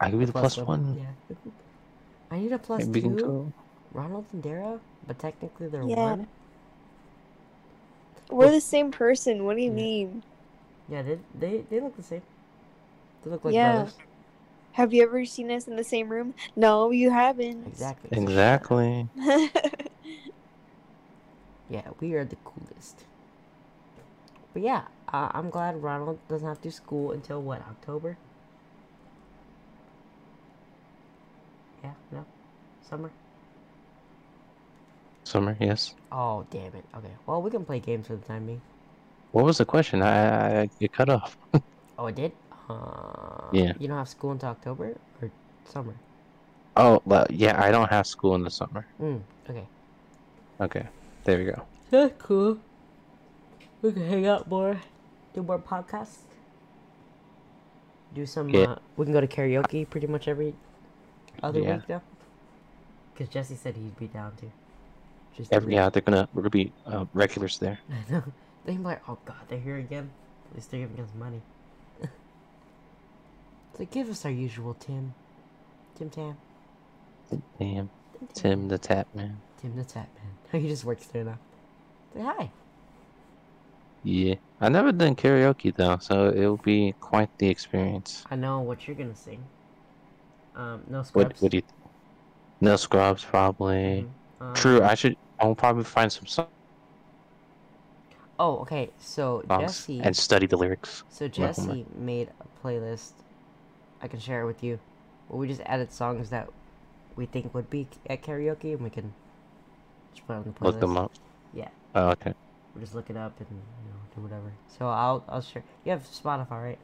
I 0.00 0.10
could 0.10 0.18
be 0.18 0.24
the 0.24 0.32
plus 0.32 0.56
one. 0.58 0.96
Yeah. 0.98 1.36
I 2.30 2.38
need 2.38 2.52
a 2.52 2.58
plus 2.58 2.86
Maybe 2.86 3.00
two. 3.02 3.14
go. 3.14 3.52
Ronald 3.92 4.26
and 4.32 4.42
Dara, 4.42 4.80
but 5.06 5.18
technically 5.18 5.68
they're 5.68 5.84
Yeah. 5.84 6.12
one. 6.16 6.26
We're 8.30 8.50
the 8.50 8.60
same 8.60 8.90
person. 8.90 9.44
What 9.44 9.56
do 9.56 9.62
you 9.62 9.70
Yeah. 9.70 9.76
mean? 9.76 10.22
Yeah, 10.88 11.02
they 11.02 11.18
they 11.38 11.64
they 11.70 11.80
look 11.80 11.96
the 11.96 12.02
same. 12.02 12.22
They 13.24 13.30
look 13.30 13.44
like 13.44 13.54
Yeah. 13.54 13.72
brothers. 13.72 13.96
Have 14.72 14.92
you 14.92 15.02
ever 15.04 15.24
seen 15.24 15.50
us 15.50 15.66
in 15.66 15.76
the 15.76 15.84
same 15.84 16.08
room? 16.10 16.34
No, 16.54 16.90
you 16.90 17.10
haven't. 17.10 17.66
Exactly. 17.66 18.10
so 18.10 18.16
shut 18.16 18.24
up. 18.24 18.28
Exactly. 18.28 19.08
Yeah, 21.68 21.82
we 22.00 22.14
are 22.14 22.24
the 22.24 22.36
coolest. 22.44 23.04
But 24.52 24.62
yeah, 24.62 24.82
uh, 25.12 25.30
I'm 25.32 25.50
glad 25.50 25.82
Ronald 25.82 26.18
doesn't 26.28 26.46
have 26.46 26.62
to 26.62 26.70
school 26.70 27.10
until 27.12 27.42
what 27.42 27.60
October. 27.62 28.16
Yeah, 31.82 31.94
no, 32.10 32.26
summer. 32.80 33.12
Summer, 35.24 35.58
yes. 35.60 35.94
Oh 36.10 36.46
damn 36.50 36.74
it. 36.74 36.84
Okay, 36.96 37.14
well 37.26 37.40
we 37.42 37.50
can 37.50 37.64
play 37.64 37.78
games 37.80 38.08
for 38.08 38.16
the 38.16 38.24
time 38.26 38.46
being. 38.46 38.62
What 39.32 39.44
was 39.44 39.58
the 39.58 39.64
question? 39.64 40.02
I, 40.02 40.58
I, 40.58 40.60
I 40.62 40.68
get 40.80 40.92
cut 40.92 41.08
off. 41.08 41.36
Oh, 41.98 42.06
it 42.06 42.14
did. 42.14 42.32
Uh, 42.68 43.52
Yeah. 43.52 43.72
You 43.78 43.88
don't 43.88 43.98
have 43.98 44.08
school 44.08 44.32
until 44.32 44.50
October 44.50 45.00
or 45.20 45.30
summer. 45.64 45.94
Oh, 46.76 47.00
well, 47.04 47.26
yeah, 47.30 47.60
I 47.62 47.70
don't 47.70 47.90
have 47.90 48.06
school 48.06 48.34
in 48.34 48.42
the 48.42 48.50
summer. 48.50 48.86
Mm, 49.00 49.22
okay. 49.48 49.66
Okay, 50.60 50.88
there 51.24 51.38
we 51.38 51.44
go. 51.44 51.68
That's 51.90 52.14
cool. 52.22 52.58
We 53.80 53.92
can 53.92 54.06
hang 54.06 54.26
out 54.26 54.48
more, 54.48 54.82
do 55.32 55.42
more 55.42 55.58
podcasts, 55.58 56.24
do 58.12 58.26
some. 58.26 58.50
Yeah. 58.52 58.66
Uh, 58.66 58.76
we 58.96 59.04
can 59.06 59.12
go 59.12 59.20
to 59.20 59.26
karaoke 59.26 59.88
pretty 59.88 60.06
much 60.06 60.28
every 60.28 60.54
other 61.42 61.60
Yeah. 61.60 61.76
week 61.76 61.88
now. 61.88 62.02
Because 63.14 63.32
Jesse 63.32 63.56
said 63.56 63.76
he'd 63.76 63.96
be 63.98 64.06
down 64.08 64.32
too. 64.36 64.50
Just 65.36 65.52
Every, 65.52 65.68
re- 65.68 65.74
yeah, 65.74 65.88
they're 65.90 66.02
gonna 66.02 66.28
we're 66.34 66.42
gonna 66.42 66.50
be 66.50 66.72
uh, 66.86 67.04
regulars 67.14 67.58
there. 67.58 67.78
I 67.90 68.12
know. 68.12 68.22
They're 68.64 68.78
like, 68.78 69.02
oh 69.08 69.18
god, 69.24 69.36
they're 69.48 69.58
here 69.58 69.76
again. 69.76 70.10
At 70.50 70.56
least 70.56 70.70
they're 70.70 70.80
giving 70.80 71.02
us 71.02 71.10
money. 71.18 71.40
it's 72.02 72.10
like, 73.78 73.90
give 73.90 74.08
us 74.10 74.24
our 74.24 74.30
usual 74.30 74.74
Tim. 74.74 75.14
Tim 75.96 76.10
Tam. 76.10 76.36
Damn, 77.58 77.90
Tim 78.34 78.68
the 78.68 78.78
Tap 78.78 79.08
Man. 79.14 79.38
Tim 79.60 79.76
the 79.76 79.84
Tap 79.84 80.08
Man. 80.52 80.62
he 80.62 80.68
just 80.68 80.84
works 80.84 81.06
there 81.06 81.24
now. 81.24 81.38
Say 82.14 82.20
hi. 82.22 82.50
Yeah, 84.04 84.34
I 84.60 84.68
never 84.68 84.92
done 84.92 85.16
karaoke 85.16 85.74
though, 85.74 85.98
so 86.00 86.28
it'll 86.28 86.58
be 86.58 86.94
quite 87.00 87.28
the 87.38 87.48
experience. 87.48 88.24
I 88.30 88.36
know 88.36 88.60
what 88.60 88.86
you're 88.86 88.94
gonna 88.96 89.16
sing. 89.16 89.42
Um, 90.56 90.82
no 90.88 91.02
scrubs. 91.02 91.34
What 91.34 91.42
what 91.42 91.50
do 91.50 91.58
you? 91.58 91.62
No 92.60 92.76
scrubs, 92.76 93.24
probably. 93.24 94.06
True, 94.54 94.78
Um, 94.78 94.84
I 94.84 94.94
should. 94.94 95.16
I'll 95.38 95.54
probably 95.54 95.84
find 95.84 96.10
some 96.10 96.26
songs. 96.26 96.48
Oh, 98.38 98.58
okay. 98.58 98.90
So 98.98 99.44
Jesse, 99.48 100.00
and 100.00 100.16
study 100.16 100.46
the 100.46 100.56
lyrics. 100.56 101.04
so. 101.10 101.28
Jesse 101.28 101.86
made 101.98 102.30
a 102.40 102.66
playlist. 102.66 103.12
I 104.02 104.08
can 104.08 104.20
share 104.20 104.42
it 104.42 104.46
with 104.46 104.62
you. 104.62 104.78
Where 105.28 105.38
we 105.38 105.48
just 105.48 105.62
added 105.66 105.92
songs 105.92 106.30
that 106.30 106.48
we 107.16 107.26
think 107.26 107.54
would 107.54 107.70
be 107.70 107.86
at 108.08 108.22
karaoke, 108.22 108.72
and 108.72 108.80
we 108.80 108.90
can 108.90 109.12
just 110.14 110.26
put 110.26 110.36
on 110.36 110.44
the 110.44 110.50
playlist. 110.50 110.64
Look 110.64 110.80
them 110.80 110.96
up. 110.96 111.12
Yeah. 111.54 111.68
Oh, 111.94 112.10
okay. 112.10 112.34
We'll 112.74 112.82
just 112.82 112.94
look 112.94 113.08
it 113.10 113.16
up 113.16 113.38
and 113.40 113.48
you 113.50 113.90
know 113.90 113.96
do 114.14 114.20
whatever. 114.22 114.52
So 114.78 114.86
I'll 114.86 115.24
I'll 115.28 115.40
share. 115.40 115.64
You 115.84 115.92
have 115.92 116.02
Spotify, 116.02 116.62
right? 116.62 116.78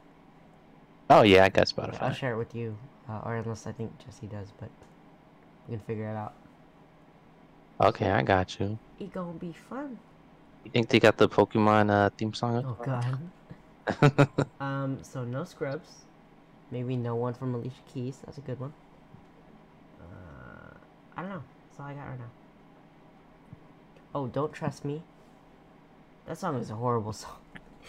Oh 1.09 1.21
yeah, 1.21 1.43
I 1.43 1.49
got 1.49 1.71
Yeah, 1.77 1.97
I'll 2.01 2.13
share 2.13 2.33
it 2.33 2.37
with 2.37 2.55
you, 2.55 2.75
uh, 3.09 3.21
or 3.25 3.35
unless 3.35 3.67
I 3.67 3.71
think 3.71 3.91
Jesse 4.03 4.27
does, 4.27 4.51
but 4.59 4.69
we 5.67 5.75
can 5.75 5.85
figure 5.85 6.09
it 6.09 6.15
out. 6.15 6.33
Okay, 7.81 8.09
I 8.09 8.21
got 8.21 8.59
you. 8.59 8.77
It 8.99 9.11
gonna 9.11 9.33
be 9.33 9.51
fun. 9.51 9.99
You 10.63 10.71
think 10.71 10.89
they 10.89 10.99
got 10.99 11.17
the 11.17 11.27
Pokemon 11.27 11.91
uh, 11.91 12.09
theme 12.17 12.33
song? 12.33 12.63
Oh 12.65 12.77
God. 12.83 13.19
Um, 14.61 14.99
so 15.01 15.25
no 15.25 15.43
scrubs. 15.43 16.05
Maybe 16.71 16.95
no 16.95 17.15
one 17.15 17.33
from 17.33 17.53
Alicia 17.53 17.81
Keys. 17.93 18.19
That's 18.25 18.37
a 18.37 18.41
good 18.41 18.59
one. 18.59 18.73
Uh, 19.99 20.73
I 21.17 21.21
don't 21.21 21.29
know. 21.29 21.43
That's 21.67 21.79
all 21.79 21.85
I 21.87 21.93
got 21.93 22.07
right 22.07 22.19
now. 22.19 22.31
Oh, 24.15 24.27
don't 24.27 24.53
trust 24.53 24.85
me. 24.85 25.03
That 26.27 26.37
song 26.37 26.55
is 26.57 26.69
a 26.69 26.75
horrible 26.75 27.13
song. 27.13 27.35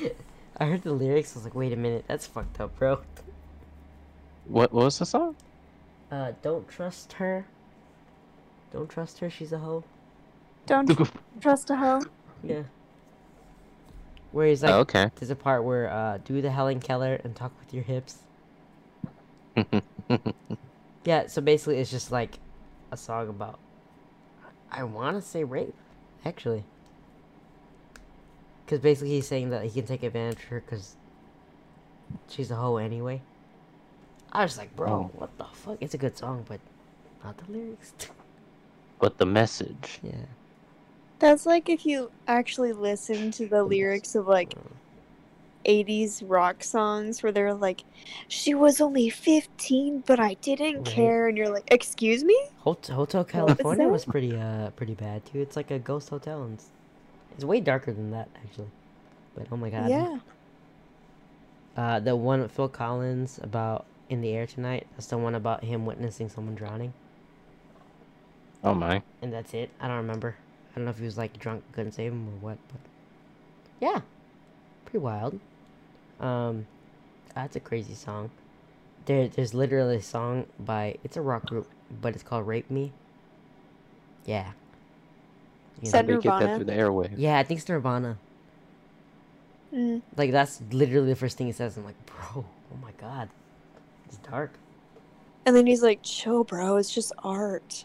I 0.56 0.66
heard 0.66 0.82
the 0.82 0.92
lyrics. 0.92 1.34
I 1.34 1.38
was 1.38 1.44
like, 1.44 1.54
wait 1.54 1.72
a 1.72 1.76
minute, 1.76 2.04
that's 2.08 2.26
fucked 2.26 2.60
up, 2.60 2.76
bro. 2.78 3.00
What, 4.46 4.72
what 4.72 4.84
was 4.84 4.98
the 4.98 5.06
song? 5.06 5.36
Uh, 6.10 6.32
don't 6.42 6.68
trust 6.68 7.14
her. 7.14 7.46
Don't 8.72 8.88
trust 8.88 9.18
her. 9.20 9.30
She's 9.30 9.52
a 9.52 9.58
hoe. 9.58 9.84
Don't 10.66 10.90
trust 11.40 11.70
a 11.70 11.76
hoe. 11.76 12.02
Yeah. 12.42 12.62
Where 14.32 14.48
he's 14.48 14.62
like, 14.62 14.72
oh, 14.72 14.80
okay. 14.80 15.10
there's 15.16 15.30
a 15.30 15.36
part 15.36 15.64
where 15.64 15.90
uh, 15.90 16.18
do 16.24 16.42
the 16.42 16.50
Helen 16.50 16.80
Keller 16.80 17.20
and 17.22 17.36
talk 17.36 17.52
with 17.60 17.72
your 17.72 17.84
hips. 17.84 18.18
Yeah, 21.04 21.26
so 21.26 21.42
basically 21.42 21.78
it's 21.78 21.90
just 21.90 22.10
like 22.10 22.38
a 22.90 22.96
song 22.96 23.28
about 23.28 23.58
I 24.70 24.82
want 24.84 25.16
to 25.16 25.22
say 25.22 25.44
rape, 25.44 25.74
actually. 26.24 26.64
Cuz 28.66 28.80
basically 28.80 29.10
he's 29.10 29.28
saying 29.28 29.50
that 29.50 29.64
he 29.64 29.70
can 29.70 29.86
take 29.86 30.02
advantage 30.02 30.42
of 30.42 30.48
her 30.48 30.60
cuz 30.60 30.96
she's 32.28 32.50
a 32.50 32.56
hoe 32.56 32.78
anyway. 32.78 33.20
I 34.34 34.42
was 34.42 34.58
like, 34.58 34.74
"Bro, 34.76 34.88
Oh. 34.92 35.10
what 35.18 35.36
the 35.38 35.44
fuck? 35.52 35.78
It's 35.80 35.94
a 35.94 35.98
good 35.98 36.16
song, 36.16 36.44
but 36.48 36.60
not 37.22 37.36
the 37.38 37.52
lyrics." 37.52 37.92
but 38.98 39.18
the 39.18 39.26
message. 39.26 40.00
yeah. 40.02 40.26
That's 41.20 41.46
like 41.46 41.68
if 41.68 41.86
you 41.86 42.10
actually 42.26 42.72
listen 42.72 43.30
to 43.32 43.46
the 43.46 43.62
lyrics 43.62 44.14
of 44.14 44.26
like 44.26 44.54
80s 45.64 46.22
rock 46.26 46.62
songs 46.62 47.22
where 47.22 47.32
they're 47.32 47.54
like, 47.54 47.84
she 48.28 48.52
was 48.54 48.80
only 48.80 49.08
15, 49.08 50.02
but 50.06 50.20
I 50.20 50.34
didn't 50.34 50.76
Right. 50.78 50.84
care. 50.86 51.28
And 51.28 51.38
you're 51.38 51.48
like, 51.48 51.68
excuse 51.70 52.22
me? 52.24 52.38
Hot- 52.64 52.86
Hotel 52.88 53.24
California 53.24 53.88
was 53.88 54.04
pretty 54.04 54.36
uh 54.36 54.70
pretty 54.70 54.94
bad 54.94 55.24
too. 55.24 55.40
It's 55.40 55.56
like 55.56 55.70
a 55.70 55.78
ghost 55.78 56.10
hotel 56.10 56.42
and 56.42 56.54
it's, 56.54 56.66
it's 57.36 57.44
way 57.44 57.60
darker 57.60 57.92
than 57.92 58.10
that 58.10 58.28
actually. 58.44 58.68
But 59.34 59.46
oh 59.52 59.56
my 59.56 59.70
god. 59.70 59.88
Yeah. 59.88 60.18
Uh, 61.76 61.98
the 62.00 62.14
one 62.14 62.40
with 62.40 62.52
Phil 62.52 62.68
Collins 62.68 63.40
about 63.42 63.84
in 64.08 64.20
the 64.20 64.30
air 64.32 64.46
tonight. 64.46 64.86
That's 64.92 65.06
the 65.06 65.18
one 65.18 65.34
about 65.34 65.64
him 65.64 65.86
witnessing 65.86 66.28
someone 66.28 66.54
drowning, 66.54 66.92
Oh 68.62 68.74
my. 68.74 69.02
and 69.22 69.32
that's 69.32 69.54
it. 69.54 69.70
I 69.80 69.88
don't 69.88 69.96
remember. 69.98 70.36
I 70.72 70.74
don't 70.76 70.84
know 70.86 70.90
if 70.90 70.98
he 70.98 71.04
was 71.04 71.18
like 71.18 71.38
drunk, 71.38 71.62
couldn't 71.72 71.92
save 71.92 72.12
him 72.12 72.26
or 72.28 72.32
what, 72.40 72.58
but 72.68 72.80
yeah, 73.80 74.00
pretty 74.84 74.98
wild. 74.98 75.38
Um, 76.20 76.66
that's 77.34 77.56
a 77.56 77.60
crazy 77.60 77.94
song. 77.94 78.30
There, 79.06 79.28
there's 79.28 79.52
literally 79.54 79.96
a 79.96 80.02
song 80.02 80.46
by 80.58 80.96
it's 81.04 81.16
a 81.16 81.20
rock 81.20 81.46
group, 81.46 81.68
but 82.00 82.14
it's 82.14 82.22
called 82.22 82.46
"Rape 82.46 82.70
Me." 82.70 82.92
Yeah. 84.24 84.52
You 85.82 85.90
Said 85.90 86.08
How 86.08 86.16
they 86.16 86.22
get 86.22 86.22
that 86.22 86.40
Nirvana? 86.40 86.56
through 86.56 86.64
the 86.64 86.72
airwaves? 86.72 87.14
yeah, 87.18 87.38
I 87.38 87.42
think 87.42 87.60
it's 87.60 87.68
Nirvana. 87.68 88.16
Mm. 89.74 90.02
Like 90.16 90.30
that's 90.32 90.62
literally 90.70 91.08
the 91.08 91.16
first 91.16 91.36
thing 91.36 91.46
he 91.48 91.52
says. 91.52 91.76
I'm 91.76 91.84
like, 91.84 91.96
bro, 92.06 92.44
oh 92.46 92.76
my 92.80 92.92
god, 92.98 93.28
it's 94.14 94.28
dark. 94.28 94.52
And 95.46 95.54
then 95.54 95.66
he's 95.66 95.82
like, 95.82 96.00
chill, 96.02 96.44
bro. 96.44 96.76
It's 96.76 96.92
just 96.92 97.12
art. 97.18 97.84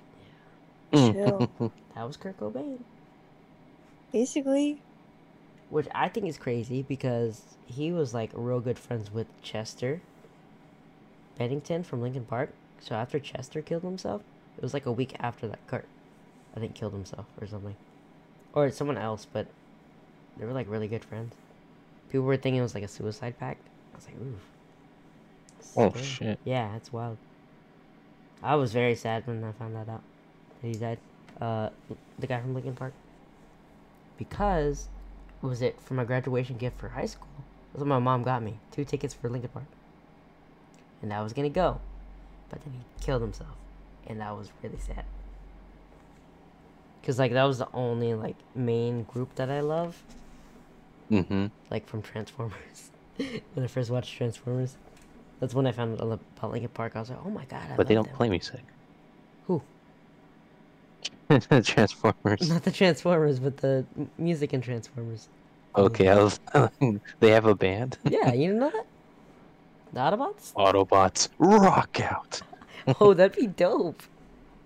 Chill. 0.94 1.50
That 1.96 2.08
was 2.08 2.16
Kurt 2.16 2.40
Cobain. 2.40 2.80
Basically. 4.14 4.82
Which 5.70 5.88
I 5.94 6.08
think 6.08 6.28
is 6.28 6.38
crazy 6.38 6.82
because 6.82 7.42
he 7.66 7.92
was 7.92 8.14
like 8.14 8.32
real 8.34 8.62
good 8.62 8.80
friends 8.80 9.12
with 9.12 9.28
Chester 9.42 10.02
Bennington 11.38 11.84
from 11.84 12.02
Linkin 12.02 12.24
Park. 12.24 12.54
So 12.80 12.96
after 12.96 13.20
Chester 13.20 13.62
killed 13.62 13.84
himself, 13.84 14.22
it 14.56 14.64
was 14.64 14.74
like 14.74 14.86
a 14.86 14.94
week 14.94 15.14
after 15.20 15.46
that 15.50 15.60
Kurt, 15.68 15.86
I 16.56 16.62
think, 16.62 16.74
killed 16.74 16.94
himself 16.94 17.26
or 17.42 17.48
something. 17.48 17.76
Or 18.54 18.72
someone 18.72 18.98
else, 18.98 19.28
but 19.32 19.48
they 20.38 20.46
were 20.46 20.54
like 20.54 20.70
really 20.70 20.88
good 20.88 21.04
friends. 21.04 21.36
People 22.10 22.26
were 22.28 22.38
thinking 22.38 22.60
it 22.60 22.64
was 22.64 22.76
like 22.76 22.84
a 22.84 22.88
suicide 22.88 23.38
pact. 23.38 23.62
I 23.94 23.98
was 23.98 24.06
like, 24.06 24.16
ooh. 24.22 24.38
Oh 25.78 25.94
shit. 25.96 26.40
Yeah, 26.44 26.70
that's 26.74 26.92
wild. 26.92 27.18
I 28.42 28.56
was 28.56 28.72
very 28.72 28.96
sad 28.96 29.28
when 29.28 29.44
I 29.44 29.52
found 29.52 29.76
that 29.76 29.90
out 29.90 30.02
that 30.62 30.68
he 30.68 30.74
died. 30.74 31.00
Uh, 31.40 31.70
the 32.18 32.28
guy 32.28 32.40
from 32.40 32.54
Linkin 32.54 32.76
Park. 32.76 32.94
Because, 34.18 34.88
was 35.42 35.62
it 35.62 35.80
for 35.82 35.94
my 35.94 36.04
graduation 36.04 36.58
gift 36.58 36.78
for 36.80 36.90
high 36.90 37.06
school? 37.06 37.28
That's 37.72 37.80
what 37.80 37.88
my 37.88 38.00
mom 38.00 38.24
got 38.24 38.44
me. 38.44 38.56
Two 38.72 38.84
tickets 38.84 39.14
for 39.14 39.30
Linkin 39.30 39.50
Park. 39.50 39.66
And 41.02 41.14
I 41.14 41.22
was 41.22 41.32
gonna 41.32 41.50
go, 41.50 41.80
but 42.50 42.62
then 42.64 42.74
he 42.74 43.06
killed 43.06 43.22
himself, 43.22 43.56
and 44.08 44.20
that 44.20 44.36
was 44.38 44.52
really 44.62 44.80
sad. 44.80 45.06
Cause 47.04 47.18
like 47.18 47.32
that 47.32 47.46
was 47.46 47.58
the 47.60 47.70
only 47.74 48.14
like 48.14 48.36
main 48.54 49.04
group 49.04 49.36
that 49.36 49.50
I 49.50 49.62
love, 49.62 50.04
Mm-hmm. 51.10 51.48
like 51.72 51.88
from 51.88 52.02
Transformers. 52.02 52.92
when 53.18 53.64
I 53.64 53.68
first 53.68 53.90
watched 53.90 54.16
Transformers, 54.16 54.76
that's 55.40 55.54
when 55.54 55.68
I 55.68 55.72
found 55.72 56.02
out 56.02 56.20
about 56.38 56.52
Linkin 56.52 56.70
Park. 56.70 56.94
I 56.96 57.00
was 57.00 57.10
like, 57.10 57.20
oh 57.26 57.30
my 57.30 57.46
god! 57.46 57.72
I 57.72 57.76
But 57.76 57.88
they 57.88 57.96
don't 57.96 58.08
them. 58.08 58.16
play 58.16 58.30
music. 58.30 58.62
Who? 59.48 59.62
Transformers. 61.40 62.50
Not 62.50 62.64
the 62.64 62.72
Transformers, 62.72 63.40
but 63.40 63.58
the 63.58 63.86
music 64.18 64.54
in 64.54 64.62
Transformers. 64.62 65.28
Okay, 65.76 66.08
I 66.08 66.16
was. 66.16 66.40
they 67.20 67.30
have 67.32 67.46
a 67.46 67.56
band. 67.56 67.98
Yeah, 68.10 68.34
you 68.34 68.54
know 68.54 68.72
that? 68.72 68.86
The 69.94 70.00
Autobots? 70.00 70.54
Autobots 70.54 71.30
rock 71.40 72.00
out. 72.02 72.42
oh, 73.00 73.14
that'd 73.14 73.38
be 73.38 73.48
dope. 73.48 74.04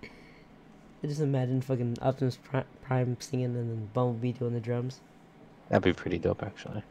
I 0.03 1.07
just 1.07 1.19
imagine 1.21 1.61
fucking 1.61 1.97
Optimus 2.01 2.37
Pri- 2.41 2.63
Prime 2.81 3.17
singing 3.19 3.45
and 3.47 3.55
then 3.55 3.89
Bumblebee 3.93 4.31
doing 4.33 4.53
the 4.53 4.59
drums. 4.61 5.01
That'd 5.69 5.83
be 5.83 5.93
pretty 5.93 6.17
dope, 6.17 6.43
actually. 6.43 6.81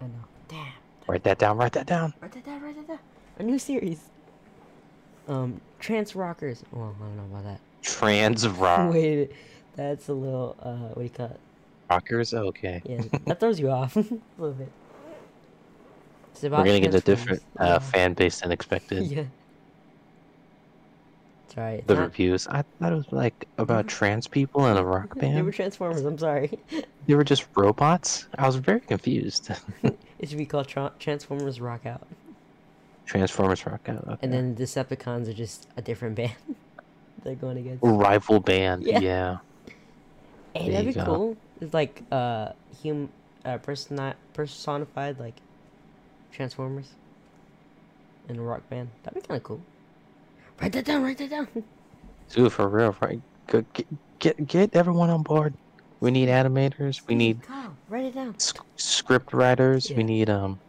I 0.00 0.04
know. 0.06 0.24
Damn. 0.48 0.66
Write 1.06 1.22
that 1.24 1.38
down. 1.38 1.56
Write 1.56 1.72
that 1.72 1.86
down. 1.86 2.12
Write 2.20 2.32
that 2.32 2.44
down, 2.44 2.62
write 2.62 2.76
that 2.76 2.88
down. 2.88 2.98
A 3.40 3.42
new 3.42 3.58
series. 3.58 4.00
Um, 5.26 5.62
Trance 5.78 6.14
Rockers. 6.14 6.62
Well, 6.72 6.94
I 7.00 7.04
don't 7.06 7.16
know 7.16 7.24
about 7.38 7.44
that. 7.44 7.60
Trans 7.80 8.46
rock 8.46 8.92
Wait, 8.92 9.32
that's 9.76 10.08
a 10.10 10.12
little, 10.12 10.54
uh, 10.60 10.88
what 10.88 10.96
do 10.96 11.02
you 11.04 11.08
call 11.08 11.26
it? 11.26 11.40
rockers. 11.88 12.34
Okay. 12.34 12.82
Yeah, 12.84 13.00
that 13.24 13.40
throws 13.40 13.58
you 13.58 13.70
off 13.70 13.96
a 13.96 14.00
little 14.36 14.52
bit. 14.52 14.70
It's 16.32 16.42
We're 16.42 16.50
gonna 16.50 16.80
get 16.80 16.94
a 16.94 17.00
different 17.00 17.42
uh, 17.58 17.64
Yeah. 17.64 17.78
fan 17.78 18.12
base 18.12 18.40
than 18.42 18.52
expected. 18.52 19.04
Yeah. 19.04 19.24
That's 21.46 21.56
right. 21.56 21.86
The 21.86 21.94
not- 21.94 22.02
reviews. 22.02 22.46
I 22.46 22.62
thought 22.78 22.92
it 22.92 22.96
was 22.96 23.10
like 23.10 23.48
about 23.56 23.88
trans 23.96 24.26
people 24.26 24.66
in 24.66 24.76
a 24.76 24.84
rock 24.84 25.18
band. 25.18 25.34
They 25.34 25.40
were. 25.42 25.50
Transformers, 25.50 26.04
I'm 26.04 26.18
sorry. 26.18 26.58
They 27.06 27.14
were 27.14 27.24
just 27.24 27.46
robots. 27.56 28.26
I 28.36 28.46
was 28.46 28.56
very 28.56 28.80
confused. 28.80 29.50
It 29.82 30.28
should 30.28 30.36
be 30.36 30.44
called 30.44 30.68
Tra- 30.68 30.92
Transformers 30.98 31.58
Rock 31.58 31.86
Out. 31.86 32.06
Transformers 33.10 33.66
rock 33.66 33.88
out. 33.88 34.04
Okay. 34.06 34.16
And 34.22 34.32
then 34.32 34.54
Decepticons 34.54 35.28
are 35.28 35.32
just 35.32 35.66
a 35.76 35.82
different 35.82 36.14
band 36.20 36.32
they're 37.24 37.34
going 37.34 37.58
against. 37.58 37.82
rival 37.82 38.38
band. 38.40 38.84
Yeah. 38.84 39.00
Yeah. 39.00 39.36
Hey, 40.54 40.70
there 40.70 40.82
that'd 40.82 40.86
be 40.86 40.92
go. 41.00 41.04
cool. 41.04 41.36
It's 41.60 41.74
like 41.74 42.02
uh 42.12 42.52
hum 42.82 43.08
uh 43.44 43.58
personi- 43.58 44.14
personified 44.32 45.18
like 45.18 45.34
Transformers 46.32 46.90
in 48.28 48.38
a 48.38 48.42
rock 48.42 48.62
band. 48.70 48.88
That'd 49.02 49.20
be 49.22 49.26
kinda 49.26 49.40
cool. 49.40 49.60
Write 50.62 50.72
that 50.72 50.84
down, 50.84 51.02
write 51.02 51.18
that 51.18 51.30
down. 51.30 51.48
Dude, 52.30 52.52
for 52.52 52.68
real, 52.68 52.94
right? 53.00 53.20
Get, 53.48 53.66
get 54.20 54.46
get 54.46 54.76
everyone 54.76 55.10
on 55.10 55.22
board. 55.24 55.52
We 55.98 56.10
need 56.12 56.28
animators. 56.28 57.02
We 57.08 57.16
need 57.16 57.42
Kyle, 57.42 57.74
write 57.88 58.04
it 58.04 58.14
down. 58.14 58.36
script 58.76 59.32
writers. 59.32 59.90
Yeah. 59.90 59.96
We 59.96 60.04
need 60.04 60.30
um 60.30 60.60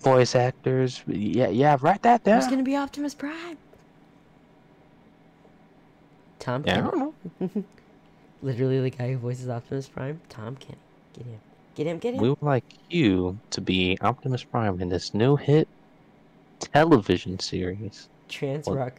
voice 0.00 0.34
actors. 0.34 1.02
Yeah, 1.06 1.48
yeah. 1.48 1.76
Write 1.80 2.02
that 2.02 2.24
down. 2.24 2.40
Who's 2.40 2.50
gonna 2.50 2.62
be 2.62 2.76
Optimus 2.76 3.14
Prime? 3.14 3.58
Tom 6.38 6.64
Yeah, 6.66 6.78
I 6.78 6.80
don't 6.80 6.98
know. 6.98 7.64
Literally 8.42 8.80
the 8.80 8.90
guy 8.90 9.12
who 9.12 9.18
voices 9.18 9.48
Optimus 9.48 9.88
Prime, 9.88 10.20
Tom 10.28 10.56
Kenny. 10.56 10.78
Get 11.14 11.26
him. 11.26 11.40
Get 11.74 11.86
him, 11.86 11.98
get 11.98 12.14
him. 12.14 12.20
We 12.20 12.30
would 12.30 12.42
like 12.42 12.64
you 12.88 13.38
to 13.50 13.60
be 13.60 13.98
Optimus 14.00 14.42
Prime 14.42 14.80
in 14.80 14.88
this 14.88 15.14
new 15.14 15.36
hit 15.36 15.68
television 16.58 17.38
series. 17.38 18.08
Trans 18.28 18.66
Well, 18.66 18.92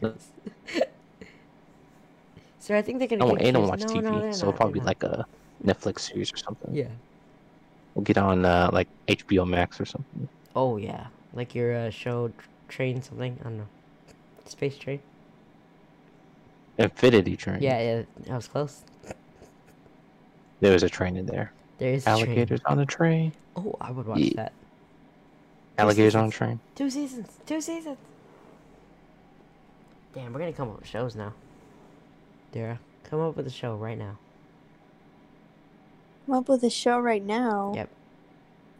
so 2.60 2.76
I 2.78 2.82
think 2.82 3.00
they're 3.00 3.08
gonna 3.08 3.26
No, 3.26 3.36
get 3.36 3.44
they 3.44 3.52
don't 3.52 3.68
watch 3.68 3.82
no, 3.82 3.88
TV, 3.88 4.04
no, 4.04 4.12
so 4.12 4.20
not, 4.20 4.36
it'll 4.36 4.54
probably 4.54 4.80
be 4.80 4.86
like 4.86 5.04
a 5.04 5.26
Netflix 5.66 6.02
series 6.02 6.32
or 6.34 6.38
something. 6.38 6.76
Yeah. 6.76 6.88
We'll 7.96 8.04
get 8.04 8.18
on 8.18 8.46
uh, 8.46 8.70
like 8.72 8.88
HBO 9.08 9.48
Max 9.48 9.80
or 9.82 9.86
something. 9.86 10.28
Oh 10.56 10.78
yeah, 10.78 11.08
like 11.34 11.56
your 11.56 11.76
uh, 11.76 11.90
show 11.90 12.32
train 12.68 13.02
something. 13.02 13.38
I 13.42 13.44
don't 13.44 13.58
know. 13.60 13.68
Space 14.46 14.78
train. 14.78 15.00
Infinity 16.78 17.36
Train. 17.38 17.62
Yeah, 17.62 17.80
yeah, 17.80 18.02
that 18.26 18.36
was 18.36 18.48
close. 18.48 18.82
There 20.62 20.74
was 20.74 20.84
a 20.84 20.90
train 20.90 21.16
in 21.18 21.26
there. 21.26 21.52
There 21.78 21.94
is 21.94 22.04
a 22.04 22.06
train. 22.06 22.28
Alligators 22.28 22.62
on 22.66 22.80
a 22.80 22.86
train. 22.86 23.34
Oh, 23.56 23.76
I 23.80 23.92
would 23.92 24.08
watch 24.08 24.20
Yeah. 24.20 24.34
that. 24.36 24.54
Alligators 25.78 26.16
on 26.16 26.26
a 26.26 26.32
train. 26.32 26.60
Two 26.76 26.90
seasons. 26.90 27.38
Two 27.46 27.62
seasons. 27.62 27.98
Damn, 30.14 30.34
we're 30.34 30.40
gonna 30.40 30.54
come 30.54 30.70
up 30.70 30.80
with 30.80 30.88
shows 30.88 31.16
now. 31.16 31.34
Dara, 32.52 32.80
come 33.04 33.20
up 33.20 33.36
with 33.38 33.48
a 33.48 33.52
show 33.52 33.76
right 33.76 33.98
now. 33.98 34.18
I'm 36.28 36.34
up 36.36 36.50
with 36.50 36.64
a 36.64 36.70
show 36.70 37.00
right 37.00 37.24
now. 37.24 37.74
Yep. 37.76 37.90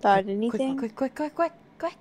Thought 0.02 0.28
anything? 0.28 0.78
Quick, 0.78 0.96
quick, 0.96 1.16
quick, 1.16 1.36
quick, 1.36 1.54
quick, 1.78 1.96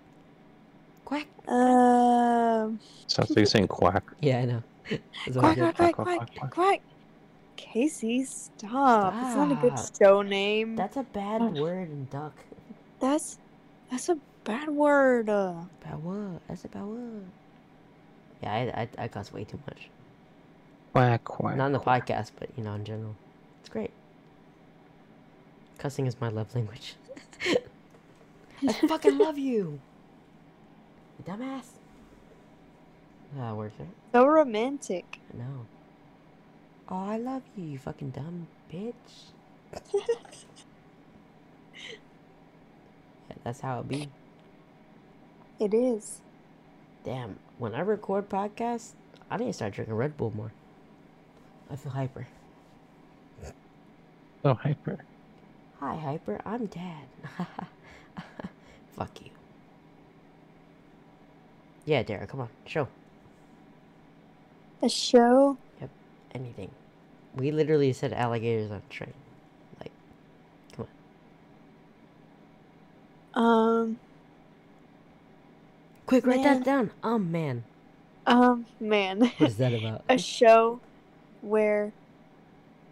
quick. 1.05 1.27
quack. 1.47 1.49
Um. 1.49 2.79
Sounds 3.07 3.31
like 3.31 3.37
you're 3.37 3.47
saying 3.47 3.69
quack. 3.69 4.05
Yeah, 4.21 4.39
I 4.39 4.45
know. 4.47 4.63
That's 4.91 5.37
what 5.37 5.45
I 5.45 5.55
Quack, 5.55 5.77
quack, 5.77 5.77
quack, 5.77 5.95
Quack, 5.95 6.07
quack, 6.19 6.35
quack, 6.37 6.51
quack. 6.51 6.81
Kaycee, 7.57 8.27
stop. 8.27 9.15
It's 9.27 9.37
not 9.37 9.53
a 9.53 9.55
good 9.57 9.79
Stop. 9.79 9.99
show 10.03 10.23
name. 10.23 10.77
That's 10.77 10.97
a 10.97 11.03
bad 11.03 11.43
word 11.55 11.91
in 11.91 12.07
duck. 12.07 12.33
That's 13.01 13.39
that's 13.91 14.09
a 14.09 14.17
bad 14.45 14.69
word. 14.71 15.29
Uh, 15.29 15.55
Bad 15.85 16.03
word. 16.03 16.41
That's 16.49 16.65
a 16.65 16.69
bad 16.69 16.85
word. 16.85 17.25
Yeah, 18.43 18.53
I, 18.53 18.81
I, 18.83 18.89
I 19.05 19.09
cuss 19.09 19.33
way 19.33 19.45
too 19.45 19.61
much. 19.67 19.91
Quack, 20.95 21.25
quack. 21.25 21.57
Not 21.57 21.67
in 21.67 21.73
the 21.73 21.79
quack. 21.79 22.07
podcast, 22.07 22.31
but 22.39 22.49
you 22.57 22.65
know, 22.65 22.73
in 22.75 22.85
general, 22.85 23.15
it's 23.61 23.69
great. 23.69 23.91
Cussing 25.79 26.07
is 26.07 26.19
my 26.21 26.29
love 26.29 26.55
language. 26.55 26.95
I 28.67 28.73
fucking 28.73 29.19
love 29.19 29.39
you, 29.39 29.81
you 31.19 31.25
dumbass. 31.33 31.65
Ah, 33.39 33.55
works 33.55 33.75
right? 33.79 33.89
so 34.13 34.27
romantic. 34.27 35.21
No. 35.33 35.67
Oh, 36.89 37.05
I 37.05 37.17
love 37.17 37.43
you, 37.57 37.65
you 37.65 37.79
fucking 37.79 38.11
dumb 38.11 38.49
bitch. 38.73 38.93
yeah, 43.29 43.37
that's 43.45 43.61
how 43.61 43.81
it 43.81 43.89
be. 43.89 44.09
It 45.59 45.73
is. 45.75 46.21
Damn, 47.05 47.39
when 47.59 47.75
I 47.75 47.81
record 47.81 48.29
podcasts, 48.29 48.93
I 49.31 49.37
need 49.37 49.47
to 49.47 49.53
start 49.53 49.75
drinking 49.75 49.95
Red 49.95 50.17
Bull 50.17 50.33
more. 50.35 50.53
I 51.71 51.77
feel 51.77 51.93
hyper. 51.93 52.27
Oh, 54.45 54.55
hyper. 54.55 54.99
Hi, 55.81 55.97
Hyper. 55.97 56.41
I'm 56.45 56.67
Dad. 56.67 57.05
Fuck 59.01 59.23
you. 59.23 59.31
Yeah, 61.87 62.03
Dara, 62.03 62.27
come 62.27 62.41
on. 62.41 62.51
Show. 62.67 62.87
A 64.83 64.91
show. 64.91 65.57
Yep, 65.81 65.89
anything. 66.35 66.71
We 67.35 67.51
literally 67.51 67.95
said 67.95 68.13
alligators 68.13 68.71
on 68.71 68.83
a 68.87 68.93
train. 68.93 69.15
Like, 69.81 69.91
come 70.77 70.87
on. 73.35 73.43
Um. 73.43 73.99
Quick, 76.05 76.27
write 76.27 76.43
Man. 76.43 76.59
that 76.59 76.65
down. 76.67 76.91
Oh, 77.03 77.19
man. 77.19 77.65
Um. 78.27 78.67
Man. 78.79 79.33
What 79.39 79.49
is 79.49 79.57
that 79.57 79.73
about? 79.73 80.05
a 80.11 80.19
show 80.19 80.79
where 81.41 81.95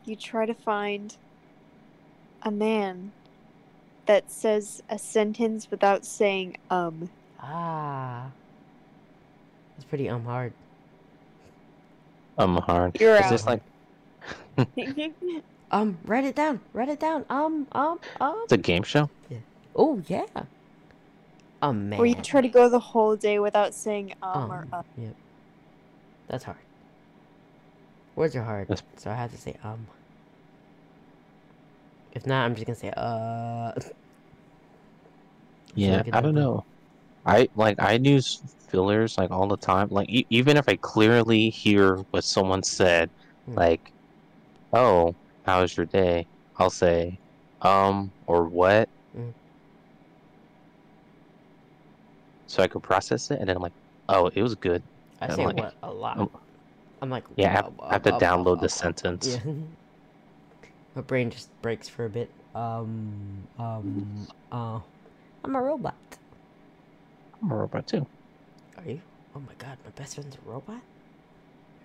you 0.07 0.17
try 0.17 0.47
to 0.47 0.55
find 0.55 1.19
a 2.45 2.51
man 2.51 3.13
that 4.09 4.31
says 4.31 4.83
a 4.89 4.99
sentence 4.99 5.71
without 5.71 6.05
saying 6.05 6.57
um. 6.71 7.09
ah. 7.41 8.27
It's 9.77 9.85
pretty 9.85 10.09
um 10.09 10.25
hard. 10.25 10.53
Um, 12.39 12.57
hard. 12.57 13.01
You're 13.01 13.17
Is 13.17 13.23
out. 13.23 13.31
this 13.31 13.47
like 13.47 13.63
Um, 15.71 15.99
write 16.07 16.25
it 16.25 16.35
down. 16.35 16.61
Write 16.73 16.89
it 16.89 16.99
down. 16.99 17.25
Um, 17.29 17.67
um, 17.73 18.01
um. 18.21 18.41
it's 18.45 18.53
a 18.53 18.57
game 18.57 18.83
show? 18.83 19.11
Yeah. 19.29 19.39
Oh, 19.77 20.03
yeah. 20.09 20.25
Um 21.61 21.89
man. 21.91 21.99
where 21.99 22.07
you 22.09 22.15
try 22.15 22.41
to 22.41 22.49
go 22.49 22.69
the 22.69 22.79
whole 22.79 23.15
day 23.17 23.39
without 23.39 23.75
saying 23.75 24.15
um, 24.23 24.51
or 24.51 24.61
Um, 24.63 24.69
uh. 24.73 24.83
Yep. 24.97 25.15
That's 26.29 26.45
hard. 26.45 26.59
Words 28.17 28.35
are 28.37 28.43
hard, 28.43 28.69
That's- 28.69 28.83
so 28.97 29.11
I 29.11 29.15
have 29.15 29.31
to 29.33 29.39
say 29.39 29.55
um. 29.63 29.87
If 32.19 32.27
not, 32.27 32.45
I'm 32.45 32.55
just 32.57 32.67
gonna 32.67 32.77
say 32.77 32.93
uh. 32.97 33.73
Yeah, 35.75 36.03
I 36.13 36.21
don't 36.21 36.35
know. 36.35 36.65
I 37.25 37.47
like 37.55 37.77
I 37.81 37.93
use 37.93 38.41
fillers 38.69 39.17
like 39.17 39.31
all 39.31 39.47
the 39.47 39.57
time. 39.57 39.87
Like 39.91 40.09
e- 40.09 40.27
even 40.31 40.57
if 40.57 40.65
I 40.69 40.77
clearly 40.81 41.51
hear 41.51 41.99
what 42.11 42.25
someone 42.25 42.65
said, 42.65 43.11
Hmm. 43.47 43.55
like, 43.55 43.93
"Oh, 44.73 45.15
how 45.45 45.61
was 45.61 45.77
your 45.77 45.87
day?" 45.87 46.27
I'll 46.59 46.71
say, 46.71 47.21
"Um," 47.61 48.11
or 48.27 48.49
"What," 48.49 48.89
Mm. 49.17 49.33
so 52.49 52.61
I 52.65 52.67
could 52.67 52.83
process 52.83 53.31
it, 53.31 53.39
and 53.39 53.49
then 53.49 53.55
I'm 53.57 53.63
like, 53.63 53.75
"Oh, 54.09 54.27
it 54.35 54.43
was 54.43 54.57
good." 54.57 54.83
I 55.21 55.27
I'm 55.27 55.31
say 55.37 55.45
like- 55.47 55.57
what 55.57 55.75
a 55.85 55.93
lot. 55.93 56.19
I'm- 56.19 56.31
I'm 57.01 57.11
like 57.11 57.25
Yeah, 57.37 57.51
I 57.51 57.53
have, 57.53 57.73
"Wah, 57.79 57.89
I 57.91 57.93
have 57.93 58.03
to 58.03 58.11
wah, 58.11 58.19
download 58.19 58.57
the 58.59 58.63
wah." 58.63 58.83
sentence. 58.83 59.29
Yeah. 59.29 59.53
My 60.95 61.03
brain 61.03 61.31
just 61.31 61.49
breaks 61.63 61.89
for 61.89 62.05
a 62.05 62.11
bit. 62.11 62.31
Um, 62.55 63.47
um, 63.59 64.29
uh, 64.51 64.81
I'm 65.45 65.57
a 65.57 65.63
robot. 65.63 65.97
I'm 67.43 67.51
a 67.51 67.57
robot 67.57 67.87
too. 67.87 68.07
Are 68.79 68.85
you? 68.89 69.01
Oh 69.35 69.41
my 69.41 69.53
god, 69.59 69.77
my 69.85 69.91
best 69.91 70.15
friend's 70.15 70.37
a 70.37 70.41
robot. 70.49 70.83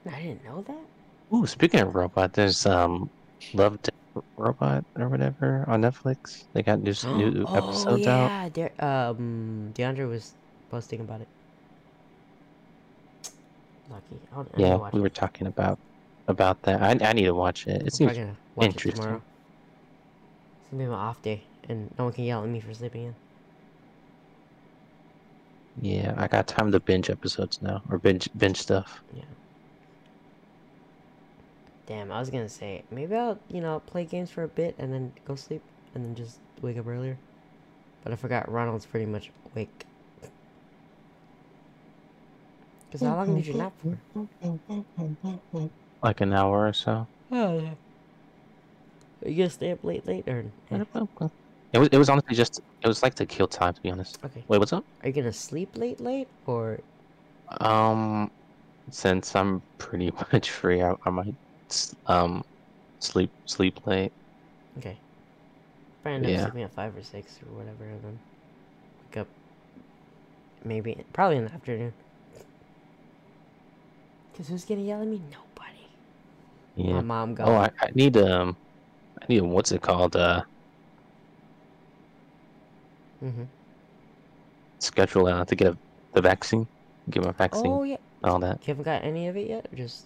I 0.10 0.22
didn't 0.22 0.44
know 0.46 0.62
that. 0.62 0.86
Ooh, 1.34 1.46
speaking 1.48 1.80
of 1.82 1.96
robot, 1.96 2.34
there's 2.34 2.66
um 2.66 3.10
Love 3.54 3.82
Death 3.82 4.24
Robot 4.38 4.86
or 4.98 5.10
whatever 5.10 5.66
on 5.68 5.82
Netflix. 5.82 6.46
They 6.54 6.64
got 6.64 6.80
new 6.80 6.94
new 7.12 7.46
oh, 7.46 7.52
episodes 7.54 8.08
out. 8.08 8.34
yeah. 8.34 8.50
De- 8.50 8.86
um, 8.86 9.72
DeAndre 9.74 10.08
was 10.08 10.34
posting 10.70 11.00
about 11.02 11.22
it. 11.22 11.28
Lucky. 13.90 14.20
I'll, 14.34 14.48
I 14.54 14.62
need 14.62 14.74
to 14.74 14.76
Yeah, 14.76 14.80
we 14.92 15.00
it. 15.00 15.02
were 15.02 15.10
talking 15.10 15.48
about 15.48 15.80
about 16.28 16.62
that. 16.64 16.82
I 16.82 17.10
I 17.10 17.14
need 17.14 17.26
to 17.26 17.34
watch 17.36 17.68
it. 17.68 17.84
It 17.86 17.94
I'm 17.94 17.96
seems 17.96 18.20
probably 18.56 18.68
gonna 18.70 18.74
watch 18.74 18.86
it 18.86 18.92
interesting. 18.92 18.92
tomorrow. 18.92 19.24
It's 20.62 20.72
gonna 20.72 20.84
be 20.84 20.90
my 20.90 20.96
off 20.98 21.22
day, 21.22 21.50
and 21.70 21.94
no 21.98 22.06
one 22.06 22.14
can 22.14 22.26
yell 22.26 22.44
at 22.44 22.50
me 22.50 22.60
for 22.60 22.74
sleeping 22.74 23.04
in. 23.06 23.16
yeah. 25.76 26.14
I 26.18 26.28
got 26.28 26.48
time 26.48 26.72
to 26.72 26.80
binge 26.80 27.10
episodes 27.10 27.62
now 27.62 27.82
or 27.90 28.00
binge 28.00 28.30
binge 28.38 28.58
stuff. 28.62 29.04
Yeah. 29.12 29.24
Damn, 31.86 32.12
I 32.12 32.20
was 32.20 32.30
gonna 32.30 32.50
say 32.50 32.86
maybe 32.92 33.16
I'll 33.16 33.40
you 33.50 33.62
know 33.62 33.80
play 33.82 34.06
games 34.06 34.32
for 34.32 34.44
a 34.44 34.48
bit 34.48 34.76
and 34.80 34.94
then 34.94 35.14
go 35.26 35.36
sleep 35.36 35.64
and 35.94 36.06
then 36.06 36.16
just 36.16 36.42
wake 36.62 36.78
up 36.78 36.88
earlier. 36.88 37.18
But 38.04 38.14
I 38.14 38.16
forgot 38.16 38.52
Ronald's 38.52 38.86
pretty 38.86 39.06
much 39.06 39.32
awake. 39.52 39.86
Cause 42.92 43.02
how 43.02 43.16
long 43.16 43.36
did 43.36 43.48
you 43.48 43.56
nap 43.56 43.74
for? 43.82 43.98
Like 46.04 46.22
an 46.22 46.34
hour 46.34 46.68
or 46.68 46.74
so. 46.74 47.08
Oh 47.32 47.60
yeah. 47.60 47.76
Are 49.26 49.30
you 49.30 49.38
gonna 49.38 49.50
stay 49.50 49.72
up 49.72 49.84
late 49.84 50.06
late 50.06 50.28
or? 50.28 50.46
It 51.74 51.80
was 51.80 51.90
it 51.92 51.98
was 51.98 52.10
honestly 52.10 52.36
just 52.36 52.62
it 52.84 52.88
was 52.88 53.02
like 53.02 53.16
to 53.16 53.26
kill 53.26 53.48
time 53.48 53.74
to 53.74 53.82
be 53.82 53.90
honest. 53.90 54.20
Okay. 54.24 54.44
Wait, 54.48 54.60
what's 54.60 54.74
up? 54.74 54.86
Are 55.02 55.08
you 55.08 55.14
gonna 55.14 55.34
sleep 55.34 55.78
late 55.78 56.00
late 56.02 56.28
or? 56.46 56.80
Um, 57.62 58.30
since 58.90 59.36
I'm 59.36 59.62
pretty 59.78 60.12
much 60.34 60.52
free, 60.52 60.82
I, 60.82 60.94
I 61.06 61.10
might 61.10 61.36
um 62.08 62.44
sleep 63.00 63.32
sleep 63.46 63.86
late. 63.88 64.12
Okay. 64.78 64.98
Probably 66.04 66.16
end 66.18 66.26
up 66.26 66.32
Yeah. 66.32 66.44
sleeping 66.44 66.64
at 66.64 66.72
five 66.72 66.96
or 66.98 67.04
six 67.04 67.40
or 67.42 67.58
whatever, 67.58 67.86
and 67.86 68.04
then 68.04 68.20
wake 69.10 69.18
up. 69.18 69.28
Maybe 70.66 70.98
probably 71.14 71.38
in 71.38 71.46
the 71.46 71.52
afternoon. 71.52 71.94
Cause 74.38 74.48
who's 74.48 74.66
gonna 74.66 74.82
yell 74.82 75.02
at 75.02 75.08
me? 75.08 75.22
Nobody. 75.32 75.86
Yeah. 76.76 76.94
My 76.94 77.02
mom 77.02 77.36
got. 77.36 77.48
Oh, 77.48 77.56
I, 77.56 77.70
I 77.82 77.90
need 77.94 78.18
um, 78.18 78.58
I 79.24 79.26
need 79.30 79.42
what's 79.42 79.72
it 79.72 79.82
called? 79.82 80.16
Uh, 80.16 80.44
mm-hmm. 83.24 83.44
schedule 84.80 85.28
out 85.28 85.48
to 85.48 85.56
get 85.56 85.68
a, 85.68 85.78
the 86.14 86.22
vaccine, 86.22 86.68
get 87.10 87.24
my 87.24 87.32
vaccine, 87.32 87.68
Oh 87.68 87.84
yeah. 87.84 87.98
all 88.24 88.40
that. 88.40 88.60
You 88.62 88.68
haven't 88.68 88.84
got 88.84 89.04
any 89.04 89.28
of 89.30 89.38
it 89.38 89.50
yet, 89.50 89.68
or 89.72 89.76
just 89.78 90.06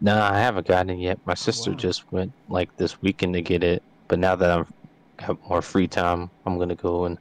No, 0.00 0.20
I 0.20 0.38
haven't 0.38 0.66
gotten 0.66 0.90
it 0.90 0.98
yet. 0.98 1.18
My 1.24 1.34
sister 1.34 1.70
wow. 1.70 1.76
just 1.76 2.12
went 2.12 2.32
like 2.48 2.76
this 2.76 3.00
weekend 3.02 3.34
to 3.34 3.42
get 3.42 3.62
it, 3.62 3.82
but 4.08 4.18
now 4.18 4.34
that 4.34 4.50
I'm 4.50 4.66
have 5.20 5.38
more 5.48 5.62
free 5.62 5.86
time, 5.86 6.28
I'm 6.44 6.58
gonna 6.58 6.74
go 6.74 7.04
and 7.04 7.18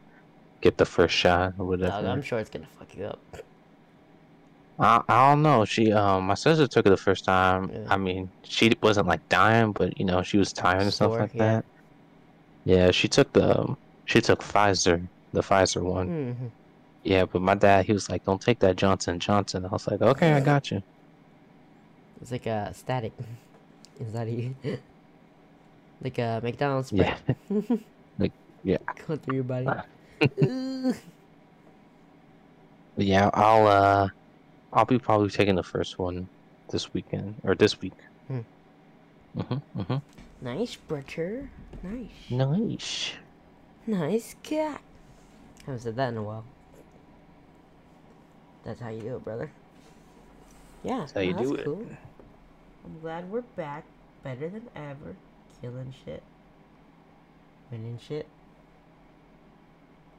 get 0.62 0.78
the 0.78 0.86
first 0.86 1.14
shot 1.14 1.54
or 1.60 1.66
whatever. 1.68 1.92
Dog, 1.92 2.06
I'm 2.06 2.22
sure 2.24 2.40
it's 2.40 2.50
gonna 2.50 2.68
fuck 2.80 2.96
you 2.98 3.06
up. 3.06 3.20
I, 4.80 5.02
I 5.08 5.30
don't 5.30 5.44
know. 5.44 5.66
She 5.66 5.92
um 5.92 6.26
my 6.26 6.34
sister 6.34 6.68
took 6.68 6.86
it 6.86 6.90
the 6.90 6.98
first 6.98 7.26
time. 7.26 7.68
Really? 7.68 7.88
I 7.88 7.98
mean, 7.98 8.30
she 8.44 8.74
wasn't 8.82 9.08
like 9.08 9.28
dying, 9.30 9.72
but 9.72 9.98
you 10.00 10.06
know 10.06 10.22
she 10.24 10.38
was 10.38 10.52
tired 10.54 10.82
and 10.82 10.94
stuff 10.94 11.12
like 11.12 11.34
yeah. 11.34 11.44
that. 11.44 11.66
Yeah, 12.66 12.92
she 12.92 13.08
took 13.08 13.32
the 13.34 13.60
um, 13.60 13.78
she 14.06 14.22
took 14.22 14.42
Pfizer, 14.42 15.08
the 15.32 15.42
Pfizer 15.42 15.82
one. 15.84 16.08
Mm-hmm. 16.08 16.48
Yeah, 17.04 17.26
but 17.26 17.42
my 17.42 17.56
dad 17.56 17.86
he 17.86 17.94
was 17.94 18.10
like, 18.10 18.24
"Don't 18.26 18.42
take 18.42 18.60
that 18.60 18.76
Johnson 18.76 19.20
Johnson." 19.20 19.66
I 19.66 19.70
was 19.70 19.88
like, 19.88 20.02
"Okay, 20.02 20.34
I 20.34 20.40
got 20.40 20.72
you." 20.72 20.82
It's 22.22 22.32
like 22.32 22.46
a 22.46 22.74
static 22.74 23.12
inside 24.00 24.30
of 24.30 24.34
you, 24.40 24.56
like 26.02 26.18
a 26.18 26.40
McDonald's 26.42 26.88
spray. 26.88 27.14
Yeah, 27.50 27.78
Like, 28.20 28.32
yeah. 28.64 28.78
Going 29.08 29.20
through 29.20 29.36
your 29.36 29.44
body. 29.44 29.68
Ah. 29.68 29.84
But 32.96 33.06
yeah, 33.06 33.32
I'll 33.34 33.68
uh, 33.68 34.10
I'll 34.74 34.86
be 34.86 34.98
probably 35.00 35.30
taking 35.30 35.56
the 35.56 35.64
first 35.64 36.00
one 36.00 36.28
this 36.72 36.94
weekend 36.94 37.36
or 37.44 37.54
this 37.56 37.80
week. 37.80 37.94
Hmm. 38.28 38.40
Mhm, 39.38 39.62
mhm. 39.78 40.02
nice, 40.42 40.76
brother. 40.76 41.50
Nice. 41.84 42.10
Nice. 42.32 43.14
Nice 43.86 44.36
cat. 44.44 44.82
Haven't 45.66 45.82
said 45.82 45.96
that 45.96 46.10
in 46.10 46.18
a 46.18 46.24
while. 46.24 46.44
That's 48.64 48.80
how 48.80 48.90
you 48.90 49.02
do 49.02 49.16
it, 49.18 49.24
brother. 49.24 49.52
Yeah, 50.84 51.00
That's 51.00 51.12
how 51.14 51.22
you 51.22 51.34
no, 51.34 51.40
do 51.44 51.50
that's 51.50 51.62
it. 51.62 51.66
cool. 51.66 51.86
I'm 52.86 53.00
glad 53.00 53.32
we're 53.32 53.42
back, 53.56 53.86
better 54.24 54.50
than 54.50 54.68
ever, 54.76 55.16
killing 55.62 55.94
shit, 56.04 56.22
winning 57.72 58.00
shit. 58.06 58.28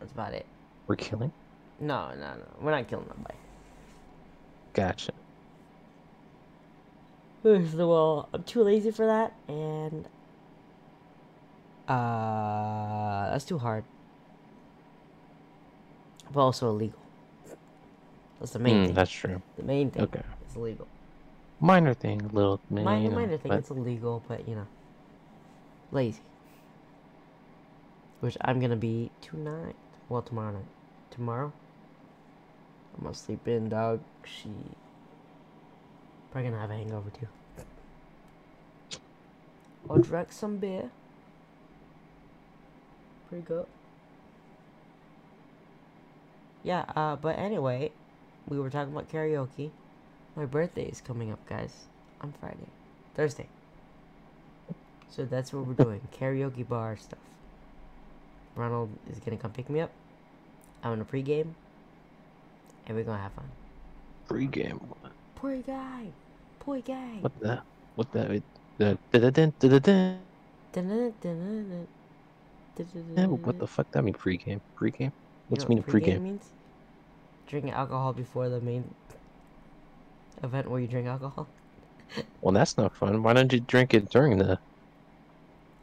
That's 0.00 0.12
about 0.12 0.32
it. 0.34 0.46
We're 0.86 0.96
killing. 0.96 1.32
No, 1.80 2.11
no, 2.14 2.34
no, 2.36 2.44
we're 2.61 2.70
not 2.70 2.88
killing 2.88 3.07
nobody. 3.09 3.34
Gotcha. 4.75 5.12
All, 7.79 8.29
I'm 8.33 8.43
too 8.45 8.62
lazy 8.62 8.91
for 8.91 9.07
that, 9.07 9.33
and 9.49 10.07
uh, 11.89 13.31
that's 13.31 13.45
too 13.45 13.59
hard. 13.59 13.85
But 16.33 16.41
also 16.41 16.70
illegal. 16.70 16.99
That's 18.41 18.53
the 18.53 18.59
main 18.59 18.77
Mm, 18.77 18.87
thing. 18.87 18.95
that's 18.95 19.11
true. 19.11 19.43
The 19.57 19.62
main 19.62 19.91
thing 19.91 20.05
Okay. 20.05 20.22
It's 20.47 20.57
illegal. 20.57 20.89
Minor 21.61 21.95
thing, 21.95 22.31
little. 22.33 22.61
Minor, 22.70 23.03
you 23.03 23.09
know, 23.11 23.14
minor 23.16 23.37
thing, 23.37 23.51
but- 23.51 23.59
it's 23.59 23.70
illegal, 23.70 24.22
but 24.27 24.49
you 24.49 24.55
know, 24.55 24.66
lazy. 25.93 26.20
Which 28.20 28.37
I'm 28.41 28.59
gonna 28.59 28.77
be 28.77 29.11
tonight. 29.20 29.77
Well, 30.09 30.22
tomorrow 30.22 30.53
night. 30.53 30.64
Tomorrow, 31.11 31.53
I'm 32.97 33.03
gonna 33.03 33.14
sleep 33.14 33.47
in, 33.49 33.68
dog. 33.68 34.01
She 34.24 34.51
probably 36.30 36.51
gonna 36.51 36.61
have 36.61 36.70
a 36.70 36.74
hangover 36.74 37.11
too. 37.11 37.28
I'll 39.88 39.99
drink 39.99 40.32
some 40.32 40.57
beer. 40.57 40.90
Pretty 43.28 43.45
good. 43.45 43.66
Yeah, 46.62 46.84
uh, 46.97 47.16
but 47.16 47.38
anyway, 47.38 47.92
we 48.49 48.59
were 48.59 48.70
talking 48.70 48.92
about 48.92 49.11
karaoke. 49.11 49.70
My 50.34 50.47
birthday 50.47 50.86
is 50.86 51.01
coming 51.01 51.30
up, 51.30 51.45
guys, 51.47 51.84
on 52.20 52.32
Friday. 52.40 52.68
Thursday. 53.14 53.49
So 55.11 55.24
that's 55.24 55.53
what 55.53 55.66
we're 55.66 55.74
doing. 55.74 56.01
karaoke 56.12 56.66
bar 56.66 56.97
stuff. 56.97 57.18
Ronald 58.57 58.90
is 59.11 59.18
gonna 59.18 59.36
come 59.36 59.53
pick 59.53 59.68
me 59.68 59.80
up. 59.80 59.90
I'm 60.82 60.92
gonna 60.92 61.05
pregame. 61.05 61.55
And 62.87 62.97
we're 62.97 63.05
gonna 63.05 63.18
have 63.22 63.32
fun. 63.32 63.51
Free 64.26 64.47
game. 64.47 64.80
Poor 65.35 65.57
guy. 65.62 66.12
Poor 66.61 66.80
guy. 66.80 67.20
What 67.20 67.32
the? 67.41 67.62
What 67.97 68.12
the? 68.12 68.43
The 68.76 68.99
what 73.45 73.59
the 73.59 73.66
fuck 73.66 73.91
that 73.93 74.03
mean? 74.05 74.14
Pre-game. 74.14 74.61
Pre-game. 74.74 75.12
You 75.51 75.59
What's 75.59 75.62
know 75.62 75.68
meaning 75.68 75.85
what 75.85 75.87
pre-game? 75.87 76.22
means? 76.22 76.53
Drinking 77.47 77.72
alcohol 77.72 78.12
before 78.12 78.49
the 78.49 78.61
main 78.61 78.95
event 80.43 80.70
where 80.70 80.80
you 80.80 80.87
drink 80.87 81.07
alcohol. 81.07 81.49
Well, 82.41 82.53
that's 82.55 82.76
not 82.76 82.95
fun. 82.97 83.22
Why 83.22 83.32
don't 83.32 83.53
you 83.53 83.61
drink 83.61 83.95
it 83.95 84.09
during 84.11 84.39
the? 84.39 84.59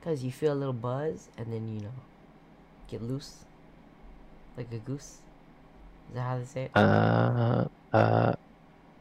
Cause 0.02 0.24
you 0.24 0.32
feel 0.32 0.54
a 0.54 0.56
little 0.56 0.74
buzz 0.74 1.30
and 1.38 1.52
then 1.54 1.68
you 1.68 1.82
know 1.82 1.94
get 2.88 3.02
loose. 3.02 3.46
Like 4.58 4.72
a 4.72 4.80
goose. 4.80 5.22
Is 6.12 6.16
that 6.16 6.22
how 6.22 6.38
they 6.38 6.46
say 6.46 6.64
it? 6.64 6.72
Uh, 6.76 7.68
uh, 7.94 8.34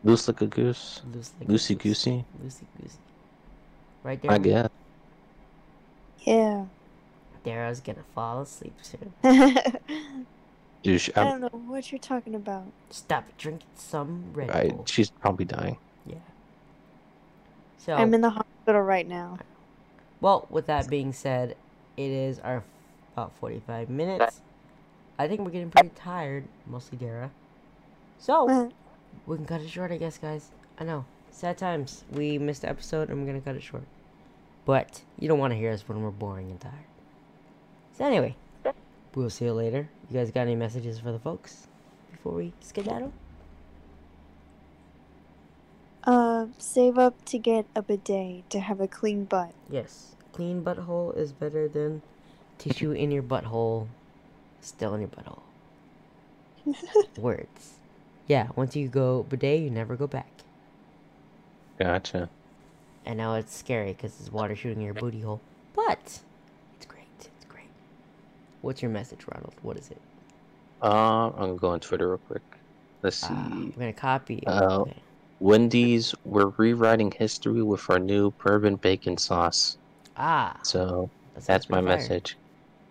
loose 0.04 0.28
like 0.28 0.40
a 0.42 0.46
goose. 0.46 1.02
Loose 1.12 1.32
like 1.40 1.48
a 1.48 1.52
Loosey 1.52 1.76
goose. 1.76 2.04
goosey. 2.04 2.24
Loosey 2.44 2.62
goosey. 2.80 2.98
Right 4.04 4.22
there. 4.22 4.30
I 4.30 4.38
guess. 4.38 4.68
Yeah. 6.20 6.66
Dara's 7.44 7.80
gonna 7.80 8.04
fall 8.14 8.42
asleep 8.42 8.74
soon. 8.82 9.12
I 9.24 9.74
Dude, 10.82 11.00
she, 11.00 11.12
I'm, 11.16 11.40
don't 11.40 11.52
know 11.52 11.58
what 11.70 11.90
you're 11.90 11.98
talking 11.98 12.34
about. 12.34 12.64
Stop 12.90 13.24
drinking 13.36 13.68
some 13.74 14.24
Red 14.32 14.50
I, 14.50 14.68
Bull. 14.68 14.84
she's 14.86 15.10
probably 15.10 15.44
dying. 15.44 15.76
Yeah. 16.06 16.14
So 17.78 17.94
I'm 17.94 18.14
in 18.14 18.20
the 18.20 18.30
hospital 18.30 18.82
right 18.82 19.06
now. 19.06 19.38
Well, 20.20 20.46
with 20.48 20.66
that 20.66 20.88
being 20.88 21.12
said, 21.12 21.56
it 21.96 22.10
is 22.10 22.38
our 22.38 22.62
about 23.14 23.32
45 23.38 23.90
minutes. 23.90 24.40
I 25.20 25.28
think 25.28 25.42
we're 25.42 25.50
getting 25.50 25.68
pretty 25.68 25.90
tired, 25.94 26.44
mostly 26.66 26.96
Dara. 26.96 27.30
So, 28.18 28.72
we 29.26 29.36
can 29.36 29.44
cut 29.44 29.60
it 29.60 29.68
short, 29.68 29.92
I 29.92 29.98
guess, 29.98 30.16
guys. 30.16 30.50
I 30.78 30.84
know. 30.84 31.04
Sad 31.30 31.58
times. 31.58 32.04
We 32.10 32.38
missed 32.38 32.62
the 32.62 32.70
episode 32.70 33.10
and 33.10 33.20
we're 33.20 33.26
going 33.26 33.38
to 33.38 33.44
cut 33.44 33.54
it 33.54 33.62
short. 33.62 33.82
But 34.64 35.02
you 35.18 35.28
don't 35.28 35.38
want 35.38 35.52
to 35.52 35.58
hear 35.58 35.72
us 35.72 35.86
when 35.86 36.02
we're 36.02 36.10
boring 36.10 36.50
and 36.50 36.58
tired. 36.58 36.86
So, 37.98 38.06
anyway, 38.06 38.34
we'll 39.14 39.28
see 39.28 39.44
you 39.44 39.52
later. 39.52 39.90
You 40.08 40.18
guys 40.18 40.30
got 40.30 40.40
any 40.40 40.54
messages 40.56 40.98
for 40.98 41.12
the 41.12 41.18
folks 41.18 41.66
before 42.10 42.32
we 42.32 42.54
skedaddle? 42.60 43.12
Uh, 46.04 46.46
save 46.56 46.96
up 46.96 47.22
to 47.26 47.38
get 47.38 47.66
a 47.76 47.82
bidet 47.82 48.48
to 48.48 48.60
have 48.60 48.80
a 48.80 48.88
clean 48.88 49.24
butt. 49.24 49.52
Yes. 49.68 50.14
clean 50.32 50.64
butthole 50.64 51.14
is 51.14 51.34
better 51.34 51.68
than 51.68 52.00
tissue 52.56 52.92
in 52.92 53.10
your 53.10 53.22
butthole, 53.22 53.86
still 54.68 54.94
in 54.94 55.00
your 55.00 55.10
butthole. 55.10 55.40
Words. 57.18 57.74
Yeah, 58.26 58.48
once 58.56 58.76
you 58.76 58.88
go 58.88 59.24
bidet, 59.24 59.60
you 59.60 59.70
never 59.70 59.96
go 59.96 60.06
back. 60.06 60.28
Gotcha. 61.78 62.28
And 63.06 63.16
now 63.18 63.34
it's 63.34 63.54
scary 63.56 63.92
because 63.92 64.14
there's 64.14 64.30
water 64.30 64.54
shooting 64.54 64.78
in 64.78 64.84
your 64.84 64.94
booty 64.94 65.20
hole. 65.20 65.40
But 65.74 66.20
it's 66.76 66.86
great. 66.86 67.06
It's 67.18 67.44
great. 67.48 67.64
What's 68.60 68.82
your 68.82 68.90
message, 68.90 69.20
Ronald? 69.26 69.54
What 69.62 69.76
is 69.78 69.90
it? 69.90 70.00
Uh, 70.82 71.28
I'm 71.28 71.32
gonna 71.36 71.54
go 71.56 71.70
on 71.70 71.80
Twitter 71.80 72.08
real 72.08 72.18
quick. 72.18 72.42
Let's 73.02 73.16
see. 73.16 73.28
Ah, 73.30 73.52
we're 73.54 73.70
gonna 73.78 73.92
copy. 73.92 74.42
Oh. 74.46 74.82
Okay. 74.82 74.96
Wendy's, 75.40 76.14
we're 76.26 76.48
rewriting 76.58 77.10
history 77.10 77.62
with 77.62 77.88
our 77.88 77.98
new 77.98 78.30
bourbon 78.32 78.76
bacon 78.76 79.16
sauce. 79.16 79.78
Ah, 80.18 80.58
So 80.62 81.08
that 81.34 81.40
sounds 81.42 81.46
that's 81.46 81.70
my 81.70 81.78
fire. 81.78 81.84
message. 81.96 82.36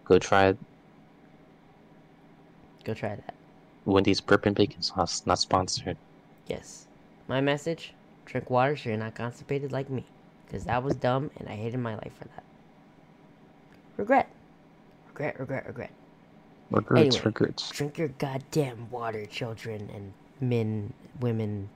Go 0.06 0.18
try 0.18 0.56
Go 2.84 2.94
try 2.94 3.16
that. 3.16 3.34
Wendy's 3.86 4.22
bourbon 4.22 4.54
bacon 4.54 4.82
sauce. 4.82 5.24
Not 5.26 5.40
sponsored. 5.40 5.98
Yes. 6.48 6.88
My 7.28 7.42
message: 7.42 7.94
drink 8.26 8.50
water 8.50 8.76
so 8.76 8.90
you're 8.90 8.98
not 8.98 9.16
constipated 9.16 9.72
like 9.72 9.90
me, 9.90 10.06
because 10.46 10.66
that 10.66 10.84
was 10.84 10.96
dumb 10.96 11.32
and 11.38 11.48
I 11.50 11.54
hated 11.56 11.80
my 11.80 11.96
life 11.96 12.14
for 12.18 12.26
that. 12.26 12.44
Regret. 13.98 14.30
Regret. 15.10 15.40
Regret. 15.40 15.68
Regret. 15.68 15.92
Regrets, 16.72 17.16
Anyway. 17.16 17.26
regrets. 17.26 17.70
Drink 17.72 17.98
your 17.98 18.10
goddamn 18.10 18.90
water, 18.92 19.26
children 19.26 19.90
and 19.94 20.14
men, 20.40 20.94
women, 21.20 21.70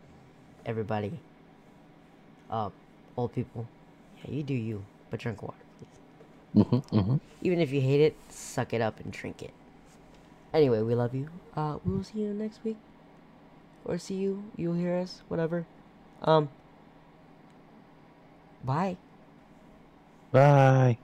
everybody. 0.65 1.11
Uh, 2.49 2.69
old 3.17 3.33
people. 3.33 3.67
Yeah, 4.23 4.31
you 4.35 4.43
do 4.43 4.53
you, 4.53 4.85
but 5.09 5.19
drink 5.19 5.41
water, 5.41 5.57
please. 5.79 6.63
Mm-hmm, 6.63 6.97
mm-hmm. 6.97 7.15
Even 7.41 7.59
if 7.59 7.71
you 7.71 7.81
hate 7.81 8.01
it, 8.01 8.15
suck 8.29 8.73
it 8.73 8.81
up 8.81 8.99
and 8.99 9.11
drink 9.11 9.41
it. 9.41 9.51
Anyway, 10.53 10.81
we 10.81 10.93
love 10.95 11.15
you. 11.15 11.27
Uh, 11.55 11.77
we 11.83 11.93
will 11.93 12.03
see 12.03 12.19
you 12.19 12.33
next 12.33 12.63
week. 12.63 12.77
Or 13.85 13.97
see 13.97 14.15
you, 14.15 14.51
you'll 14.55 14.75
hear 14.75 14.95
us, 14.95 15.21
whatever. 15.27 15.65
Um, 16.21 16.49
bye. 18.63 18.97
Bye. 20.31 20.97